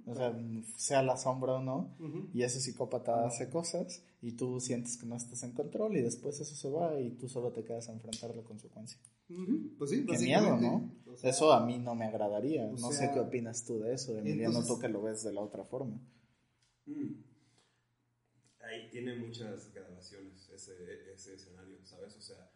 o 0.06 0.16
sea, 0.16 0.34
sea 0.78 1.04
la 1.04 1.18
sombra 1.18 1.56
o 1.56 1.62
no, 1.62 1.96
y 2.34 2.44
ese 2.44 2.60
psicópata 2.60 3.26
hace 3.26 3.50
cosas 3.50 4.04
y 4.22 4.34
tú 4.34 4.60
sientes 4.60 4.98
que 4.98 5.06
no 5.06 5.16
estás 5.16 5.44
en 5.44 5.52
control 5.52 5.98
y 5.98 6.02
después 6.02 6.40
eso 6.40 6.56
se 6.56 6.70
va 6.70 7.00
y 7.00 7.12
tú 7.12 7.28
solo 7.28 7.52
te 7.52 7.64
quedas 7.64 7.90
a 7.90 7.94
enfrentar 7.94 8.36
la 8.36 8.44
consecuencia. 8.44 9.00
Pues 9.78 9.90
sí, 9.90 10.06
Qué 10.06 10.18
miedo, 10.20 10.58
¿no? 10.58 10.90
eso 11.24 11.52
a 11.52 11.66
mí 11.66 11.80
no 11.80 11.96
me 11.96 12.06
agradaría. 12.06 12.68
No 12.68 12.92
sé 12.92 13.12
qué 13.14 13.20
opinas 13.20 13.66
tú 13.66 13.80
de 13.80 13.94
eso, 13.94 14.18
Emiliano, 14.18 14.64
tú 14.64 14.80
que 14.80 14.88
lo 14.88 15.02
ves 15.02 15.24
de 15.24 15.34
la 15.34 15.42
otra 15.42 15.66
forma. 15.66 16.00
Mm. 16.86 17.37
Ahí 18.62 18.90
tiene 18.90 19.16
muchas 19.16 19.74
gradaciones 19.74 20.50
ese, 20.50 21.12
ese 21.14 21.36
escenario, 21.36 21.84
¿sabes? 21.86 22.16
O 22.16 22.22
sea, 22.22 22.52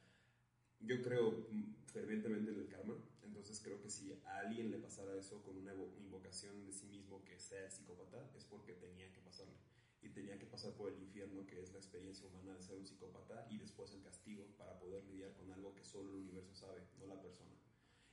yo 0.79 1.01
creo 1.01 1.47
fervientemente 1.85 2.51
en 2.51 2.59
el 2.59 2.67
karma, 2.67 2.97
entonces 3.21 3.61
creo 3.63 3.81
que 3.81 3.89
si 3.89 4.11
a 4.25 4.39
alguien 4.39 4.71
le 4.71 4.79
pasara 4.79 5.15
eso 5.15 5.41
con 5.43 5.57
una 5.57 5.73
invocación 5.73 6.65
de 6.65 6.73
sí 6.73 6.87
mismo 6.87 7.23
que 7.23 7.39
sea 7.39 7.69
psicópata, 7.69 8.31
es 8.35 8.45
porque 8.45 8.73
tenía 8.73 9.11
que 9.11 9.21
pasarle. 9.21 9.55
Y 10.01 10.09
tenía 10.09 10.39
que 10.39 10.47
pasar 10.47 10.73
por 10.73 10.91
el 10.91 10.99
infierno, 10.99 11.45
que 11.45 11.61
es 11.61 11.71
la 11.71 11.77
experiencia 11.77 12.27
humana 12.27 12.55
de 12.55 12.61
ser 12.63 12.77
un 12.77 12.85
psicópata, 12.85 13.47
y 13.51 13.59
después 13.59 13.93
el 13.93 14.01
castigo 14.01 14.47
para 14.57 14.79
poder 14.79 15.03
lidiar 15.05 15.33
con 15.33 15.51
algo 15.51 15.73
que 15.75 15.83
solo 15.83 16.09
el 16.09 16.21
universo 16.21 16.55
sabe, 16.55 16.81
no 16.99 17.05
la 17.05 17.21
persona. 17.21 17.51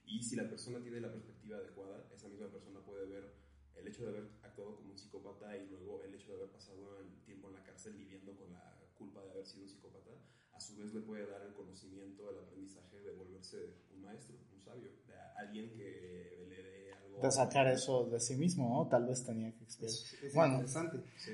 Y 0.05 0.23
si 0.23 0.37
la 0.37 0.49
persona 0.49 0.83
tiene 0.83 1.01
la 1.01 1.11
perspectiva 1.11 1.59
adecuada, 1.59 2.07
esa 2.15 2.29
misma 2.29 2.51
persona 2.51 2.81
puede 2.81 3.07
ver 3.07 3.35
el 3.81 3.87
hecho 3.89 4.05
de 4.05 4.11
haber 4.11 4.29
actuado 4.43 4.77
como 4.77 4.91
un 4.91 4.99
psicópata 4.99 5.57
y 5.57 5.67
luego 5.67 6.03
el 6.03 6.15
hecho 6.15 6.29
de 6.33 6.39
haber 6.39 6.51
pasado 6.51 7.01
el 7.01 7.23
tiempo 7.25 7.49
en 7.49 7.55
la 7.55 7.63
cárcel 7.63 7.95
viviendo 7.95 8.37
con 8.37 8.53
la 8.53 8.79
culpa 8.97 9.23
de 9.25 9.31
haber 9.31 9.47
sido 9.47 9.65
un 9.65 9.69
psicópata, 9.69 10.11
a 10.53 10.61
su 10.61 10.77
vez 10.77 10.93
le 10.93 11.01
puede 11.01 11.27
dar 11.27 11.43
el 11.43 11.55
conocimiento, 11.55 12.31
el 12.31 12.39
aprendizaje 12.39 13.01
de 13.01 13.13
volverse 13.13 13.57
un 13.95 14.03
maestro, 14.03 14.37
un 14.53 14.61
sabio, 14.61 14.91
de 15.07 15.15
alguien 15.37 15.71
que 15.71 16.47
le 16.49 16.63
dé 16.63 16.93
algo. 16.93 17.21
De 17.23 17.31
sacar 17.31 17.69
eso 17.69 18.07
de 18.07 18.21
sí 18.21 18.35
mismo, 18.37 18.69
¿no? 18.69 18.89
Tal 18.89 19.07
vez 19.07 19.25
tenía 19.25 19.53
que 19.55 19.65
experienciar. 19.65 20.33
bueno, 20.35 20.65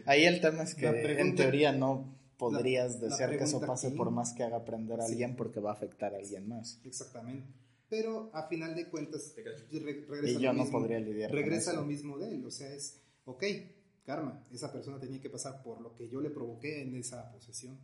ahí 0.07 0.25
el 0.25 0.41
tema 0.41 0.63
es 0.63 0.75
que 0.75 0.87
en 0.87 1.35
teoría 1.35 1.73
no 1.73 2.15
podrías 2.37 3.01
desear 3.01 3.31
que 3.31 3.45
eso 3.45 3.61
pase 3.61 3.91
por 3.93 4.11
más 4.11 4.35
que 4.35 4.43
haga 4.43 4.59
aprender 4.59 5.01
a 5.01 5.05
alguien 5.05 5.37
porque 5.37 5.61
va 5.61 5.71
a 5.71 5.75
afectar 5.75 6.15
a 6.15 6.19
alguien 6.19 6.49
más. 6.49 6.81
Exactamente. 6.85 7.49
Pero 7.95 8.29
a 8.33 8.49
final 8.49 8.75
de 8.75 8.89
cuentas, 8.89 9.33
regresa, 9.37 10.29
y 10.29 10.43
yo 10.43 10.53
no 10.53 10.69
podría 10.69 10.99
lidiar 10.99 11.31
regresa 11.31 11.73
lo 11.75 11.85
mismo 11.85 12.19
de 12.19 12.35
él. 12.35 12.45
O 12.45 12.51
sea, 12.51 12.75
es, 12.75 13.01
ok, 13.25 13.45
karma, 14.05 14.43
esa 14.53 14.73
persona 14.73 14.99
tenía 14.99 15.21
que 15.21 15.31
pasar 15.31 15.63
por 15.63 15.81
lo 15.81 15.95
que 15.95 16.09
yo 16.09 16.21
le 16.21 16.31
provoqué 16.31 16.83
en 16.83 16.97
esa 16.97 17.31
posesión. 17.31 17.79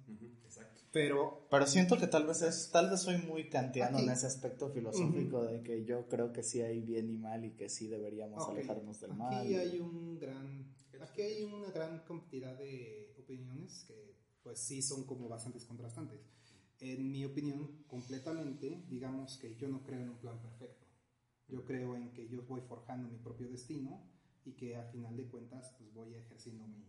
Exacto. 0.44 0.80
Pero, 0.90 1.46
pero 1.48 1.64
siento 1.64 1.96
que 1.96 2.08
tal 2.08 2.26
vez 2.26 2.42
es, 2.42 2.70
tal 2.72 2.90
vez 2.90 3.02
soy 3.02 3.18
muy 3.18 3.48
kantiano 3.48 4.00
en 4.00 4.11
ese 4.11 4.26
aspecto 4.26 4.70
filosófico 4.70 5.44
de 5.44 5.62
que 5.62 5.84
yo 5.84 6.08
creo 6.08 6.32
que 6.32 6.42
sí 6.42 6.61
hay 6.61 6.80
bien 6.80 7.08
y 7.08 7.16
mal 7.16 7.44
y 7.44 7.52
que 7.52 7.68
sí 7.68 7.86
deberíamos 7.86 8.48
alejarnos 8.48 9.00
del 9.00 9.14
mal. 9.14 9.44
Aquí 9.44 9.54
hay 9.54 9.78
un 9.78 10.18
gran, 10.18 10.74
aquí 11.00 11.22
hay 11.22 11.44
una 11.44 11.70
gran 11.70 12.00
cantidad 12.00 12.58
de 12.58 13.14
opiniones 13.16 13.84
que 13.86 14.16
pues 14.42 14.58
sí 14.58 14.82
son 14.82 15.04
como 15.04 15.28
bastantes 15.28 15.64
contrastantes. 15.66 16.18
En 16.81 17.11
mi 17.11 17.24
opinión, 17.24 17.68
completamente, 17.87 18.85
digamos 18.89 19.37
que 19.37 19.55
yo 19.57 19.68
no 19.68 19.83
creo 19.83 20.01
en 20.01 20.11
un 20.11 20.18
plan 20.18 20.41
perfecto. 20.41 20.87
Yo 21.49 21.64
creo 21.64 21.97
en 21.97 22.11
que 22.12 22.28
yo 22.28 22.43
voy 22.43 22.61
forjando 22.62 23.09
mi 23.09 23.18
propio 23.18 23.49
destino 23.49 24.01
y 24.45 24.53
que 24.53 24.76
a 24.76 24.85
final 24.85 25.16
de 25.16 25.24
cuentas 25.24 25.74
pues 25.78 25.93
voy 25.93 26.14
ejerciendo 26.14 26.66
mi 26.66 26.87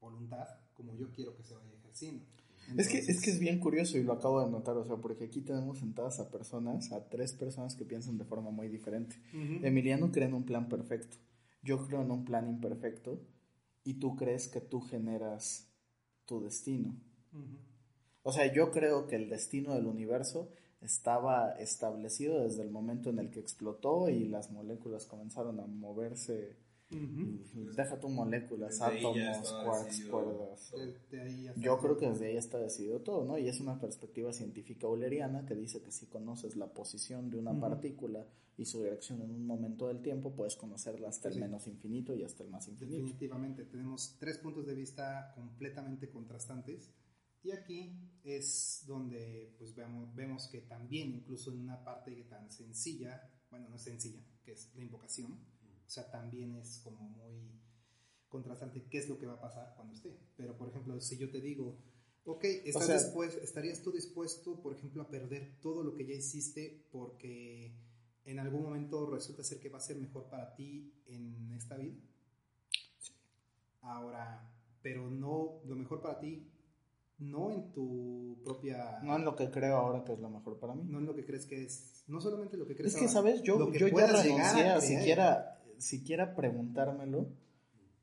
voluntad 0.00 0.46
como 0.74 0.94
yo 0.94 1.10
quiero 1.12 1.36
que 1.36 1.42
se 1.42 1.54
vaya 1.54 1.72
ejerciendo. 1.72 2.24
es, 2.76 2.88
que, 2.88 2.98
es 2.98 3.20
que 3.20 3.30
es 3.30 3.38
bien 3.38 3.58
curioso 3.58 3.98
y 3.98 4.02
lo 4.02 4.12
acabo 4.12 4.44
de 4.44 4.50
notar, 4.50 4.76
o 4.76 4.84
sea, 4.84 4.96
porque 4.96 5.24
aquí 5.24 5.40
tenemos 5.40 5.78
sentadas 5.78 6.20
a 6.20 6.30
personas, 6.30 6.92
a 6.92 7.08
tres 7.08 7.32
personas 7.32 7.74
que 7.74 7.84
piensan 7.84 8.18
de 8.18 8.24
forma 8.24 8.50
muy 8.50 8.68
diferente. 8.68 9.16
Emiliano 9.32 10.10
cree 10.10 10.26
en 10.26 10.34
un 10.34 10.44
plan 10.44 10.68
perfecto, 10.68 11.16
yo 11.62 11.86
creo 11.86 12.02
en 12.02 12.10
un 12.10 12.24
plan 12.24 12.48
imperfecto 12.48 13.20
y 13.84 13.94
tú 13.94 14.16
crees 14.16 14.48
que 14.48 14.60
tú 14.60 14.80
generas 14.80 15.68
tu 16.26 16.40
destino. 16.42 16.94
O 18.22 18.32
sea, 18.32 18.52
yo 18.52 18.70
creo 18.70 19.06
que 19.06 19.16
el 19.16 19.28
destino 19.28 19.74
del 19.74 19.86
universo 19.86 20.50
estaba 20.80 21.52
establecido 21.52 22.42
desde 22.42 22.62
el 22.62 22.70
momento 22.70 23.10
en 23.10 23.18
el 23.18 23.30
que 23.30 23.40
explotó 23.40 24.08
y 24.08 24.28
las 24.28 24.50
moléculas 24.50 25.06
comenzaron 25.06 25.60
a 25.60 25.66
moverse. 25.66 26.56
Deja 26.90 28.00
tu 28.00 28.08
moléculas, 28.08 28.80
átomos, 28.80 29.52
quarks, 29.64 30.04
cuerdas. 30.06 30.72
Yo 31.56 31.78
creo 31.78 31.98
que 31.98 32.08
desde 32.08 32.28
ahí 32.28 32.36
está 32.36 32.58
decidido 32.58 33.00
todo, 33.00 33.24
¿no? 33.26 33.36
Y 33.36 33.46
es 33.48 33.60
una 33.60 33.78
perspectiva 33.78 34.32
científica 34.32 34.86
euleriana 34.86 35.44
que 35.44 35.54
dice 35.54 35.82
que 35.82 35.92
si 35.92 36.06
conoces 36.06 36.56
la 36.56 36.68
posición 36.68 37.30
de 37.30 37.38
una 37.38 37.58
partícula 37.60 38.24
y 38.56 38.64
su 38.64 38.82
dirección 38.82 39.20
en 39.20 39.30
un 39.30 39.46
momento 39.46 39.88
del 39.88 40.00
tiempo, 40.00 40.32
puedes 40.32 40.56
conocerla 40.56 41.08
hasta 41.08 41.28
el 41.28 41.38
menos 41.38 41.66
infinito 41.66 42.14
y 42.14 42.24
hasta 42.24 42.42
el 42.42 42.48
más 42.48 42.66
infinito. 42.68 42.96
Definitivamente, 42.96 43.64
tenemos 43.64 44.16
tres 44.18 44.38
puntos 44.38 44.66
de 44.66 44.74
vista 44.74 45.32
completamente 45.34 46.08
contrastantes 46.08 46.90
y 47.42 47.50
aquí 47.52 47.92
es 48.24 48.84
donde 48.86 49.54
pues 49.58 49.74
vemos, 49.74 50.14
vemos 50.14 50.48
que 50.48 50.60
también, 50.60 51.14
incluso 51.14 51.52
en 51.52 51.60
una 51.60 51.82
parte 51.84 52.12
tan 52.24 52.50
sencilla, 52.50 53.30
bueno, 53.50 53.68
no 53.68 53.76
es 53.76 53.82
sencilla, 53.82 54.20
que 54.44 54.52
es 54.52 54.74
la 54.74 54.82
invocación, 54.82 55.32
o 55.32 55.90
sea, 55.90 56.10
también 56.10 56.54
es 56.56 56.80
como 56.84 57.08
muy 57.08 57.50
contrastante 58.28 58.84
qué 58.90 58.98
es 58.98 59.08
lo 59.08 59.18
que 59.18 59.26
va 59.26 59.34
a 59.34 59.40
pasar 59.40 59.72
cuando 59.74 59.94
esté. 59.94 60.18
Pero, 60.36 60.56
por 60.56 60.68
ejemplo, 60.68 61.00
si 61.00 61.16
yo 61.16 61.30
te 61.30 61.40
digo, 61.40 61.78
ok, 62.24 62.44
¿estarías 62.44 63.82
tú 63.82 63.90
dispuesto, 63.90 64.60
por 64.60 64.74
ejemplo, 64.74 65.02
a 65.02 65.08
perder 65.08 65.58
todo 65.62 65.82
lo 65.82 65.94
que 65.94 66.06
ya 66.06 66.12
hiciste 66.12 66.84
porque 66.92 67.72
en 68.26 68.38
algún 68.38 68.62
momento 68.64 69.08
resulta 69.08 69.42
ser 69.42 69.60
que 69.60 69.70
va 69.70 69.78
a 69.78 69.80
ser 69.80 69.96
mejor 69.96 70.28
para 70.28 70.54
ti 70.54 70.92
en 71.06 71.52
esta 71.52 71.78
vida? 71.78 71.96
Sí. 72.98 73.14
Ahora, 73.80 74.52
pero 74.82 75.10
no, 75.10 75.62
lo 75.64 75.74
mejor 75.74 76.02
para 76.02 76.20
ti 76.20 76.46
no 77.18 77.50
en 77.50 77.72
tu 77.72 78.40
propia... 78.44 79.00
No 79.02 79.16
en 79.16 79.24
lo 79.24 79.34
que 79.34 79.50
creo 79.50 79.76
ahora 79.76 80.04
que 80.04 80.12
es 80.12 80.20
lo 80.20 80.30
mejor 80.30 80.58
para 80.58 80.74
mí. 80.74 80.84
No 80.84 80.98
en 80.98 81.06
lo 81.06 81.14
que 81.14 81.24
crees 81.24 81.46
que 81.46 81.64
es... 81.64 82.04
No 82.06 82.20
solamente 82.20 82.56
lo 82.56 82.66
que 82.66 82.76
crees 82.76 82.94
Es 82.94 83.00
que, 83.00 83.08
¿sabes? 83.08 83.42
Yo, 83.42 83.72
yo 83.72 83.88
ya 83.88 84.06
renuncié 84.06 84.68
a, 84.68 84.80
siquiera, 84.80 85.60
siquiera 85.78 86.34
preguntármelo 86.34 87.28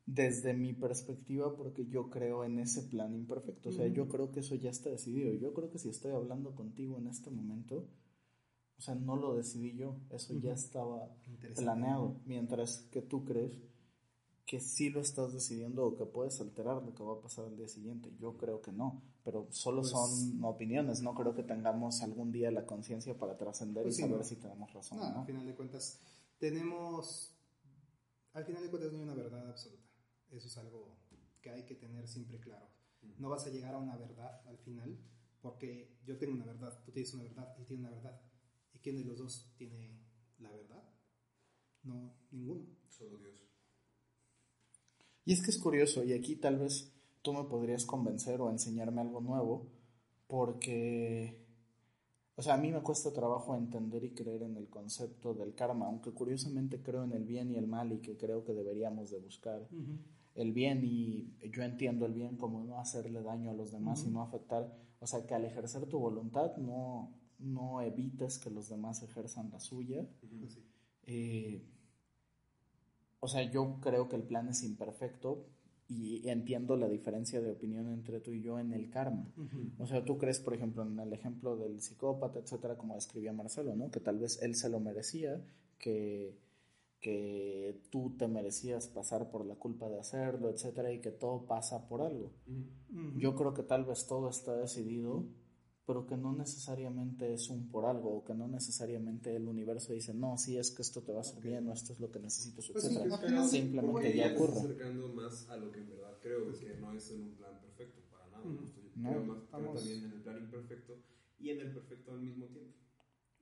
desde 0.05 0.53
mi 0.53 0.73
perspectiva 0.73 1.55
porque 1.55 1.87
yo 1.87 2.09
creo 2.09 2.43
en 2.43 2.59
ese 2.59 2.83
plan 2.83 3.13
imperfecto. 3.13 3.69
O 3.69 3.71
sea, 3.71 3.87
yo 3.87 4.07
creo 4.07 4.31
que 4.31 4.41
eso 4.41 4.55
ya 4.55 4.69
está 4.69 4.89
decidido. 4.89 5.33
Yo 5.33 5.53
creo 5.53 5.69
que 5.69 5.79
si 5.79 5.89
estoy 5.89 6.11
hablando 6.11 6.53
contigo 6.53 6.97
en 6.97 7.07
este 7.07 7.31
momento, 7.31 7.87
o 8.77 8.81
sea, 8.81 8.95
no 8.95 9.15
lo 9.15 9.35
decidí 9.35 9.75
yo. 9.75 9.97
Eso 10.11 10.33
ya 10.35 10.53
estaba 10.53 11.09
planeado. 11.55 12.21
Mientras 12.25 12.87
que 12.91 13.01
tú 13.01 13.23
crees 13.25 13.57
que 14.45 14.59
sí 14.59 14.89
lo 14.89 15.01
estás 15.01 15.33
decidiendo 15.33 15.85
o 15.85 15.95
que 15.95 16.05
puedes 16.05 16.39
alterar 16.39 16.83
lo 16.83 16.93
que 16.93 17.03
va 17.03 17.13
a 17.13 17.21
pasar 17.21 17.45
al 17.45 17.57
día 17.57 17.67
siguiente. 17.67 18.11
Yo 18.19 18.37
creo 18.37 18.61
que 18.61 18.71
no, 18.71 19.01
pero 19.23 19.47
solo 19.49 19.81
pues 19.81 19.91
son 19.91 20.43
opiniones. 20.43 21.01
No 21.01 21.15
creo 21.15 21.33
que 21.33 21.43
tengamos 21.43 22.01
algún 22.01 22.31
día 22.31 22.51
la 22.51 22.65
conciencia 22.65 23.17
para 23.17 23.37
trascender 23.37 23.83
y 23.83 23.85
pues 23.85 23.97
saber 23.97 24.23
si 24.23 24.35
tenemos 24.35 24.71
razón. 24.71 24.99
No, 24.99 25.09
no, 25.09 25.19
al 25.21 25.25
final 25.25 25.45
de 25.45 25.55
cuentas, 25.55 25.99
tenemos. 26.37 27.31
Al 28.33 28.45
final 28.45 28.63
de 28.63 28.69
cuentas, 28.69 28.91
no 28.91 28.99
hay 28.99 29.03
una 29.03 29.15
verdad 29.15 29.49
absoluta. 29.49 29.89
Eso 30.29 30.47
es 30.47 30.57
algo 30.57 30.95
que 31.41 31.49
hay 31.49 31.65
que 31.65 31.75
tener 31.75 32.07
siempre 32.07 32.39
claro. 32.39 32.67
No 33.17 33.29
vas 33.29 33.45
a 33.47 33.49
llegar 33.49 33.73
a 33.73 33.77
una 33.79 33.97
verdad 33.97 34.41
al 34.47 34.57
final, 34.57 34.99
porque 35.41 35.97
yo 36.05 36.17
tengo 36.17 36.33
una 36.33 36.45
verdad, 36.45 36.83
tú 36.83 36.91
tienes 36.91 37.13
una 37.13 37.23
verdad, 37.23 37.55
él 37.57 37.65
tiene 37.65 37.87
una 37.87 37.91
verdad. 37.91 38.21
¿Y 38.73 38.79
quién 38.79 38.97
de 38.97 39.05
los 39.05 39.17
dos 39.17 39.53
tiene 39.57 40.05
la 40.37 40.51
verdad? 40.51 40.83
No, 41.83 42.13
ninguno. 42.31 42.65
Solo 42.89 43.17
Dios. 43.17 43.54
Y 45.25 45.33
es 45.33 45.41
que 45.41 45.51
es 45.51 45.57
curioso, 45.57 46.03
y 46.03 46.13
aquí 46.13 46.35
tal 46.35 46.59
vez 46.59 46.91
tú 47.23 47.33
me 47.33 47.43
podrías 47.45 47.85
convencer 47.85 48.39
o 48.41 48.51
enseñarme 48.51 49.01
algo 49.01 49.21
nuevo, 49.21 49.67
porque, 50.27 51.43
o 52.35 52.41
sea, 52.43 52.53
a 52.53 52.57
mí 52.57 52.71
me 52.71 52.81
cuesta 52.81 53.11
trabajo 53.11 53.55
entender 53.55 54.03
y 54.03 54.11
creer 54.13 54.43
en 54.43 54.55
el 54.55 54.69
concepto 54.69 55.33
del 55.33 55.55
karma, 55.55 55.87
aunque 55.87 56.11
curiosamente 56.11 56.81
creo 56.81 57.03
en 57.03 57.13
el 57.13 57.23
bien 57.25 57.51
y 57.51 57.55
el 57.57 57.67
mal 57.67 57.91
y 57.91 57.99
que 57.99 58.15
creo 58.17 58.43
que 58.43 58.53
deberíamos 58.53 59.09
de 59.09 59.19
buscar 59.19 59.67
el 60.35 60.51
bien 60.51 60.81
y 60.83 61.33
yo 61.49 61.63
entiendo 61.63 62.05
el 62.05 62.13
bien 62.13 62.37
como 62.37 62.63
no 62.63 62.79
hacerle 62.79 63.23
daño 63.23 63.49
a 63.49 63.53
los 63.53 63.71
demás 63.71 64.05
y 64.05 64.09
no 64.11 64.21
afectar, 64.21 64.77
o 64.99 65.07
sea, 65.07 65.25
que 65.25 65.33
al 65.33 65.45
ejercer 65.45 65.87
tu 65.87 65.97
voluntad 65.97 66.55
no, 66.57 67.11
no 67.39 67.81
evites 67.81 68.37
que 68.37 68.49
los 68.51 68.69
demás 68.69 69.01
ejerzan 69.01 69.49
la 69.51 69.59
suya. 69.59 70.07
eh, 71.07 71.63
o 73.25 73.27
sea, 73.27 73.41
yo 73.41 73.79
creo 73.81 74.07
que 74.07 74.15
el 74.15 74.21
plan 74.21 74.47
es 74.49 74.61
imperfecto 74.61 75.47
y 75.87 76.29
entiendo 76.29 76.75
la 76.77 76.87
diferencia 76.87 77.41
de 77.41 77.49
opinión 77.53 77.91
entre 77.91 78.19
tú 78.19 78.31
y 78.33 78.43
yo 78.43 78.59
en 78.59 78.71
el 78.71 78.91
karma. 78.91 79.33
O 79.79 79.87
sea, 79.87 80.05
tú 80.05 80.19
crees, 80.19 80.39
por 80.39 80.53
ejemplo, 80.53 80.83
en 80.83 80.99
el 80.99 81.11
ejemplo 81.11 81.57
del 81.57 81.81
psicópata, 81.81 82.37
etcétera, 82.37 82.77
como 82.77 82.93
describía 82.93 83.33
Marcelo, 83.33 83.75
¿no? 83.75 83.89
Que 83.89 83.99
tal 83.99 84.19
vez 84.19 84.39
él 84.43 84.53
se 84.53 84.69
lo 84.69 84.79
merecía, 84.79 85.43
que, 85.79 86.37
que 86.99 87.81
tú 87.89 88.15
te 88.15 88.27
merecías 88.27 88.89
pasar 88.89 89.31
por 89.31 89.43
la 89.43 89.55
culpa 89.55 89.89
de 89.89 89.99
hacerlo, 89.99 90.51
etcétera, 90.51 90.91
y 90.91 91.01
que 91.01 91.09
todo 91.09 91.47
pasa 91.47 91.87
por 91.87 92.03
algo. 92.03 92.31
Yo 93.17 93.33
creo 93.33 93.55
que 93.55 93.63
tal 93.63 93.85
vez 93.85 94.05
todo 94.05 94.29
está 94.29 94.55
decidido 94.55 95.25
pero 95.85 96.07
que 96.07 96.17
no 96.17 96.33
necesariamente 96.33 97.33
es 97.33 97.49
un 97.49 97.69
por 97.69 97.85
algo, 97.85 98.17
o 98.17 98.23
que 98.23 98.33
no 98.33 98.47
necesariamente 98.47 99.35
el 99.35 99.47
universo 99.47 99.93
dice, 99.93 100.13
no, 100.13 100.37
si 100.37 100.57
es 100.57 100.71
que 100.71 100.81
esto 100.81 101.01
te 101.03 101.11
va 101.11 101.19
a 101.19 101.21
hacer 101.21 101.41
bien, 101.41 101.67
o 101.67 101.73
esto 101.73 101.93
es 101.93 101.99
lo 101.99 102.11
que 102.11 102.19
necesitas, 102.19 102.69
pues 102.71 102.85
etc. 102.85 103.13
Simplemente 103.47 104.15
ya 104.15 104.33
ocurre. 104.33 104.59
acercando 104.59 105.09
más 105.09 105.47
a 105.49 105.57
lo 105.57 105.71
que 105.71 105.79
en 105.79 105.89
verdad 105.89 106.17
creo, 106.21 106.49
es 106.49 106.59
que 106.59 106.73
no 106.75 106.91
es 106.91 107.11
en 107.11 107.21
un 107.21 107.35
plan 107.35 107.59
perfecto, 107.61 108.01
para 108.09 108.27
nada. 108.29 108.43
no, 108.95 109.09
creo, 109.09 109.23
más, 109.25 109.43
creo 109.51 109.73
también 109.73 110.03
en 110.05 110.11
el 110.11 110.21
plan 110.21 110.37
imperfecto 110.39 110.93
y 111.39 111.49
en 111.51 111.61
el 111.61 111.73
perfecto 111.73 112.11
al 112.11 112.21
mismo 112.21 112.47
tiempo. 112.47 112.73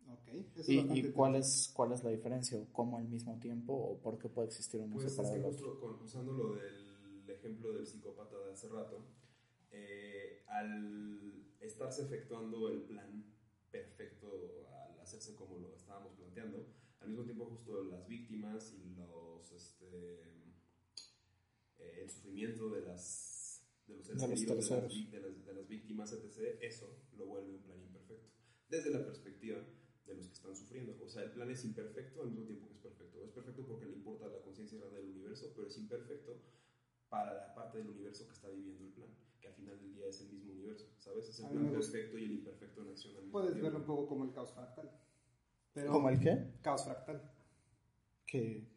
Okay. 0.06 0.46
¿Y, 0.68 1.00
¿Y, 1.00 1.12
cuál, 1.12 1.36
es, 1.36 1.72
cuál 1.74 1.94
es 1.94 2.04
la 2.04 2.10
diferencia? 2.10 2.60
¿Cómo 2.74 2.98
al 2.98 3.08
mismo 3.08 3.40
tiempo 3.40 3.74
o 3.74 3.98
por 4.00 4.18
qué 4.18 4.28
puede 4.28 4.50
existir 4.50 4.82
uno 4.82 4.96
pues 4.96 5.10
separado 5.10 5.36
del 5.36 5.46
otro? 5.46 6.00
usando 6.04 6.34
lo 6.34 6.56
del 6.56 7.30
ejemplo 7.30 7.72
del 7.72 7.88
psicópata 7.88 8.38
de 8.38 8.52
hace 8.52 8.68
rato, 8.68 9.06
eh, 9.72 10.44
al 10.48 11.53
estarse 11.66 12.04
efectuando 12.04 12.70
el 12.70 12.82
plan 12.84 13.26
perfecto 13.72 14.32
al 14.34 15.00
hacerse 15.02 15.36
como 15.36 15.60
lo 15.60 15.76
estábamos 15.76 16.14
planteando, 16.14 16.68
al 17.00 17.10
mismo 17.10 17.24
tiempo 17.24 17.46
justo 17.46 17.84
las 17.84 18.08
víctimas 18.08 18.74
y 18.74 18.96
los 18.96 19.52
este, 19.52 20.22
eh, 21.80 22.02
el 22.02 22.10
sufrimiento 22.10 22.70
de 22.70 22.82
las 22.82 23.66
de 23.88 23.96
los 23.96 24.06
seres 24.06 24.22
de, 24.22 24.28
queridos, 24.28 24.48
de, 25.12 25.20
las, 25.20 25.46
de, 25.46 25.54
las, 25.54 25.68
víctimas, 25.68 26.14
etc., 26.14 26.58
eso 26.62 27.04
lo 27.18 27.26
vuelve 27.26 27.52
un 27.52 27.62
plan 27.62 27.82
imperfecto. 27.82 28.30
Desde 28.70 28.92
la 28.92 29.04
perspectiva 29.04 29.62
de 30.06 30.16
los 30.16 30.28
que 30.28 30.34
están 30.34 30.56
sufriendo. 30.56 30.98
O 31.02 31.10
sea, 31.10 31.24
el 31.24 31.32
plan 31.32 31.50
es 31.52 31.66
imperfecto 31.66 32.22
al 32.22 32.30
mismo 32.30 32.46
tiempo 32.46 32.68
que 32.68 32.76
es 32.76 32.80
perfecto. 32.80 33.24
Es 33.24 33.32
perfecto 33.32 33.66
porque 33.66 33.86
le 33.86 33.94
importa 33.94 34.28
la 34.28 34.42
conciencia 34.42 34.78
grande 34.80 35.00
del 35.00 35.10
universo, 35.10 35.52
pero 35.56 35.68
es 35.68 35.78
imperfecto 35.78 36.42
para 37.10 37.34
la 37.34 37.54
parte 37.54 37.80
del 37.80 37.90
universo 37.90 38.26
que 38.26 38.34
está 38.34 38.50
viviendo 38.50 38.86
el 38.86 38.92
plan 38.92 39.10
que 39.44 39.50
al 39.50 39.56
final 39.56 39.78
del 39.78 39.94
día 39.94 40.08
es 40.08 40.22
el 40.22 40.30
mismo 40.30 40.54
universo, 40.54 40.88
¿sabes? 40.98 41.28
Es 41.28 41.40
el 41.42 41.50
plan 41.50 41.70
perfecto 41.70 42.18
y 42.18 42.24
el 42.24 42.32
imperfecto 42.32 42.82
en 42.82 42.90
acción 42.90 43.16
al 43.16 43.24
mismo 43.24 43.32
Puedes 43.40 43.62
verlo 43.62 43.80
un 43.80 43.86
poco 43.86 44.08
como 44.08 44.24
el 44.24 44.32
caos 44.32 44.54
fractal. 44.54 44.90
Pero 45.74 45.92
¿Como 45.92 46.10
el 46.10 46.20
qué? 46.20 46.54
Caos 46.62 46.86
fractal. 46.86 47.32
¿Qué 48.26 48.70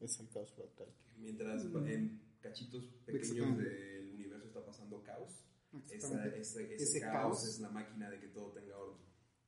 es 0.00 0.20
el 0.20 0.28
caos 0.30 0.50
fractal? 0.52 0.88
Mientras 1.18 1.64
mm. 1.64 1.86
en 1.86 2.22
cachitos 2.40 2.86
pequeños 3.04 3.58
del 3.58 4.12
universo 4.14 4.46
está 4.46 4.64
pasando 4.64 5.02
caos, 5.02 5.44
ese, 5.90 7.00
caos, 7.00 7.44
es 7.44 7.60
la 7.60 7.68
máquina 7.68 8.08
de 8.08 8.20
que 8.20 8.28
todo 8.28 8.52
tenga 8.52 8.78
orden. 8.78 9.04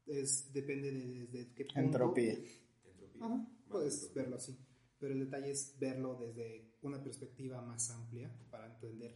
Es, 0.07 0.53
depende 0.53 0.93
de 0.93 1.27
desde 1.27 1.55
qué 1.55 1.65
punto. 1.65 1.81
Entropía. 1.81 2.35
Entropía. 2.85 3.47
puedes 3.69 4.13
verlo 4.13 4.37
así. 4.37 4.59
Pero 4.99 5.15
el 5.15 5.21
detalle 5.21 5.51
es 5.51 5.77
verlo 5.79 6.17
desde 6.17 6.73
una 6.83 7.03
perspectiva 7.03 7.63
más 7.63 7.91
amplia 7.91 8.31
para 8.51 8.67
entender 8.67 9.15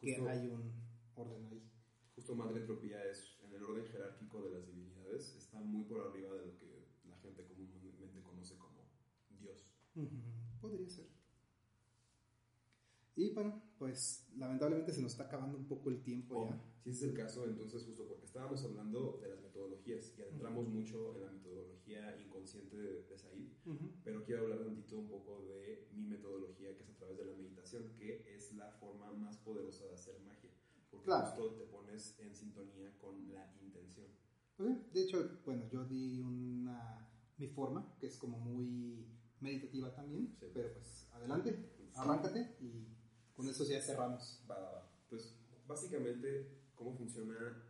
que 0.00 0.16
hay 0.16 0.48
un 0.48 0.89
orden 1.20 1.46
ahí. 1.46 1.62
Justo 2.14 2.34
Madre 2.34 2.60
Entropía 2.60 3.04
es, 3.04 3.38
en 3.42 3.54
el 3.54 3.62
orden 3.62 3.86
jerárquico 3.86 4.42
de 4.42 4.50
las 4.50 4.66
divinidades, 4.66 5.34
está 5.36 5.60
muy 5.60 5.84
por 5.84 6.00
arriba 6.00 6.34
de 6.34 6.46
lo 6.46 6.58
que 6.58 6.86
la 7.08 7.16
gente 7.18 7.46
comúnmente 7.46 8.22
conoce 8.22 8.56
como 8.56 8.86
Dios. 9.38 9.74
Podría 10.60 10.88
ser. 10.88 11.06
Y 13.16 13.34
bueno, 13.34 13.62
pues 13.78 14.28
lamentablemente 14.36 14.92
se 14.92 15.02
nos 15.02 15.12
está 15.12 15.24
acabando 15.24 15.58
un 15.58 15.66
poco 15.66 15.90
el 15.90 16.02
tiempo 16.02 16.42
oh, 16.42 16.48
ya. 16.48 16.58
Si 16.82 16.90
ese 16.90 17.04
es 17.04 17.10
el 17.10 17.16
caso, 17.16 17.44
entonces 17.44 17.84
justo 17.84 18.06
porque 18.06 18.24
estábamos 18.24 18.64
hablando 18.64 19.18
de 19.20 19.28
las 19.28 19.42
metodologías 19.42 20.14
y 20.16 20.22
adentramos 20.22 20.66
mucho 20.68 21.14
en 21.16 21.26
la 21.26 21.30
metodología 21.30 22.18
inconsciente 22.24 22.78
de, 22.78 23.18
Said, 23.18 23.50
pero 24.02 24.24
quiero 24.24 24.44
hablar 24.44 24.60
un 24.60 24.76
poquito 24.76 24.98
un 24.98 25.08
poco 25.08 25.44
de 25.44 25.88
mi 25.92 26.06
metodología, 26.06 26.74
que 26.74 26.82
es 26.82 26.88
a 26.88 26.96
través 26.96 27.18
de 27.18 27.26
la 27.26 27.36
meditación, 27.36 27.92
que 27.98 28.34
es 28.34 28.54
la 28.54 28.70
forma 28.72 29.12
más 29.12 29.36
poderosa 29.38 29.84
de 29.84 29.92
hacer 29.92 30.18
magia. 30.20 30.49
Porque 30.90 31.10
justo 31.10 31.54
te 31.54 31.64
pones 31.66 32.18
en 32.18 32.34
sintonía 32.34 32.92
con 32.98 33.32
la 33.32 33.52
intención. 33.62 34.08
Pues 34.56 34.92
de 34.92 35.02
hecho, 35.02 35.38
bueno, 35.44 35.68
yo 35.70 35.84
di 35.84 36.20
una, 36.20 37.08
mi 37.38 37.48
forma, 37.48 37.96
que 37.98 38.06
es 38.06 38.16
como 38.16 38.38
muy 38.38 39.06
meditativa 39.40 39.94
también, 39.94 40.36
pero 40.38 40.72
pues 40.72 41.08
adelante, 41.12 41.56
arráncate 41.94 42.56
y 42.60 42.86
con 43.32 43.48
eso 43.48 43.64
ya 43.64 43.80
cerramos. 43.80 44.44
Pues 45.08 45.34
básicamente, 45.66 46.60
¿cómo 46.74 46.94
funciona 46.94 47.64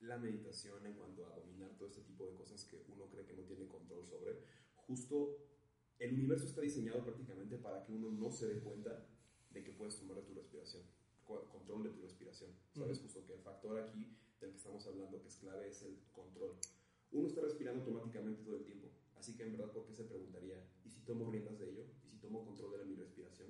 la 0.00 0.18
meditación 0.18 0.86
en 0.86 0.94
cuanto 0.94 1.26
a 1.26 1.36
dominar 1.36 1.76
todo 1.76 1.88
este 1.88 2.02
tipo 2.02 2.26
de 2.26 2.34
cosas 2.34 2.64
que 2.64 2.84
uno 2.88 3.06
cree 3.10 3.26
que 3.26 3.34
no 3.34 3.42
tiene 3.42 3.66
control 3.66 4.06
sobre? 4.06 4.44
Justo 4.86 5.36
el 5.98 6.14
universo 6.14 6.46
está 6.46 6.62
diseñado 6.62 7.02
prácticamente 7.02 7.58
para 7.58 7.84
que 7.84 7.92
uno 7.92 8.10
no 8.10 8.30
se 8.30 8.46
dé 8.46 8.60
cuenta 8.60 9.06
de 9.50 9.62
que 9.62 9.72
puedes 9.72 9.98
tomar 9.98 10.18
tu 10.22 10.32
respiración, 10.34 10.82
control 11.48 11.84
de 11.84 11.90
tu 11.90 12.02
respiración. 12.02 12.50
Sabes 12.74 13.00
justo 13.00 13.24
que 13.24 13.34
el 13.34 13.40
factor 13.40 13.78
aquí 13.78 14.16
del 14.40 14.50
que 14.50 14.56
estamos 14.56 14.86
hablando 14.86 15.20
que 15.20 15.28
es 15.28 15.36
clave 15.36 15.68
es 15.68 15.82
el 15.82 15.98
control. 16.12 16.56
Uno 17.12 17.26
está 17.26 17.40
respirando 17.40 17.82
automáticamente 17.82 18.42
todo 18.42 18.56
el 18.56 18.64
tiempo, 18.64 18.90
así 19.16 19.36
que 19.36 19.42
en 19.42 19.52
verdad, 19.52 19.72
¿por 19.72 19.84
qué 19.84 19.92
se 19.92 20.04
preguntaría? 20.04 20.64
¿Y 20.84 20.90
si 20.90 21.00
tomo 21.00 21.30
riendas 21.30 21.58
de 21.58 21.70
ello? 21.70 21.84
¿Y 22.04 22.08
si 22.08 22.16
tomo 22.18 22.44
control 22.44 22.78
de 22.78 22.84
mi 22.84 22.94
respiración? 22.94 23.48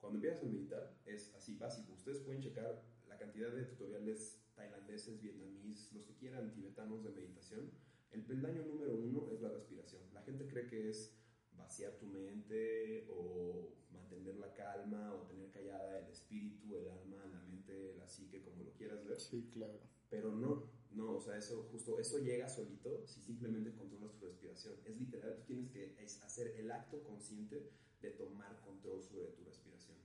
Cuando 0.00 0.16
empiezas 0.18 0.42
a 0.42 0.46
meditar 0.46 0.96
es 1.06 1.34
así 1.34 1.56
básico. 1.56 1.92
Ustedes 1.92 2.20
pueden 2.20 2.40
checar 2.40 2.84
la 3.08 3.18
cantidad 3.18 3.50
de 3.52 3.64
tutoriales 3.64 4.40
tailandeses, 4.54 5.20
vietnamíes, 5.20 5.92
los 5.92 6.04
que 6.04 6.14
quieran, 6.14 6.52
tibetanos 6.52 7.02
de 7.04 7.10
meditación. 7.10 7.70
El 8.10 8.24
peldaño 8.24 8.64
número 8.64 8.94
uno 8.96 9.30
es 9.32 9.40
la 9.40 9.50
respiración. 9.50 10.02
La 10.12 10.22
gente 10.22 10.46
cree 10.46 10.66
que 10.66 10.88
es 10.88 11.14
vaciar 11.52 11.92
tu 11.98 12.06
mente 12.06 13.06
o 13.10 13.74
mantener 14.18 14.36
la 14.36 14.52
calma 14.52 15.14
o 15.14 15.26
tener 15.26 15.50
callada 15.50 15.98
el 15.98 16.08
espíritu, 16.10 16.76
el 16.76 16.88
alma, 16.88 17.24
la 17.26 17.40
mente, 17.42 17.94
la 17.96 18.06
psique, 18.06 18.42
como 18.42 18.64
lo 18.64 18.72
quieras 18.72 19.04
ver. 19.04 19.20
Sí, 19.20 19.48
claro. 19.52 19.80
Pero 20.10 20.32
no, 20.32 20.70
no, 20.90 21.16
o 21.16 21.20
sea, 21.20 21.36
eso 21.36 21.68
justo, 21.70 21.98
eso 21.98 22.18
llega 22.18 22.48
solito 22.48 23.06
si 23.06 23.20
simplemente 23.20 23.74
controlas 23.74 24.16
tu 24.16 24.26
respiración. 24.26 24.74
Es 24.84 24.98
literal, 24.98 25.36
tú 25.36 25.44
tienes 25.44 25.70
que 25.70 25.94
hacer 26.24 26.54
el 26.56 26.70
acto 26.70 27.02
consciente 27.04 27.70
de 28.00 28.10
tomar 28.10 28.60
control 28.62 29.02
sobre 29.02 29.28
tu 29.28 29.44
respiración. 29.44 29.96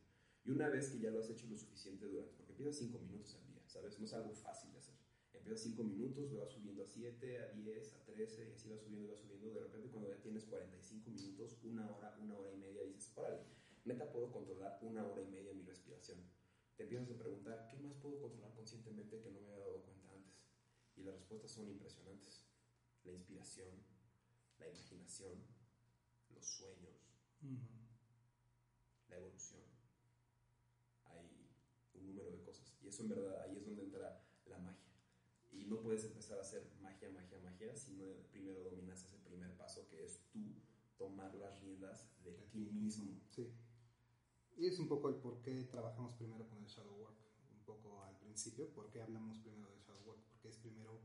Y 0.46 0.52
una 0.52 0.70
vez 0.70 0.90
que 0.90 1.00
ya 1.00 1.10
lo 1.10 1.20
has 1.20 1.30
hecho 1.30 1.48
lo 1.48 1.56
suficiente 1.56 2.06
durante, 2.06 2.34
porque 2.34 2.52
empiezas 2.52 2.78
5 2.78 3.00
minutos 3.00 3.36
al 3.36 3.48
día, 3.48 3.62
¿sabes? 3.66 3.98
No 3.98 4.06
es 4.06 4.14
algo 4.14 4.34
fácil 4.34 4.74
de 4.74 4.80
hacer. 4.80 4.96
Empiezas 5.34 5.62
5 5.62 5.84
minutos, 5.84 6.32
lo 6.32 6.40
vas 6.40 6.52
subiendo 6.52 6.84
a 6.84 6.86
7, 6.86 7.40
a 7.40 7.52
10, 7.54 7.94
a 7.96 8.06
13, 8.06 8.50
y 8.50 8.52
así 8.52 8.70
vas 8.70 8.82
subiendo, 8.82 9.10
vas 9.10 9.20
subiendo. 9.20 9.54
De 9.54 9.60
repente, 9.62 9.90
cuando 9.90 10.10
ya 10.10 10.22
tienes 10.22 10.44
45 10.46 11.12
minutos, 11.12 11.58
una 11.64 11.90
hora, 11.90 12.18
una 12.22 12.38
hora 12.38 12.52
y 12.54 12.58
media, 12.58 12.84
dices, 12.84 13.14
órale, 13.16 13.42
neta 13.86 14.12
puedo 14.12 14.32
controlar 14.32 14.80
una 14.82 15.06
hora 15.06 15.22
y 15.22 15.28
media 15.28 15.54
mi 15.54 15.64
respiración. 15.64 16.18
Te 16.76 16.84
empiezas 16.84 17.12
a 17.12 17.18
preguntar, 17.18 17.68
¿qué 17.70 17.78
más 17.78 17.94
puedo 17.96 18.20
controlar 18.20 18.54
conscientemente 18.54 19.22
que 19.22 19.32
no 19.32 19.42
me 19.42 19.50
había 19.50 19.66
dado 19.66 19.84
cuenta 19.84 20.12
antes? 20.12 20.44
Y 20.96 21.04
las 21.04 21.16
respuestas 21.16 21.52
son 21.52 21.70
impresionantes. 21.70 22.46
La 23.04 23.12
inspiración, 23.12 23.70
la 24.60 24.68
imaginación, 24.68 25.44
los 26.30 26.46
sueños, 26.46 27.12
la 29.10 29.18
evolución. 29.18 29.62
Hay 31.06 31.50
un 31.94 32.08
número 32.08 32.32
de 32.32 32.42
cosas. 32.42 32.76
Y 32.82 32.88
eso 32.88 33.04
en 33.04 33.10
verdad, 33.10 33.42
ahí 33.42 33.58
es 33.58 33.66
donde 33.66 33.84
entra 33.84 34.24
la 34.46 34.58
magia. 34.60 34.94
Y 35.52 35.66
no 35.66 35.82
puedes 35.82 36.06
empezar 36.06 36.38
a 36.38 36.42
hacer 36.42 36.72
magia, 36.82 37.10
magia, 37.12 37.40
magia 37.40 37.76
si 37.76 37.94
no 37.94 38.06
primero 38.32 38.64
dominas 38.64 39.04
ese 39.04 39.18
primer 39.20 39.56
paso 39.56 39.88
que 39.88 40.04
es 40.04 40.22
tú 40.32 40.56
tomar 40.98 41.36
las 41.36 41.60
riendas 41.62 42.08
de 42.24 42.32
ti 42.32 42.70
mismo. 42.72 43.20
Y 44.58 44.68
es 44.68 44.80
un 44.80 44.88
poco 44.88 45.10
el 45.10 45.16
por 45.16 45.42
qué 45.42 45.64
trabajamos 45.64 46.14
primero 46.16 46.48
con 46.48 46.60
el 46.60 46.68
shadow 46.68 46.96
work, 46.96 47.18
un 47.52 47.64
poco 47.66 48.04
al 48.04 48.18
principio, 48.20 48.70
por 48.74 48.90
qué 48.92 49.02
hablamos 49.02 49.40
primero 49.40 49.70
del 49.70 49.80
shadow 49.80 50.04
work, 50.06 50.22
porque 50.30 50.50
es 50.50 50.58
primero 50.58 51.02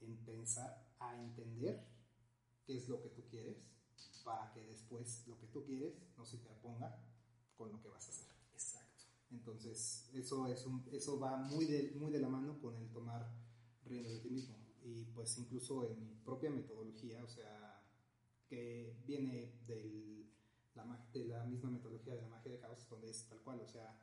en 0.00 0.16
pensar 0.24 0.94
a 1.00 1.20
entender 1.20 1.86
qué 2.64 2.76
es 2.76 2.88
lo 2.88 3.00
que 3.00 3.08
tú 3.08 3.22
quieres, 3.28 3.70
para 4.24 4.52
que 4.52 4.64
después 4.64 5.26
lo 5.26 5.38
que 5.38 5.46
tú 5.48 5.64
quieres 5.64 5.94
no 6.16 6.24
se 6.24 6.36
interponga 6.36 6.98
con 7.56 7.70
lo 7.70 7.80
que 7.80 7.88
vas 7.88 8.06
a 8.06 8.10
hacer. 8.10 8.28
Exacto. 8.52 9.04
Entonces, 9.30 10.10
eso, 10.14 10.46
es 10.46 10.64
un, 10.66 10.84
eso 10.92 11.18
va 11.18 11.36
muy 11.36 11.66
de, 11.66 11.92
muy 11.96 12.10
de 12.10 12.20
la 12.20 12.28
mano 12.28 12.58
con 12.60 12.76
el 12.76 12.90
tomar 12.90 13.30
rienda 13.84 14.10
de 14.10 14.20
ti 14.20 14.30
mismo. 14.30 14.56
Y 14.82 15.04
pues 15.06 15.36
incluso 15.38 15.84
en 15.84 15.98
mi 15.98 16.14
propia 16.24 16.50
metodología, 16.50 17.22
o 17.24 17.28
sea, 17.28 17.82
que 18.46 18.96
viene 19.06 19.52
del, 19.66 20.30
la, 20.74 21.08
de 21.12 21.24
la 21.24 21.44
misma 21.44 21.70
metodología 21.70 22.14
de 22.14 22.22
la 22.22 22.28
magia 22.28 22.52
de 22.52 22.58
caos, 22.58 22.88
donde 22.88 23.10
es 23.10 23.26
tal 23.28 23.40
cual, 23.40 23.60
o 23.60 23.66
sea, 23.66 23.98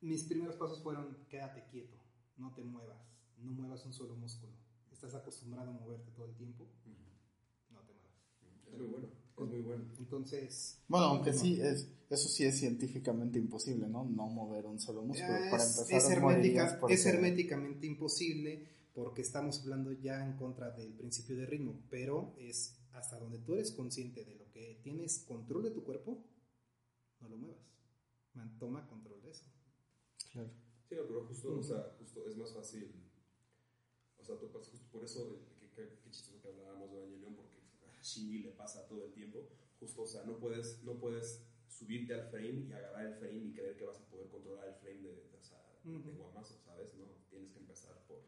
mis 0.00 0.24
primeros 0.24 0.56
pasos 0.56 0.82
fueron 0.82 1.16
quédate 1.28 1.64
quieto, 1.70 1.96
no 2.36 2.52
te 2.54 2.62
muevas, 2.62 2.98
no 3.38 3.52
muevas 3.52 3.84
un 3.86 3.92
solo 3.92 4.14
músculo. 4.16 4.52
Estás 4.92 5.14
acostumbrado 5.14 5.70
a 5.70 5.72
moverte 5.72 6.10
todo 6.12 6.26
el 6.26 6.34
tiempo, 6.34 6.66
no 7.70 7.80
te 7.80 7.92
muevas. 7.94 8.12
Es 8.66 8.78
muy 8.78 8.86
bueno, 8.86 9.08
es 9.38 9.46
muy 9.48 9.60
bueno. 9.62 9.84
Entonces... 9.98 10.82
Bueno, 10.88 11.06
aunque 11.06 11.32
sí, 11.32 11.60
es, 11.60 11.88
eso 12.10 12.28
sí 12.28 12.44
es 12.44 12.58
científicamente 12.58 13.38
imposible, 13.38 13.88
¿no? 13.88 14.04
No 14.04 14.26
mover 14.28 14.66
un 14.66 14.78
solo 14.78 15.02
músculo. 15.02 15.34
Es, 15.34 15.50
Para 15.50 15.64
empezar, 15.64 16.90
es, 16.90 17.06
herméticamente 17.06 17.86
imposible 17.86 18.68
porque 18.94 19.22
estamos 19.22 19.60
hablando 19.60 19.90
ya 19.92 20.24
en 20.24 20.36
contra 20.36 20.70
del 20.70 20.92
principio 20.92 21.36
de 21.36 21.46
ritmo, 21.46 21.74
pero 21.90 22.34
es 22.38 22.76
hasta 22.94 23.18
donde 23.18 23.38
tú 23.38 23.54
eres 23.54 23.72
consciente 23.72 24.24
de 24.24 24.36
lo 24.36 24.50
que 24.50 24.80
tienes 24.82 25.18
control 25.26 25.64
de 25.64 25.70
tu 25.70 25.82
cuerpo, 25.82 26.24
no 27.20 27.28
lo 27.28 27.36
muevas. 27.36 27.66
toma 28.58 28.86
control 28.88 29.20
de 29.22 29.30
eso. 29.30 29.44
Claro. 30.32 30.50
Sí, 30.88 30.94
pero 30.96 31.26
justo, 31.26 31.58
o 31.58 31.62
sea, 31.62 31.96
justo 31.98 32.26
es 32.28 32.36
más 32.36 32.52
fácil. 32.54 32.92
O 34.16 34.24
sea, 34.24 34.36
justo 34.36 34.60
por 34.92 35.04
eso, 35.04 35.40
qué 35.74 35.88
que, 35.88 36.10
chistoso 36.10 36.40
que 36.40 36.48
hablábamos 36.48 36.92
de 36.92 36.98
Evangelion, 36.98 37.34
porque 37.34 37.58
a 37.98 38.00
Shinji 38.00 38.38
le 38.38 38.50
pasa 38.52 38.86
todo 38.86 39.06
el 39.06 39.12
tiempo. 39.12 39.48
Justo, 39.80 40.02
o 40.02 40.06
sea, 40.06 40.22
no 40.24 40.38
puedes, 40.38 40.82
no 40.84 40.98
puedes 40.98 41.44
subirte 41.68 42.14
al 42.14 42.28
frame 42.28 42.66
y 42.68 42.72
agarrar 42.72 43.06
el 43.06 43.14
frame 43.14 43.44
y 43.46 43.52
creer 43.52 43.76
que 43.76 43.84
vas 43.84 43.98
a 43.98 44.06
poder 44.06 44.28
controlar 44.28 44.68
el 44.68 44.74
frame 44.76 45.02
de, 45.02 45.14
de, 45.14 45.36
o 45.36 45.42
sea, 45.42 45.60
de 45.82 46.12
Guamazo, 46.12 46.60
¿sabes? 46.64 46.94
No, 46.94 47.06
tienes 47.28 47.50
que 47.50 47.58
empezar 47.58 48.06
por, 48.06 48.20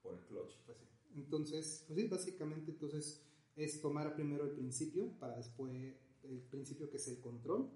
por 0.00 0.14
el 0.14 0.24
clutch. 0.26 0.58
Pues 0.64 0.78
sí. 0.78 0.84
Entonces, 1.16 1.84
pues 1.88 1.98
sí, 1.98 2.06
básicamente, 2.06 2.70
entonces 2.70 3.26
es 3.56 3.80
tomar 3.80 4.14
primero 4.14 4.44
el 4.44 4.52
principio 4.52 5.12
para 5.18 5.36
después 5.36 5.96
el 6.22 6.40
principio 6.50 6.90
que 6.90 6.98
es 6.98 7.08
el 7.08 7.20
control 7.20 7.70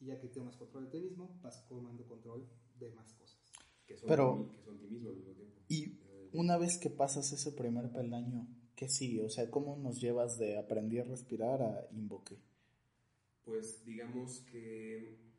y 0.00 0.06
ya 0.06 0.18
que 0.20 0.28
tengas 0.28 0.56
control 0.56 0.84
de 0.86 0.90
ti 0.90 1.00
mismo 1.00 1.38
vas 1.42 1.66
tomando 1.68 2.04
control 2.06 2.48
de 2.78 2.90
más 2.90 3.12
cosas 3.14 3.40
que 3.86 3.96
son, 3.96 4.08
Pero, 4.08 4.48
ti, 4.48 4.56
que 4.56 4.62
son 4.64 4.78
ti 4.78 4.86
mismo 4.88 5.10
al 5.10 5.16
mismo 5.16 5.32
tiempo 5.32 5.60
y 5.68 5.98
una 6.32 6.58
vez 6.58 6.78
que 6.78 6.90
pasas 6.90 7.32
ese 7.32 7.52
primer 7.52 7.92
peldaño 7.92 8.48
¿qué 8.74 8.88
sigue? 8.88 9.24
o 9.24 9.30
sea 9.30 9.50
¿cómo 9.50 9.76
nos 9.76 10.00
llevas 10.00 10.38
de 10.38 10.58
aprender 10.58 11.06
a 11.06 11.10
respirar 11.10 11.62
a 11.62 11.88
invoque? 11.92 12.38
pues 13.44 13.84
digamos 13.84 14.40
que 14.50 15.31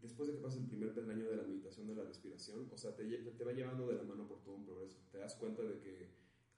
después 0.00 0.28
de 0.28 0.36
que 0.36 0.42
pasas 0.42 0.60
el 0.60 0.66
primer 0.66 0.94
peldaño 0.94 1.28
de 1.28 1.36
la 1.36 1.42
meditación 1.42 1.86
de 1.86 1.94
la 1.94 2.04
respiración, 2.04 2.68
o 2.72 2.76
sea, 2.76 2.94
te, 2.94 3.04
te, 3.04 3.44
va 3.44 3.52
llevando 3.52 3.88
de 3.88 3.96
la 3.96 4.02
mano 4.02 4.26
por 4.26 4.42
todo 4.42 4.56
un 4.56 4.64
progreso. 4.64 4.98
Te 5.10 5.18
das 5.18 5.34
cuenta 5.36 5.62
de 5.62 5.78
que 5.78 6.10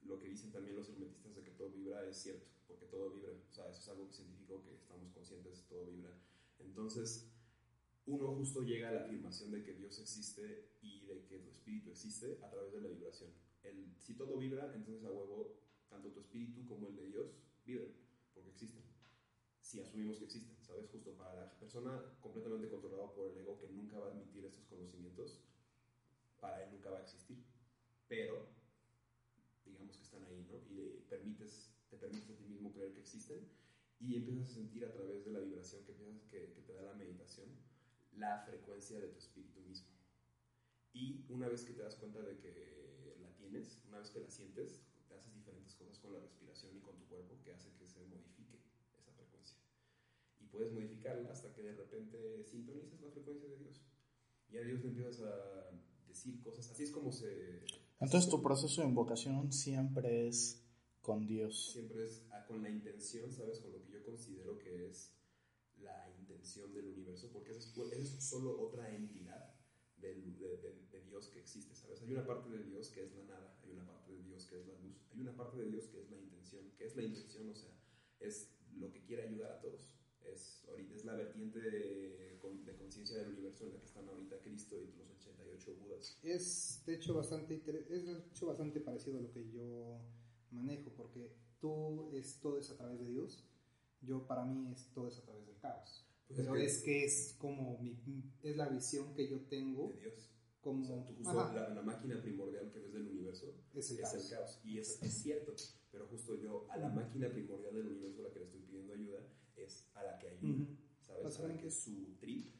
lo 0.02 0.18
que 0.18 0.28
dicen 0.28 0.50
también 0.50 0.76
los 0.76 0.88
hermetistas 0.88 1.34
de 1.34 1.42
que 1.42 1.50
todo 1.52 1.70
vibra 1.70 2.06
es 2.08 2.16
cierto, 2.16 2.46
porque 2.66 2.86
todo 2.86 3.10
vibra. 3.10 3.32
O 3.32 3.52
sea, 3.52 3.68
eso 3.68 3.80
es 3.80 3.88
algo 3.88 4.10
científico 4.10 4.62
que 4.64 4.74
estamos 4.74 5.10
conscientes, 5.12 5.66
todo 5.68 5.86
vibra. 5.86 6.14
Entonces, 6.58 7.30
uno 8.06 8.34
justo 8.34 8.62
llega 8.62 8.88
a 8.88 8.92
la 8.92 9.04
afirmación 9.04 9.50
de 9.50 9.62
que 9.62 9.74
Dios 9.74 9.98
existe 9.98 10.70
y 10.80 11.04
de 11.06 11.24
que 11.26 11.38
tu 11.40 11.50
espíritu 11.50 11.90
existe 11.90 12.38
a 12.42 12.50
través 12.50 12.72
de 12.72 12.80
la 12.80 12.88
vibración. 12.88 13.30
El, 13.62 13.94
si 13.98 14.14
todo 14.14 14.38
vibra, 14.38 14.72
entonces 14.74 15.04
a 15.04 15.10
huevo, 15.10 15.60
tanto 15.88 16.10
tu 16.10 16.20
espíritu 16.20 16.66
como 16.66 16.88
el 16.88 16.96
de 16.96 17.06
Dios 17.06 17.36
vibran, 17.66 17.92
porque 18.32 18.50
existen 18.50 18.87
si 19.68 19.80
asumimos 19.80 20.16
que 20.16 20.24
existen, 20.24 20.56
¿sabes? 20.62 20.88
Justo 20.88 21.12
para 21.12 21.34
la 21.34 21.58
persona 21.58 22.02
completamente 22.22 22.70
controlada 22.70 23.12
por 23.12 23.30
el 23.30 23.36
ego 23.36 23.58
que 23.58 23.68
nunca 23.68 23.98
va 23.98 24.06
a 24.06 24.10
admitir 24.12 24.46
estos 24.46 24.64
conocimientos, 24.64 25.42
para 26.40 26.64
él 26.64 26.70
nunca 26.72 26.88
va 26.88 27.00
a 27.00 27.02
existir. 27.02 27.44
Pero, 28.08 28.48
digamos 29.66 29.98
que 29.98 30.04
están 30.04 30.24
ahí, 30.24 30.42
¿no? 30.48 30.56
Y 30.70 31.04
permites, 31.10 31.70
te 31.90 31.98
permites 31.98 32.30
a 32.30 32.36
ti 32.38 32.44
mismo 32.44 32.72
creer 32.72 32.94
que 32.94 33.00
existen 33.00 33.46
y 34.00 34.16
empiezas 34.16 34.48
a 34.52 34.54
sentir 34.54 34.86
a 34.86 34.90
través 34.90 35.26
de 35.26 35.32
la 35.32 35.40
vibración 35.40 35.84
que, 35.84 35.92
que, 36.30 36.52
que 36.54 36.62
te 36.62 36.72
da 36.72 36.84
la 36.84 36.94
meditación 36.94 37.48
la 38.12 38.40
frecuencia 38.46 38.98
de 38.98 39.08
tu 39.08 39.18
espíritu 39.18 39.60
mismo. 39.60 39.88
Y 40.94 41.26
una 41.28 41.46
vez 41.46 41.64
que 41.64 41.74
te 41.74 41.82
das 41.82 41.96
cuenta 41.96 42.22
de 42.22 42.38
que 42.38 43.16
la 43.20 43.28
tienes, 43.34 43.82
una 43.86 43.98
vez 43.98 44.08
que 44.08 44.20
la 44.20 44.30
sientes, 44.30 44.80
te 45.06 45.14
haces 45.14 45.34
diferentes 45.34 45.74
cosas 45.74 45.98
con 45.98 46.14
la 46.14 46.20
respiración 46.20 46.74
y 46.74 46.80
con 46.80 46.96
tu 46.96 47.04
cuerpo 47.04 47.38
que 47.44 47.52
hace 47.52 47.70
que 47.74 47.86
se 47.86 48.02
modifique 48.06 48.37
puedes 50.58 50.72
modificarla 50.72 51.30
hasta 51.30 51.52
que 51.54 51.62
de 51.62 51.72
repente 51.72 52.44
sintonizas 52.44 53.00
la 53.00 53.10
frecuencia 53.10 53.48
de 53.48 53.58
Dios. 53.58 53.80
Y 54.50 54.56
a 54.56 54.62
Dios 54.62 54.80
le 54.82 54.88
empiezas 54.88 55.20
a 55.20 55.70
decir 56.08 56.40
cosas. 56.40 56.68
Así 56.70 56.82
es 56.82 56.90
como 56.90 57.12
se... 57.12 57.64
Entonces 58.00 58.28
tu 58.28 58.42
proceso 58.42 58.82
de 58.82 58.88
invocación 58.88 59.52
siempre 59.52 60.26
es 60.26 60.64
con 61.00 61.28
Dios. 61.28 61.70
Siempre 61.72 62.04
es 62.04 62.26
ah, 62.32 62.44
con 62.48 62.60
la 62.62 62.70
intención, 62.70 63.32
¿sabes? 63.32 63.60
Con 63.60 63.72
lo 63.72 63.82
que 63.84 63.92
yo 63.92 64.02
considero 64.02 64.58
que 64.58 64.88
es 64.88 65.14
la 65.76 66.10
intención 66.18 66.72
del 66.74 66.88
universo, 66.88 67.30
porque 67.32 67.52
es, 67.52 67.72
es 67.92 68.24
solo 68.24 68.60
otra 68.60 68.92
entidad 68.92 69.54
del, 69.96 70.36
de, 70.38 70.56
de, 70.90 71.02
Dios 71.02 71.28
que 71.28 71.38
existe, 71.38 71.74
¿sabes? 71.76 72.02
Hay 72.02 72.12
una 72.12 72.26
parte 72.26 72.50
de 72.50 72.64
Dios 72.64 72.90
que 72.90 73.02
es 73.04 73.14
la 73.14 73.24
nada, 73.24 73.56
hay 73.62 73.70
una 73.70 73.86
parte 73.86 74.12
de 74.12 74.22
Dios 74.22 74.44
que 74.46 74.58
es 74.58 74.66
la 74.66 74.74
luz, 74.74 75.06
hay 75.12 75.20
una 75.20 75.36
parte 75.36 75.56
de 75.56 75.70
Dios 75.70 75.86
que 75.86 76.00
es 76.00 76.10
la 76.10 76.18
intención. 76.18 76.72
¿Qué 76.76 76.84
es 76.84 76.96
la 76.96 77.04
intención? 77.04 77.48
O 77.48 77.54
sea, 77.54 77.70
es 78.18 78.52
lo 78.76 78.90
que 78.90 79.02
quiere 79.02 79.22
ayudar 79.22 79.52
a 79.52 79.60
todos. 79.60 79.97
Es, 80.38 80.90
es 80.94 81.04
la 81.04 81.14
vertiente 81.14 81.58
de, 81.60 82.28
de 82.64 82.76
conciencia 82.76 83.18
del 83.18 83.28
universo 83.30 83.64
en 83.64 83.74
la 83.74 83.80
que 83.80 83.86
están 83.86 84.08
ahorita 84.08 84.38
Cristo 84.40 84.76
y 84.80 84.86
los 84.96 85.10
88 85.10 85.76
Budas. 85.82 86.18
Es 86.22 86.82
de 86.86 86.94
hecho 86.94 87.14
bastante, 87.14 87.56
es 87.56 88.06
de 88.06 88.18
hecho 88.30 88.46
bastante 88.46 88.80
parecido 88.80 89.18
a 89.18 89.22
lo 89.22 89.32
que 89.32 89.50
yo 89.50 90.00
manejo, 90.50 90.90
porque 90.96 91.32
tú 91.60 92.10
es, 92.12 92.40
todo 92.40 92.58
es 92.58 92.70
a 92.70 92.76
través 92.76 93.00
de 93.00 93.06
Dios, 93.06 93.44
yo 94.00 94.26
para 94.26 94.44
mí 94.44 94.70
es 94.72 94.90
todo 94.92 95.08
es 95.08 95.18
a 95.18 95.22
través 95.22 95.46
del 95.46 95.58
caos. 95.58 96.06
Pues 96.26 96.40
Pero 96.40 96.56
es 96.56 96.82
que, 96.82 97.04
es 97.04 97.36
como 97.38 97.78
mi, 97.78 97.98
es 98.42 98.56
la 98.56 98.68
visión 98.68 99.14
que 99.14 99.28
yo 99.28 99.40
tengo 99.46 99.92
de 99.92 100.00
Dios. 100.00 100.34
Como, 100.60 101.06
la, 101.22 101.68
la, 101.70 101.82
máquina 101.82 102.20
primordial 102.20 102.70
que 102.70 102.80
ves 102.80 102.92
del 102.92 103.06
universo 103.06 103.54
es 103.72 103.90
el, 103.92 104.00
caos. 104.00 104.60
Y 104.64 104.78
es, 104.78 105.00
es, 105.02 105.22
cierto, 105.22 105.54
pero 105.90 106.06
justo 106.08 106.34
yo 106.34 106.66
a 106.70 106.76
la 106.76 106.90
máquina 106.90 107.30
primordial 107.30 107.74
del 107.74 107.86
universo 107.86 108.20
a 108.20 108.24
la 108.24 108.34
que 108.34 108.40
le 108.40 108.44
estoy 108.44 108.60
pidiendo 108.60 108.92
ayuda 108.92 109.20
es 109.64 109.86
a 109.94 110.02
la 110.02 110.18
que 110.18 110.28
ayuda. 110.28 110.66
¿Sabes? 111.00 111.40
A 111.40 111.56
que 111.56 111.70
su 111.70 112.16
trip 112.18 112.54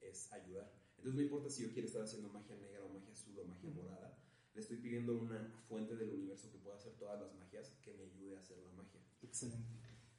es 0.00 0.32
ayudar. 0.32 0.72
Entonces 0.96 1.14
no 1.14 1.22
importa 1.22 1.50
si 1.50 1.62
yo 1.62 1.72
quiero 1.72 1.88
estar 1.88 2.02
haciendo 2.02 2.28
magia 2.28 2.56
negra 2.56 2.84
o 2.84 2.88
magia 2.88 3.12
azul 3.12 3.38
o 3.38 3.44
magia 3.44 3.70
morada, 3.70 4.18
le 4.54 4.60
estoy 4.60 4.76
pidiendo 4.76 5.18
una 5.18 5.52
fuente 5.68 5.96
del 5.96 6.10
universo 6.10 6.50
que 6.50 6.58
pueda 6.58 6.76
hacer 6.76 6.92
todas 6.94 7.20
las 7.20 7.34
magias 7.34 7.70
que 7.82 7.92
me 7.94 8.04
ayude 8.04 8.36
a 8.36 8.38
hacer 8.38 8.58
la 8.58 8.72
magia. 8.72 9.00
Excelente. 9.22 9.68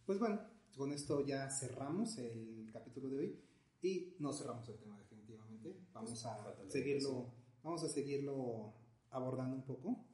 Pues 0.06 0.20
bueno, 0.20 0.42
con 0.76 0.92
esto 0.92 1.26
ya 1.26 1.50
cerramos 1.50 2.18
el 2.18 2.70
capítulo 2.72 3.10
de 3.10 3.18
hoy 3.18 3.40
y 3.82 4.16
no 4.20 4.34
cerramos 4.34 4.68
el 4.70 4.78
tema 4.78 4.98
definitivamente. 4.98 5.78
Vamos 5.94 6.26
a 6.26 6.56
seguirlo, 6.68 7.32
vamos 7.64 7.84
a 7.84 7.90
seguirlo 7.90 8.74
abordando 9.12 9.56
un 9.56 9.64
poco. 9.64 10.06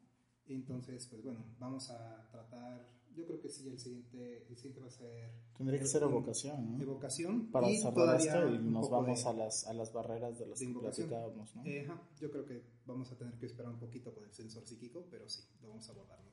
Entonces, 0.45 1.06
pues 1.07 1.23
bueno, 1.23 1.45
vamos 1.60 1.90
a 1.90 2.27
tratar 2.31 2.98
yo 3.15 3.26
creo 3.26 3.41
que 3.41 3.49
sí, 3.49 3.68
el 3.68 3.80
siguiente, 3.80 4.45
el 4.49 4.56
siguiente 4.56 4.81
va 4.81 4.88
a 4.88 4.91
ser... 4.91 5.31
Tendría 5.57 5.80
que 5.80 5.86
ser 5.86 6.03
evocación, 6.03 6.77
¿no? 6.77 6.81
Evocación. 6.81 7.52
Para 7.52 7.68
cerrar 7.68 8.15
esto 8.19 8.48
y 8.49 8.60
nos 8.60 8.90
vamos 8.90 9.26
a, 9.26 9.34
las, 9.34 9.68
a 9.68 9.73
las 9.73 9.91
barreras 9.91 10.40
de 10.40 10.45
las 10.48 10.60
que 10.60 10.68
platicábamos, 10.68 11.56
¿no? 11.56 11.65
Eh, 11.65 11.88
yo 12.19 12.31
creo 12.31 12.45
que 12.45 12.64
vamos 12.86 13.11
a 13.11 13.18
tener 13.18 13.34
que 13.36 13.45
esperar 13.45 13.72
un 13.72 13.80
poquito 13.80 14.14
con 14.14 14.23
el 14.23 14.34
sensor 14.34 14.65
psíquico, 14.65 15.06
pero 15.10 15.27
sí, 15.27 15.44
lo 15.61 15.69
vamos 15.69 15.88
a 15.90 15.91
abordar, 15.91 16.19
no 16.19 16.30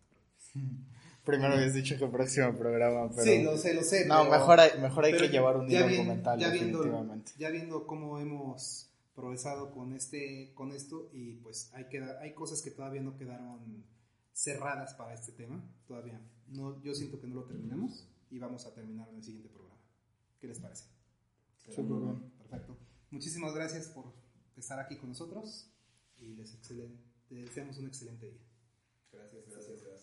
Primero 1.24 1.54
habías 1.54 1.74
dicho 1.74 1.98
que 1.98 2.04
el 2.04 2.10
próximo 2.10 2.56
programa, 2.56 3.10
pero... 3.10 3.22
Sí, 3.24 3.42
lo 3.42 3.56
sé, 3.58 3.74
lo 3.74 3.82
sé. 3.82 4.06
No, 4.06 4.30
mejor 4.30 4.60
hay, 4.60 4.80
mejor 4.80 5.04
hay 5.06 5.16
que 5.16 5.28
llevar 5.28 5.56
un 5.56 5.66
día 5.66 5.88
documental, 5.88 6.38
ya 6.38 6.50
viendo, 6.50 6.84
ya 7.36 7.50
viendo 7.50 7.86
cómo 7.86 8.20
hemos 8.20 8.90
progresado 9.16 9.72
con, 9.72 9.92
este, 9.92 10.52
con 10.54 10.70
esto 10.70 11.08
y 11.12 11.32
pues 11.36 11.72
hay, 11.74 11.86
queda, 11.86 12.20
hay 12.20 12.32
cosas 12.34 12.62
que 12.62 12.70
todavía 12.70 13.00
no 13.00 13.16
quedaron 13.16 13.84
cerradas 14.32 14.94
para 14.94 15.14
este 15.14 15.32
tema, 15.32 15.64
todavía 15.88 16.20
no, 16.48 16.82
yo 16.82 16.94
siento 16.94 17.20
que 17.20 17.26
no 17.26 17.34
lo 17.36 17.44
terminamos 17.44 18.08
y 18.30 18.38
vamos 18.38 18.66
a 18.66 18.74
terminar 18.74 19.08
en 19.08 19.16
el 19.16 19.24
siguiente 19.24 19.48
programa. 19.48 19.80
¿Qué 20.40 20.48
les 20.48 20.58
parece? 20.58 20.84
Perfecto. 22.38 22.76
Muchísimas 23.10 23.54
gracias 23.54 23.88
por 23.88 24.12
estar 24.56 24.78
aquí 24.78 24.96
con 24.96 25.08
nosotros 25.10 25.70
y 26.18 26.34
les, 26.34 26.58
les 27.30 27.44
deseamos 27.44 27.78
un 27.78 27.86
excelente 27.86 28.30
día. 28.30 28.46
Gracias, 29.12 29.48
gracias, 29.48 29.82
gracias. 29.82 29.95